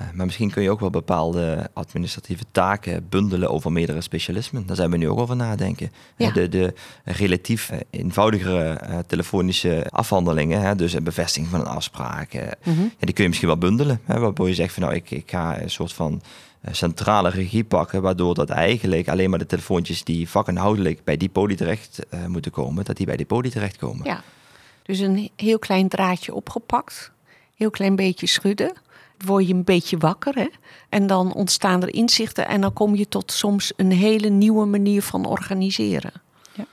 Uh, 0.00 0.06
maar 0.14 0.26
misschien 0.26 0.50
kun 0.50 0.62
je 0.62 0.70
ook 0.70 0.80
wel 0.80 0.90
bepaalde 0.90 1.70
administratieve 1.72 2.44
taken 2.50 3.06
bundelen 3.08 3.50
over 3.50 3.72
meerdere 3.72 4.00
specialismen. 4.00 4.66
Daar 4.66 4.76
zijn 4.76 4.90
we 4.90 4.96
nu 4.96 5.08
ook 5.08 5.18
over 5.18 5.36
nadenken. 5.36 5.92
Ja. 6.16 6.30
De, 6.30 6.48
de 6.48 6.74
relatief 7.04 7.70
uh, 7.70 7.78
eenvoudigere 7.90 8.80
uh, 8.88 8.98
telefonische 9.06 9.86
afhandelingen, 9.90 10.60
hè, 10.60 10.74
dus 10.74 10.92
een 10.92 11.04
bevestiging 11.04 11.50
van 11.50 11.60
een 11.60 11.66
afspraak, 11.66 12.32
mm 12.34 12.74
-hmm. 12.74 12.92
ja, 12.98 13.06
die 13.06 13.12
kun 13.12 13.22
je 13.22 13.28
misschien 13.28 13.48
wel 13.48 13.58
bundelen. 13.58 14.00
Hè, 14.04 14.18
waarbij 14.18 14.46
je 14.46 14.54
zegt 14.54 14.74
van 14.74 14.82
nou, 14.82 14.94
ik, 14.94 15.10
ik 15.10 15.30
ga 15.30 15.60
een 15.60 15.70
soort 15.70 15.92
van 15.92 16.22
centrale 16.70 17.30
regie 17.30 17.64
pakken, 17.64 18.02
waardoor 18.02 18.34
dat 18.34 18.50
eigenlijk 18.50 19.08
alleen 19.08 19.30
maar 19.30 19.38
de 19.38 19.46
telefoontjes 19.46 20.04
die 20.04 20.28
vakinhoudelijk 20.28 21.04
bij 21.04 21.16
die 21.16 21.28
poli 21.28 21.54
terecht 21.54 22.06
moeten 22.26 22.50
komen, 22.50 22.84
dat 22.84 22.96
die 22.96 23.06
bij 23.06 23.16
die 23.16 23.26
poli 23.26 23.50
terechtkomen. 23.50 24.06
Ja, 24.06 24.22
dus 24.82 24.98
een 24.98 25.30
heel 25.36 25.58
klein 25.58 25.88
draadje 25.88 26.34
opgepakt, 26.34 27.12
heel 27.54 27.70
klein 27.70 27.96
beetje 27.96 28.26
schudden, 28.26 28.72
word 29.18 29.46
je 29.46 29.54
een 29.54 29.64
beetje 29.64 29.98
wakker 29.98 30.34
hè? 30.34 30.48
en 30.88 31.06
dan 31.06 31.34
ontstaan 31.34 31.82
er 31.82 31.94
inzichten 31.94 32.46
en 32.48 32.60
dan 32.60 32.72
kom 32.72 32.94
je 32.94 33.08
tot 33.08 33.32
soms 33.32 33.72
een 33.76 33.92
hele 33.92 34.28
nieuwe 34.28 34.66
manier 34.66 35.02
van 35.02 35.26
organiseren. 35.26 36.12
Ja. 36.54 36.66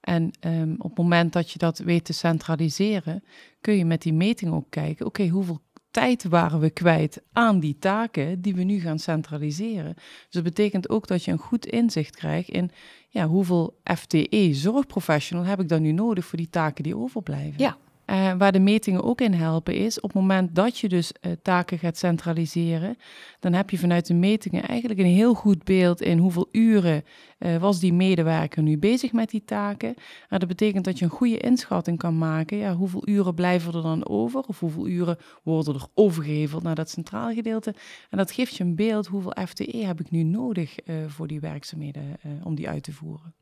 En 0.00 0.30
um, 0.40 0.74
op 0.78 0.88
het 0.88 0.98
moment 0.98 1.32
dat 1.32 1.50
je 1.50 1.58
dat 1.58 1.78
weet 1.78 2.04
te 2.04 2.12
centraliseren, 2.12 3.24
kun 3.60 3.76
je 3.76 3.84
met 3.84 4.02
die 4.02 4.12
meting 4.12 4.52
ook 4.52 4.70
kijken, 4.70 5.06
oké, 5.06 5.20
okay, 5.20 5.32
hoeveel 5.32 5.60
tijd 5.90 6.24
waren 6.24 6.60
we 6.60 6.70
kwijt 6.70 7.22
aan 7.32 7.60
die 7.60 7.76
taken 7.78 8.40
die 8.40 8.54
we 8.54 8.62
nu 8.62 8.80
gaan 8.80 8.98
centraliseren. 8.98 9.94
Dus 9.94 10.26
dat 10.30 10.42
betekent 10.42 10.88
ook 10.88 11.06
dat 11.06 11.24
je 11.24 11.30
een 11.30 11.38
goed 11.38 11.66
inzicht 11.66 12.16
krijgt 12.16 12.48
in 12.48 12.70
ja, 13.08 13.26
hoeveel 13.26 13.78
FTE 13.84 14.48
zorgprofessional 14.52 15.44
heb 15.44 15.60
ik 15.60 15.68
dan 15.68 15.82
nu 15.82 15.92
nodig 15.92 16.24
voor 16.24 16.38
die 16.38 16.50
taken 16.50 16.82
die 16.82 16.96
overblijven. 16.96 17.54
Ja, 17.56 17.76
Uh, 18.06 18.32
waar 18.38 18.52
de 18.52 18.58
metingen 18.58 19.02
ook 19.02 19.20
in 19.20 19.32
helpen 19.32 19.74
is, 19.74 20.00
op 20.00 20.12
het 20.12 20.20
moment 20.20 20.54
dat 20.54 20.78
je 20.78 20.88
dus 20.88 21.12
uh, 21.20 21.32
taken 21.42 21.78
gaat 21.78 21.98
centraliseren, 21.98 22.96
dan 23.40 23.52
heb 23.52 23.70
je 23.70 23.78
vanuit 23.78 24.06
de 24.06 24.14
metingen 24.14 24.62
eigenlijk 24.62 25.00
een 25.00 25.06
heel 25.06 25.34
goed 25.34 25.64
beeld 25.64 26.00
in 26.00 26.18
hoeveel 26.18 26.48
uren 26.52 27.04
uh, 27.38 27.56
was 27.56 27.80
die 27.80 27.92
medewerker 27.92 28.62
nu 28.62 28.78
bezig 28.78 29.12
met 29.12 29.30
die 29.30 29.44
taken. 29.44 29.94
En 30.28 30.38
dat 30.38 30.48
betekent 30.48 30.84
dat 30.84 30.98
je 30.98 31.04
een 31.04 31.10
goede 31.10 31.38
inschatting 31.38 31.98
kan 31.98 32.18
maken, 32.18 32.56
ja, 32.56 32.74
hoeveel 32.74 33.08
uren 33.08 33.34
blijven 33.34 33.74
er 33.74 33.82
dan 33.82 34.08
over 34.08 34.40
of 34.40 34.60
hoeveel 34.60 34.86
uren 34.86 35.18
worden 35.42 35.74
er 35.74 35.86
overgeheveld 35.94 36.62
naar 36.62 36.74
dat 36.74 36.90
centraal 36.90 37.32
gedeelte. 37.32 37.74
En 38.10 38.18
dat 38.18 38.30
geeft 38.30 38.56
je 38.56 38.64
een 38.64 38.76
beeld 38.76 39.06
hoeveel 39.06 39.36
FTE 39.46 39.84
heb 39.86 40.00
ik 40.00 40.10
nu 40.10 40.22
nodig 40.22 40.76
voor 41.06 41.26
die 41.26 41.40
werkzaamheden 41.40 42.16
om 42.42 42.54
die 42.54 42.68
uit 42.68 42.82
te 42.82 42.92
voeren. 42.92 43.34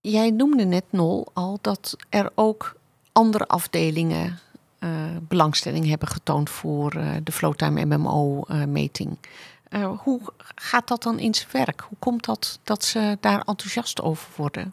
Jij 0.00 0.30
noemde 0.30 0.64
net, 0.64 0.84
Nol, 0.90 1.26
al 1.32 1.58
dat 1.60 1.96
er 2.08 2.30
ook 2.34 2.79
andere 3.20 3.46
afdelingen 3.46 4.38
uh, 4.78 4.90
belangstelling 5.20 5.86
hebben 5.86 6.08
getoond 6.08 6.50
voor 6.50 6.96
uh, 6.96 7.10
de 7.24 7.32
Flowtime 7.32 7.84
MMO-meting. 7.84 9.18
Uh, 9.70 9.98
hoe 9.98 10.20
gaat 10.54 10.88
dat 10.88 11.02
dan 11.02 11.18
in 11.18 11.34
zijn 11.34 11.48
werk? 11.52 11.84
Hoe 11.88 11.98
komt 11.98 12.24
dat 12.24 12.58
dat 12.64 12.84
ze 12.84 13.18
daar 13.20 13.40
enthousiast 13.40 14.02
over 14.02 14.28
worden? 14.36 14.72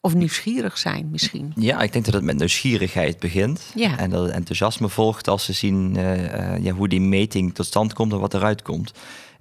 Of 0.00 0.14
nieuwsgierig 0.14 0.78
zijn 0.78 1.08
misschien? 1.10 1.52
Ja, 1.56 1.80
ik 1.80 1.92
denk 1.92 2.04
dat 2.04 2.14
het 2.14 2.22
met 2.24 2.38
nieuwsgierigheid 2.38 3.18
begint. 3.18 3.70
Ja. 3.74 3.98
En 3.98 4.10
dat 4.10 4.22
het 4.22 4.32
enthousiasme 4.32 4.88
volgt 4.88 5.28
als 5.28 5.44
ze 5.44 5.52
zien 5.52 5.94
ja, 6.62 6.72
hoe 6.72 6.88
die 6.88 7.00
meting 7.00 7.54
tot 7.54 7.66
stand 7.66 7.92
komt 7.92 8.12
en 8.12 8.20
wat 8.20 8.34
eruit 8.34 8.62
komt. 8.62 8.92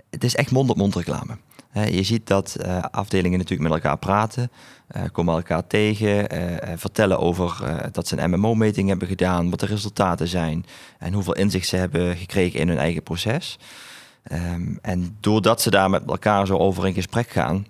Het 0.10 0.24
is 0.24 0.36
echt 0.36 0.52
mond-op-mond 0.52 0.94
-mond 0.94 1.08
reclame. 1.08 1.38
Je 1.86 2.04
ziet 2.04 2.28
dat 2.28 2.58
uh, 2.62 2.84
afdelingen 2.92 3.38
natuurlijk 3.38 3.70
met 3.70 3.80
elkaar 3.80 3.98
praten, 3.98 4.52
uh, 4.96 5.02
komen 5.12 5.36
elkaar 5.36 5.68
tegen, 5.68 6.36
uh, 6.38 6.56
vertellen 6.76 7.20
over 7.20 7.58
dat 7.92 8.08
ze 8.08 8.18
een 8.18 8.30
MMO-meting 8.30 8.90
hebben 8.90 9.08
gedaan, 9.08 9.50
wat 9.50 9.60
de 9.60 9.66
resultaten 9.66 10.28
zijn 10.28 10.66
en 11.00 11.14
hoeveel 11.14 11.36
inzicht 11.36 11.68
ze 11.68 11.76
hebben 11.76 12.18
gekregen 12.18 12.60
in 12.60 12.68
hun 12.68 12.78
eigen 12.78 13.04
proces. 13.04 13.60
Um, 14.32 14.80
en 14.82 15.18
doordat 15.20 15.62
ze 15.62 15.70
daar 15.70 15.90
met 15.90 16.04
elkaar 16.08 16.46
zo 16.48 16.58
over 16.58 16.88
in 16.88 16.94
gesprek 16.94 17.30
gaan, 17.30 17.68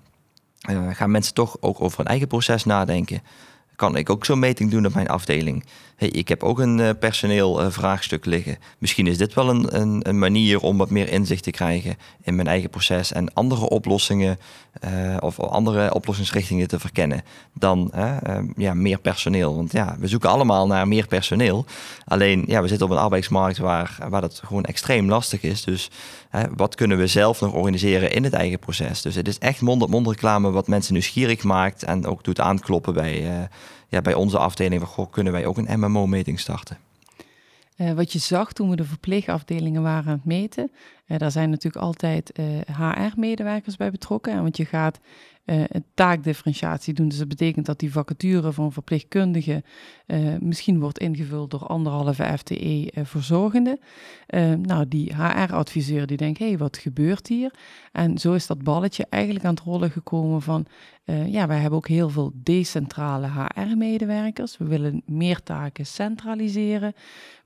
gaan 0.92 1.12
mensen 1.12 1.34
toch 1.34 1.58
ook 1.60 1.82
over 1.82 1.98
hun 1.98 2.08
eigen 2.08 2.28
proces 2.28 2.64
nadenken 2.66 3.22
kan 3.78 3.96
ik 3.96 4.10
ook 4.10 4.26
zo'n 4.26 4.40
meting 4.40 4.72
doen 4.72 4.86
op 4.86 4.94
mijn 4.94 5.08
afdeling? 5.08 5.64
Hey, 5.96 6.08
ik 6.08 6.28
heb 6.28 6.44
ook 6.44 6.60
een 6.60 6.78
uh, 6.78 6.90
personeel 7.00 7.62
uh, 7.62 7.70
vraagstuk 7.70 8.26
liggen. 8.26 8.58
Misschien 8.78 9.08
is 9.08 9.18
dit 9.18 9.34
wel 9.34 9.50
een, 9.50 9.82
een, 9.82 10.10
een, 10.10 10.20
manier 10.20 10.60
om 10.60 10.78
wat 10.78 10.90
meer 10.90 11.10
inzicht 11.10 11.44
te 11.44 11.52
krijgen 11.52 11.98
in 12.24 12.36
mijn 12.36 12.48
eigen 12.48 12.70
proces 12.70 13.12
en 13.12 13.34
andere 13.34 13.70
oplossingen 13.70 14.40
uh, 14.84 15.18
of 15.20 15.40
andere 15.40 15.94
oplossingsrichtingen 15.94 16.68
te 16.68 16.80
verkennen 16.80 17.22
dan 17.54 17.92
ja, 18.56 18.74
meer 18.74 19.00
personeel. 19.00 19.56
Want 19.56 19.72
ja, 19.72 19.96
we 20.00 20.08
zoeken 20.08 20.30
allemaal 20.30 20.68
naar 20.68 20.88
meer 20.88 21.08
personeel. 21.08 21.66
Alleen 22.06 22.44
ja, 22.48 22.62
we 22.62 22.68
zitten 22.68 22.88
op 22.88 22.94
een 22.94 23.02
arbeidsmarkt 23.02 23.58
waar, 23.58 23.98
waar 24.10 24.22
dat 24.22 24.42
gewoon 24.46 24.64
extreem 24.64 25.10
lastig 25.10 25.42
is. 25.42 25.64
Dus 25.64 25.90
wat 26.56 26.76
kunnen 26.76 26.98
we 26.98 27.08
zelf 27.08 27.42
nog 27.42 27.54
organiseren 27.54 28.12
in 28.12 28.24
het 28.24 28.34
eigen 28.34 28.60
proces? 28.60 29.02
Dus 29.02 29.16
het 29.16 29.28
is 29.28 29.38
echt 29.38 29.62
mond-op-mond 29.62 30.04
-mond 30.04 30.16
reclame 30.16 30.52
wat 30.52 30.68
mensen 30.68 30.94
nieuwsgierig 30.94 31.44
maakt 31.44 31.84
en 31.84 32.06
ook 32.06 32.24
doet 32.24 32.40
aankloppen 32.40 32.94
bij 32.94 33.48
ja, 33.90 34.02
bij 34.02 34.14
onze 34.14 34.38
afdeling 34.38 34.82
van 34.82 34.90
goh, 34.90 35.12
kunnen 35.12 35.34
wij 35.34 35.46
ook 35.46 35.58
een 35.58 35.80
MMO-meting 35.80 36.40
starten. 36.40 36.78
Uh, 37.78 37.92
wat 37.92 38.14
je 38.14 38.20
zag 38.20 38.54
toen 38.54 38.70
we 38.70 38.76
de 38.76 38.84
verpleegafdelingen 38.84 39.82
waren 39.82 40.06
aan 40.06 40.18
het 40.18 40.26
meten, 40.26 40.72
uh, 41.08 41.18
daar 41.18 41.32
zijn 41.32 41.50
natuurlijk 41.50 41.84
altijd 41.84 42.32
eh, 42.32 42.46
HR-medewerkers 42.66 43.76
bij 43.76 43.92
betrokken. 43.92 44.42
Want 44.42 44.58
je 44.58 44.66
gaat 44.66 45.00
uh, 45.48 45.64
taakdifferentiatie 45.94 46.94
doen. 46.94 47.08
Dus 47.08 47.18
dat 47.18 47.28
betekent 47.28 47.66
dat 47.66 47.80
die 47.80 47.92
vacature 47.92 48.52
van 48.52 48.72
verpleegkundige 48.72 49.64
uh, 50.08 50.36
misschien 50.40 50.80
wordt 50.80 51.00
ingevuld 51.00 51.52
door 51.52 51.66
anderhalve 51.66 52.38
FTE 52.38 52.92
uh, 52.94 53.06
verzorgende. 53.06 53.80
nou, 54.62 54.88
die 54.88 55.16
HR-adviseur 55.16 56.08
die 56.08 56.18
denkt, 56.18 56.40
hé, 56.40 56.48
hey, 56.48 56.58
wat 56.58 56.78
gebeurt 56.78 57.28
hier? 57.28 57.54
En 57.92 58.18
zo 58.18 58.34
is 58.34 58.48
dat 58.48 58.64
balletje 58.64 59.06
eigenlijk 59.10 59.46
aan 59.46 59.54
het 59.54 59.64
rollen 59.64 59.92
gekomen 59.92 60.42
van, 60.42 60.66
ja, 61.26 61.48
wij 61.48 61.58
hebben 61.60 61.78
ook 61.78 61.88
heel 61.88 62.10
veel 62.10 62.32
decentrale 62.36 63.28
HR-medewerkers. 63.28 64.58
We 64.58 64.66
willen 64.66 65.02
meer 65.06 65.44
taken 65.44 65.86
centraliseren. 65.86 66.94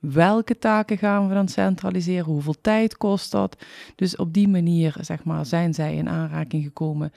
Welke 0.00 0.58
taken 0.58 0.98
gaan 0.98 1.28
we 1.28 1.34
dan 1.34 1.48
centraliseren? 1.48 2.24
Hoeveel 2.24 2.56
tijd 2.60 2.96
kost 2.96 3.30
dat? 3.30 3.64
Dus 3.94 4.16
op 4.16 4.32
die 4.32 4.48
manier, 4.48 4.94
zeg 5.00 5.24
maar, 5.24 5.46
zijn 5.46 5.74
zij 5.74 5.96
in 5.96 6.08
aanraking 6.08 6.64
gekomen 6.64 7.12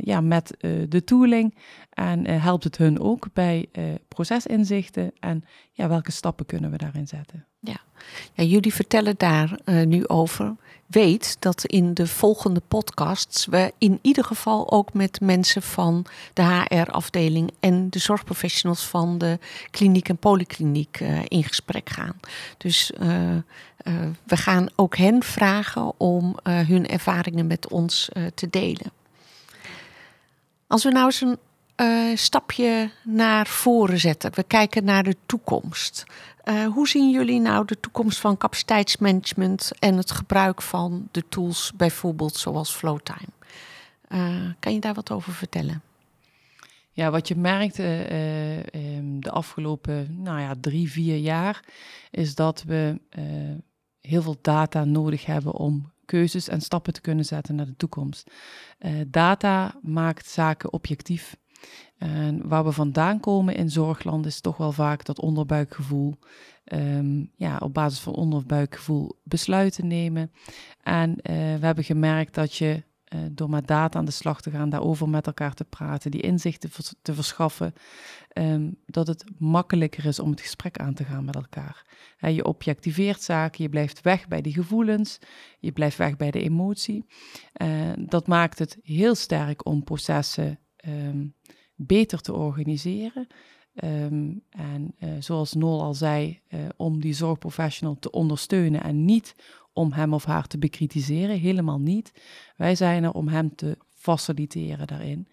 ja, 0.00 0.20
met 0.20 0.56
uh, 0.60 0.82
de 0.88 1.04
tooling. 1.04 1.54
En 1.90 2.26
helpt 2.26 2.64
het 2.64 2.76
hun 2.76 3.00
ook 3.00 3.26
bij 3.32 3.68
procesinzichten 4.08 5.12
en 5.20 5.44
ja, 5.72 5.88
welke 5.88 6.12
stappen 6.12 6.46
kunnen 6.46 6.70
we 6.70 6.76
daarin 6.76 7.06
zetten. 7.06 7.46
Ja, 7.60 7.80
ja 8.32 8.44
jullie 8.44 8.74
vertellen 8.74 9.14
daar 9.16 9.58
nu 9.86 10.08
over. 10.08 10.56
Weet 10.86 11.36
dat 11.38 11.64
in 11.64 11.94
de 11.94 12.06
volgende 12.06 12.62
podcasts 12.68 13.46
we 13.46 13.72
in 13.78 13.98
ieder 14.02 14.24
geval 14.24 14.70
ook 14.70 14.92
met 14.92 15.20
mensen 15.20 15.62
van 15.62 16.04
de 16.32 16.42
HR-afdeling 16.42 17.50
en 17.60 17.90
de 17.90 17.98
zorgprofessionals 17.98 18.84
van 18.84 19.18
de 19.18 19.38
kliniek 19.70 20.08
en 20.08 20.16
polykliniek 20.16 21.00
in 21.28 21.44
gesprek 21.44 21.90
gaan. 21.90 22.20
Dus 22.56 22.92
we 24.24 24.36
gaan 24.36 24.68
ook 24.76 24.96
hen 24.96 25.22
vragen 25.22 26.00
om 26.00 26.36
hun 26.42 26.86
ervaringen 26.86 27.46
met 27.46 27.68
ons 27.68 28.08
te 28.34 28.50
delen. 28.50 28.97
Als 30.68 30.84
we 30.84 30.90
nou 30.90 31.04
eens 31.04 31.20
een 31.20 31.38
uh, 31.76 32.16
stapje 32.16 32.90
naar 33.04 33.46
voren 33.46 33.98
zetten, 33.98 34.34
we 34.34 34.42
kijken 34.42 34.84
naar 34.84 35.02
de 35.02 35.16
toekomst. 35.26 36.04
Uh, 36.44 36.66
hoe 36.66 36.88
zien 36.88 37.10
jullie 37.10 37.40
nou 37.40 37.64
de 37.64 37.80
toekomst 37.80 38.18
van 38.18 38.36
capaciteitsmanagement 38.36 39.70
en 39.78 39.96
het 39.96 40.10
gebruik 40.10 40.62
van 40.62 41.08
de 41.10 41.24
tools, 41.28 41.72
bijvoorbeeld 41.76 42.36
zoals 42.36 42.70
Flowtime? 42.74 43.28
Uh, 44.08 44.50
kan 44.60 44.74
je 44.74 44.80
daar 44.80 44.94
wat 44.94 45.10
over 45.10 45.32
vertellen? 45.32 45.82
Ja, 46.92 47.10
wat 47.10 47.28
je 47.28 47.36
merkt 47.36 47.78
uh, 47.78 47.86
de 49.02 49.30
afgelopen 49.30 50.22
nou 50.22 50.40
ja, 50.40 50.54
drie, 50.60 50.90
vier 50.90 51.16
jaar, 51.16 51.64
is 52.10 52.34
dat 52.34 52.62
we 52.62 53.00
heel 54.00 54.22
veel 54.22 54.38
data 54.40 54.84
nodig 54.84 55.26
hebben 55.26 55.52
om 55.52 55.92
keuzes 56.08 56.48
en 56.48 56.60
stappen 56.60 56.92
te 56.92 57.00
kunnen 57.00 57.24
zetten 57.24 57.54
naar 57.54 57.66
de 57.66 57.76
toekomst. 57.76 58.30
Uh, 58.80 58.92
data 59.06 59.74
maakt 59.82 60.26
zaken 60.26 60.72
objectief. 60.72 61.36
En 61.98 62.48
waar 62.48 62.64
we 62.64 62.72
vandaan 62.72 63.20
komen 63.20 63.54
in 63.54 63.70
zorgland 63.70 64.26
is 64.26 64.40
toch 64.40 64.56
wel 64.56 64.72
vaak 64.72 65.04
dat 65.04 65.20
onderbuikgevoel. 65.20 66.14
Um, 66.72 67.30
ja, 67.36 67.56
op 67.56 67.74
basis 67.74 68.00
van 68.00 68.14
onderbuikgevoel 68.14 69.20
besluiten 69.22 69.86
nemen. 69.86 70.32
En 70.82 71.10
uh, 71.10 71.16
we 71.34 71.66
hebben 71.66 71.84
gemerkt 71.84 72.34
dat 72.34 72.54
je 72.54 72.82
uh, 73.14 73.20
door 73.30 73.50
met 73.50 73.66
data 73.66 73.98
aan 73.98 74.04
de 74.04 74.10
slag 74.10 74.40
te 74.40 74.50
gaan, 74.50 74.70
daarover 74.70 75.08
met 75.08 75.26
elkaar 75.26 75.54
te 75.54 75.64
praten, 75.64 76.10
die 76.10 76.20
inzichten 76.20 76.70
te 77.02 77.14
verschaffen, 77.14 77.74
um, 78.38 78.76
dat 78.86 79.06
het 79.06 79.24
makkelijker 79.38 80.06
is 80.06 80.18
om 80.18 80.30
het 80.30 80.40
gesprek 80.40 80.78
aan 80.78 80.94
te 80.94 81.04
gaan 81.04 81.24
met 81.24 81.34
elkaar. 81.34 81.86
Je 82.18 82.44
objectiveert 82.44 83.22
zaken, 83.22 83.62
je 83.62 83.68
blijft 83.68 84.00
weg 84.00 84.28
bij 84.28 84.40
die 84.40 84.52
gevoelens, 84.52 85.18
je 85.58 85.72
blijft 85.72 85.96
weg 85.96 86.16
bij 86.16 86.30
de 86.30 86.42
emotie. 86.42 87.04
Uh, 87.62 87.92
dat 87.96 88.26
maakt 88.26 88.58
het 88.58 88.78
heel 88.82 89.14
sterk 89.14 89.66
om 89.66 89.84
processen 89.84 90.58
um, 90.86 91.34
beter 91.74 92.20
te 92.20 92.32
organiseren. 92.32 93.26
Um, 93.84 94.42
en 94.50 94.94
uh, 95.00 95.10
zoals 95.18 95.52
Nol 95.52 95.82
al 95.82 95.94
zei, 95.94 96.40
uh, 96.48 96.60
om 96.76 97.00
die 97.00 97.12
zorgprofessional 97.12 97.98
te 97.98 98.10
ondersteunen 98.10 98.82
en 98.82 99.04
niet 99.04 99.34
om 99.72 99.92
hem 99.92 100.14
of 100.14 100.24
haar 100.24 100.46
te 100.46 100.58
bekritiseren, 100.58 101.38
helemaal 101.38 101.80
niet. 101.80 102.12
Wij 102.56 102.74
zijn 102.74 103.04
er 103.04 103.12
om 103.12 103.28
hem 103.28 103.54
te 103.54 103.78
faciliteren 103.94 104.86
daarin. 104.86 105.28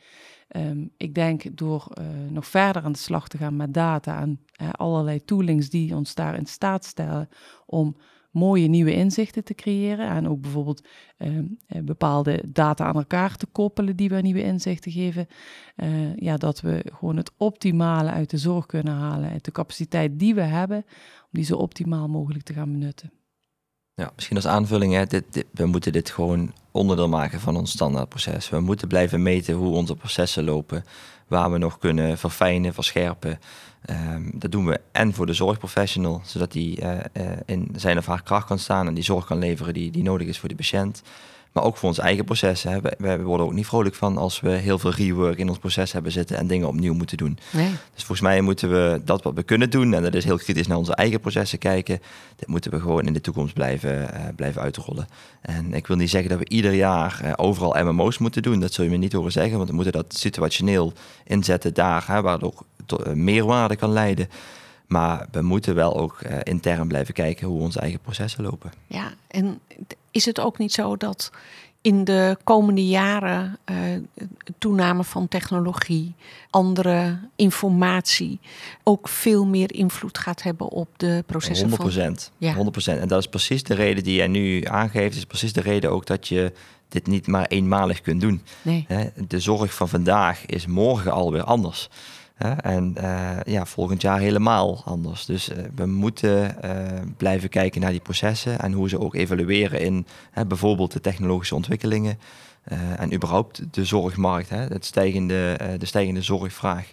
Um, 0.55 0.91
ik 0.97 1.15
denk 1.15 1.57
door 1.57 1.87
uh, 1.99 2.05
nog 2.29 2.47
verder 2.47 2.83
aan 2.83 2.91
de 2.91 2.97
slag 2.97 3.27
te 3.27 3.37
gaan 3.37 3.55
met 3.55 3.73
data 3.73 4.21
en 4.21 4.39
allerlei 4.71 5.25
toolings 5.25 5.69
die 5.69 5.95
ons 5.95 6.15
daar 6.15 6.35
in 6.35 6.45
staat 6.45 6.85
stellen 6.85 7.29
om 7.65 7.95
mooie 8.35 8.67
nieuwe 8.67 8.93
inzichten 8.93 9.43
te 9.43 9.53
creëren. 9.53 10.09
En 10.09 10.27
ook 10.27 10.41
bijvoorbeeld 10.41 10.87
uh, 11.17 11.39
bepaalde 11.83 12.43
data 12.47 12.85
aan 12.85 12.95
elkaar 12.95 13.35
te 13.37 13.45
koppelen 13.45 13.95
die 13.95 14.09
we 14.09 14.21
nieuwe 14.21 14.43
inzichten 14.43 14.91
geven. 14.91 15.27
Uh, 15.75 16.15
ja, 16.15 16.37
dat 16.37 16.61
we 16.61 16.85
gewoon 16.93 17.17
het 17.17 17.31
optimale 17.37 18.09
uit 18.09 18.29
de 18.29 18.37
zorg 18.37 18.65
kunnen 18.65 18.93
halen. 18.93 19.29
Uit 19.29 19.45
de 19.45 19.51
capaciteit 19.51 20.19
die 20.19 20.35
we 20.35 20.41
hebben, 20.41 20.77
om 21.21 21.29
die 21.31 21.43
zo 21.43 21.55
optimaal 21.55 22.07
mogelijk 22.07 22.43
te 22.43 22.53
gaan 22.53 22.71
benutten. 22.71 23.11
Ja, 23.97 24.11
misschien 24.15 24.35
als 24.35 24.47
aanvulling, 24.47 24.93
hè, 24.93 25.05
dit, 25.05 25.45
we 25.51 25.65
moeten 25.65 25.91
dit 25.91 26.09
gewoon 26.09 26.53
onderdeel 26.71 27.07
maken 27.07 27.39
van 27.39 27.55
ons 27.55 27.71
standaardproces. 27.71 28.49
We 28.49 28.59
moeten 28.59 28.87
blijven 28.87 29.23
meten 29.23 29.53
hoe 29.53 29.75
onze 29.75 29.95
processen 29.95 30.43
lopen, 30.43 30.85
waar 31.27 31.51
we 31.51 31.57
nog 31.57 31.77
kunnen 31.77 32.17
verfijnen, 32.17 32.73
verscherpen. 32.73 33.39
Um, 33.89 34.31
dat 34.33 34.51
doen 34.51 34.65
we 34.65 34.81
en 34.91 35.13
voor 35.13 35.25
de 35.25 35.33
zorgprofessional, 35.33 36.21
zodat 36.25 36.51
die 36.51 36.81
uh, 36.81 36.91
uh, 36.91 37.31
in 37.45 37.71
zijn 37.75 37.97
of 37.97 38.05
haar 38.05 38.23
kracht 38.23 38.47
kan 38.47 38.59
staan 38.59 38.87
en 38.87 38.93
die 38.93 39.03
zorg 39.03 39.25
kan 39.25 39.39
leveren 39.39 39.73
die, 39.73 39.91
die 39.91 40.03
nodig 40.03 40.27
is 40.27 40.39
voor 40.39 40.49
de 40.49 40.55
patiënt. 40.55 41.01
Maar 41.55 41.63
ook 41.63 41.77
voor 41.77 41.89
ons 41.89 41.97
eigen 41.97 42.25
processen. 42.25 42.71
Hè. 42.71 42.81
We, 42.81 42.95
we, 42.97 43.23
worden 43.23 43.45
ook 43.45 43.53
niet 43.53 43.65
vrolijk 43.65 43.95
van 43.95 44.17
als 44.17 44.39
we 44.39 44.49
heel 44.49 44.79
veel 44.79 44.91
rework 44.91 45.37
in 45.37 45.49
ons 45.49 45.57
proces 45.57 45.91
hebben 45.91 46.11
zitten 46.11 46.37
en 46.37 46.47
dingen 46.47 46.67
opnieuw 46.67 46.93
moeten 46.93 47.17
doen. 47.17 47.37
Nee. 47.51 47.69
Dus 47.69 48.03
volgens 48.03 48.21
mij 48.21 48.41
moeten 48.41 48.69
we 48.69 49.01
dat 49.05 49.23
wat 49.23 49.33
we 49.33 49.43
kunnen 49.43 49.69
doen, 49.69 49.93
en 49.93 50.03
dat 50.03 50.13
is 50.13 50.23
heel 50.23 50.37
kritisch 50.37 50.67
naar 50.67 50.77
onze 50.77 50.95
eigen 50.95 51.19
processen 51.19 51.59
kijken, 51.59 52.01
dat 52.35 52.47
moeten 52.47 52.71
we 52.71 52.79
gewoon 52.79 53.05
in 53.05 53.13
de 53.13 53.21
toekomst 53.21 53.53
blijven, 53.53 54.01
uh, 54.01 54.19
blijven 54.35 54.61
uitrollen. 54.61 55.07
En 55.41 55.73
ik 55.73 55.87
wil 55.87 55.95
niet 55.95 56.09
zeggen 56.09 56.29
dat 56.29 56.39
we 56.39 56.49
ieder 56.49 56.73
jaar 56.73 57.21
uh, 57.23 57.33
overal 57.35 57.83
MMO's 57.83 58.17
moeten 58.17 58.41
doen, 58.41 58.59
dat 58.59 58.73
zul 58.73 58.83
je 58.83 58.89
me 58.89 58.97
niet 58.97 59.13
horen 59.13 59.31
zeggen, 59.31 59.57
want 59.57 59.69
we 59.69 59.75
moeten 59.75 59.93
dat 59.93 60.15
situationeel 60.17 60.93
inzetten 61.23 61.73
daar, 61.73 62.07
hè, 62.07 62.21
waar 62.21 62.33
het 62.33 62.43
ook 62.43 62.63
tot, 62.85 63.07
uh, 63.07 63.13
meerwaarde 63.13 63.75
kan 63.75 63.91
leiden. 63.91 64.29
Maar 64.87 65.27
we 65.31 65.41
moeten 65.41 65.75
wel 65.75 65.97
ook 65.97 66.21
intern 66.43 66.87
blijven 66.87 67.13
kijken 67.13 67.47
hoe 67.47 67.61
onze 67.61 67.79
eigen 67.79 67.99
processen 67.99 68.43
lopen. 68.43 68.71
Ja, 68.87 69.13
en 69.27 69.59
is 70.15 70.25
het 70.25 70.39
ook 70.39 70.57
niet 70.57 70.73
zo 70.73 70.97
dat 70.97 71.31
in 71.81 72.03
de 72.03 72.37
komende 72.43 72.87
jaren 72.87 73.57
uh, 73.65 73.77
toename 74.57 75.03
van 75.03 75.27
technologie, 75.27 76.13
andere 76.49 77.19
informatie 77.35 78.39
ook 78.83 79.09
veel 79.09 79.45
meer 79.45 79.73
invloed 79.73 80.17
gaat 80.17 80.43
hebben 80.43 80.69
op 80.69 80.87
de 80.97 81.23
processen 81.25 81.69
100%, 81.69 81.73
van... 81.73 82.17
Ja. 82.37 82.55
100%. 82.55 82.57
En 82.85 83.07
dat 83.07 83.19
is 83.19 83.27
precies 83.27 83.63
de 83.63 83.73
reden 83.73 84.03
die 84.03 84.15
jij 84.15 84.27
nu 84.27 84.63
aangeeft. 84.63 85.15
is 85.15 85.25
precies 85.25 85.53
de 85.53 85.61
reden 85.61 85.91
ook 85.91 86.05
dat 86.05 86.27
je 86.27 86.53
dit 86.89 87.07
niet 87.07 87.27
maar 87.27 87.45
eenmalig 87.45 88.01
kunt 88.01 88.21
doen. 88.21 88.41
Nee. 88.61 88.87
De 89.27 89.39
zorg 89.39 89.73
van 89.73 89.89
vandaag 89.89 90.45
is 90.45 90.65
morgen 90.65 91.11
alweer 91.11 91.43
anders. 91.43 91.89
En 92.61 92.95
uh, 92.97 93.37
ja, 93.45 93.65
volgend 93.65 94.01
jaar 94.01 94.19
helemaal 94.19 94.81
anders. 94.85 95.25
Dus 95.25 95.49
uh, 95.49 95.57
we 95.75 95.85
moeten 95.85 96.57
uh, 96.65 96.71
blijven 97.17 97.49
kijken 97.49 97.81
naar 97.81 97.91
die 97.91 97.99
processen 97.99 98.59
en 98.59 98.71
hoe 98.73 98.89
ze 98.89 98.99
ook 98.99 99.15
evalueren 99.15 99.81
in 99.81 100.05
bijvoorbeeld 100.47 100.91
de 100.91 101.01
technologische 101.01 101.55
ontwikkelingen 101.55 102.19
en 102.97 103.13
überhaupt 103.13 103.61
de 103.71 103.85
zorgmarkt, 103.85 104.49
het 104.49 104.85
stijgende, 104.85 105.57
de 105.77 105.85
stijgende 105.85 106.21
zorgvraag. 106.21 106.91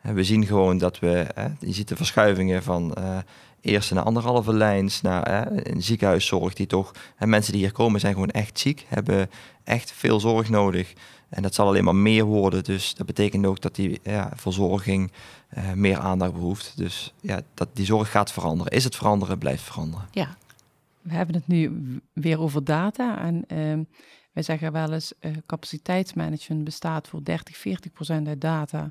we 0.00 0.24
zien 0.24 0.46
gewoon 0.46 0.78
dat 0.78 0.98
we, 0.98 1.26
je 1.60 1.72
ziet 1.72 1.88
de 1.88 1.96
verschuivingen 1.96 2.62
van 2.62 2.94
eerste 3.62 3.94
naar 3.94 4.04
anderhalve 4.04 4.52
lijns, 4.52 5.00
naar 5.00 5.50
een 5.66 5.82
ziekenhuiszorg 5.82 6.54
die 6.54 6.66
toch, 6.66 6.92
mensen 7.18 7.52
die 7.52 7.62
hier 7.62 7.72
komen 7.72 8.00
zijn 8.00 8.12
gewoon 8.12 8.30
echt 8.30 8.58
ziek, 8.58 8.86
hebben 8.88 9.30
echt 9.64 9.92
veel 9.92 10.20
zorg 10.20 10.48
nodig. 10.48 10.92
En 11.28 11.42
dat 11.42 11.54
zal 11.54 11.66
alleen 11.66 11.84
maar 11.84 11.96
meer 11.96 12.24
worden. 12.24 12.64
Dus 12.64 12.94
dat 12.94 13.06
betekent 13.06 13.46
ook 13.46 13.60
dat 13.60 13.74
die 13.74 14.00
ja, 14.02 14.32
verzorging 14.34 15.12
uh, 15.56 15.72
meer 15.72 15.98
aandacht 15.98 16.32
behoeft. 16.32 16.76
Dus 16.76 17.14
ja, 17.20 17.40
dat 17.54 17.68
die 17.72 17.84
zorg 17.84 18.10
gaat 18.10 18.32
veranderen. 18.32 18.72
Is 18.72 18.84
het 18.84 18.96
veranderen, 18.96 19.38
blijft 19.38 19.62
veranderen. 19.62 20.08
Ja. 20.10 20.36
We 21.00 21.14
hebben 21.14 21.34
het 21.34 21.46
nu 21.46 21.72
weer 22.12 22.40
over 22.40 22.64
data. 22.64 23.18
En 23.18 23.44
uh, 23.48 23.84
wij 24.32 24.42
zeggen 24.42 24.72
wel 24.72 24.92
eens, 24.92 25.12
uh, 25.20 25.32
capaciteitsmanagement 25.46 26.64
bestaat 26.64 27.08
voor 27.08 27.24
30, 27.24 27.56
40 27.56 27.92
procent 27.92 28.28
uit 28.28 28.40
data. 28.40 28.90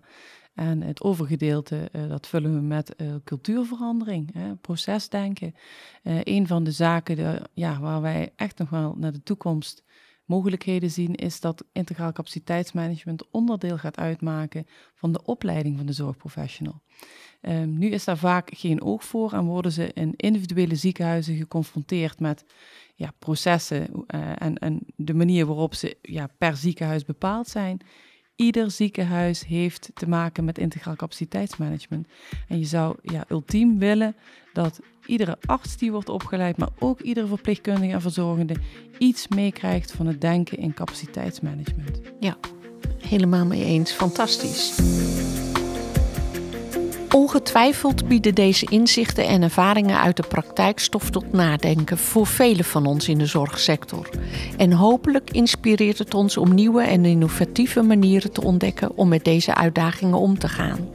En 0.53 0.81
het 0.81 1.01
overgedeelte, 1.01 1.89
uh, 1.91 2.09
dat 2.09 2.27
vullen 2.27 2.53
we 2.53 2.61
met 2.61 2.93
uh, 2.97 3.15
cultuurverandering, 3.23 4.33
hè, 4.33 4.55
procesdenken. 4.55 5.55
Uh, 6.03 6.19
een 6.23 6.47
van 6.47 6.63
de 6.63 6.71
zaken 6.71 7.15
de, 7.15 7.41
ja, 7.53 7.79
waar 7.79 8.01
wij 8.01 8.33
echt 8.35 8.57
nog 8.57 8.69
wel 8.69 8.95
naar 8.97 9.11
de 9.11 9.23
toekomst 9.23 9.83
mogelijkheden 10.25 10.91
zien, 10.91 11.15
is 11.15 11.39
dat 11.39 11.65
integraal 11.71 12.11
capaciteitsmanagement 12.11 13.29
onderdeel 13.31 13.77
gaat 13.77 13.97
uitmaken 13.97 14.65
van 14.95 15.11
de 15.11 15.23
opleiding 15.23 15.77
van 15.77 15.85
de 15.85 15.93
zorgprofessional. 15.93 16.81
Um, 17.41 17.77
nu 17.77 17.89
is 17.89 18.03
daar 18.03 18.17
vaak 18.17 18.49
geen 18.53 18.81
oog 18.81 19.03
voor 19.03 19.33
en 19.33 19.45
worden 19.45 19.71
ze 19.71 19.93
in 19.93 20.13
individuele 20.15 20.75
ziekenhuizen 20.75 21.35
geconfronteerd 21.35 22.19
met 22.19 22.45
ja, 22.95 23.13
processen 23.19 24.05
en, 24.37 24.57
en 24.57 24.79
de 24.95 25.13
manier 25.13 25.45
waarop 25.45 25.73
ze 25.73 25.97
ja, 26.01 26.29
per 26.37 26.55
ziekenhuis 26.55 27.05
bepaald 27.05 27.47
zijn. 27.47 27.81
Ieder 28.41 28.71
ziekenhuis 28.71 29.45
heeft 29.45 29.91
te 29.93 30.09
maken 30.09 30.45
met 30.45 30.57
integraal 30.57 30.95
capaciteitsmanagement. 30.95 32.07
En 32.47 32.59
je 32.59 32.65
zou 32.65 32.95
ja, 33.01 33.25
ultiem 33.29 33.79
willen 33.79 34.15
dat 34.53 34.79
iedere 35.05 35.37
arts 35.45 35.77
die 35.77 35.91
wordt 35.91 36.09
opgeleid, 36.09 36.57
maar 36.57 36.69
ook 36.79 36.99
iedere 37.01 37.27
verpleegkundige 37.27 37.93
en 37.93 38.01
verzorgende 38.01 38.55
iets 38.97 39.27
meekrijgt 39.27 39.91
van 39.91 40.07
het 40.07 40.21
denken 40.21 40.57
in 40.57 40.73
capaciteitsmanagement. 40.73 42.01
Ja, 42.19 42.37
helemaal 42.99 43.45
mee 43.45 43.65
eens. 43.65 43.91
Fantastisch. 43.91 44.79
Ongetwijfeld 47.15 48.07
bieden 48.07 48.35
deze 48.35 48.65
inzichten 48.69 49.27
en 49.27 49.41
ervaringen 49.41 49.99
uit 49.99 50.15
de 50.15 50.23
praktijk 50.27 50.79
stof 50.79 51.09
tot 51.09 51.31
nadenken 51.31 51.97
voor 51.97 52.27
velen 52.27 52.65
van 52.65 52.85
ons 52.85 53.07
in 53.07 53.17
de 53.17 53.25
zorgsector. 53.25 54.09
En 54.57 54.71
hopelijk 54.71 55.31
inspireert 55.31 55.97
het 55.97 56.13
ons 56.13 56.37
om 56.37 56.53
nieuwe 56.53 56.81
en 56.81 57.05
innovatieve 57.05 57.81
manieren 57.81 58.31
te 58.31 58.43
ontdekken 58.43 58.97
om 58.97 59.07
met 59.07 59.23
deze 59.23 59.55
uitdagingen 59.55 60.17
om 60.17 60.39
te 60.39 60.47
gaan. 60.47 60.89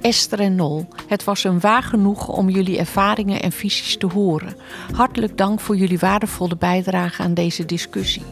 Esther 0.00 0.40
en 0.40 0.54
Nol, 0.54 0.86
het 1.06 1.24
was 1.24 1.44
een 1.44 1.60
waar 1.60 1.82
genoegen 1.82 2.34
om 2.34 2.48
jullie 2.48 2.78
ervaringen 2.78 3.42
en 3.42 3.52
visies 3.52 3.96
te 3.96 4.06
horen. 4.06 4.56
Hartelijk 4.92 5.36
dank 5.36 5.60
voor 5.60 5.76
jullie 5.76 5.98
waardevolle 5.98 6.56
bijdrage 6.56 7.22
aan 7.22 7.34
deze 7.34 7.66
discussie. 7.66 8.24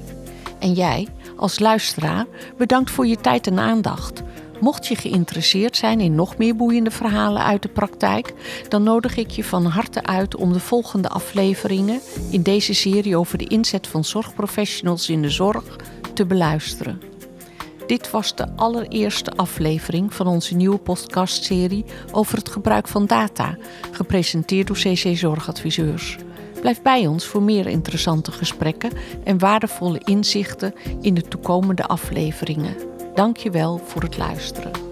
En 0.59 0.72
jij, 0.72 1.06
als 1.36 1.59
luisteraar, 1.59 2.26
bedankt 2.56 2.90
voor 2.90 3.06
je 3.06 3.16
tijd 3.16 3.46
en 3.46 3.59
aandacht. 3.59 4.22
Mocht 4.61 4.86
je 4.86 4.96
geïnteresseerd 4.96 5.76
zijn 5.76 6.00
in 6.00 6.14
nog 6.14 6.36
meer 6.36 6.56
boeiende 6.56 6.90
verhalen 6.90 7.44
uit 7.44 7.62
de 7.62 7.68
praktijk, 7.68 8.34
dan 8.68 8.82
nodig 8.82 9.16
ik 9.16 9.30
je 9.30 9.44
van 9.44 9.64
harte 9.64 10.02
uit 10.02 10.36
om 10.36 10.52
de 10.52 10.61
volgende 10.61 11.09
afleveringen 11.09 12.00
in 12.30 12.42
deze 12.42 12.74
serie 12.74 13.16
over 13.16 13.38
de 13.38 13.46
inzet 13.46 13.86
van 13.86 14.04
zorgprofessionals 14.04 15.09
in 15.09 15.22
de 15.22 15.30
zorg 15.30 15.76
te 16.14 16.26
beluisteren. 16.26 17.00
Dit 17.86 18.11
was 18.11 18.34
de 18.34 18.56
allereerste 18.56 19.30
aflevering 19.30 20.14
van 20.14 20.26
onze 20.26 20.54
nieuwe 20.54 20.78
podcastserie 20.78 21.84
over 22.12 22.38
het 22.38 22.48
gebruik 22.48 22.88
van 22.88 23.06
data, 23.06 23.56
gepresenteerd 23.90 24.66
door 24.66 24.76
CC 24.76 25.16
Zorgadviseurs. 25.16 26.16
Blijf 26.61 26.82
bij 26.82 27.06
ons 27.06 27.24
voor 27.24 27.42
meer 27.42 27.66
interessante 27.66 28.32
gesprekken 28.32 28.92
en 29.24 29.38
waardevolle 29.38 30.00
inzichten 30.04 30.74
in 31.00 31.14
de 31.14 31.22
toekomende 31.22 31.86
afleveringen. 31.86 32.97
Dank 33.18 33.36
je 33.36 33.50
wel 33.50 33.78
voor 33.78 34.02
het 34.02 34.16
luisteren. 34.18 34.88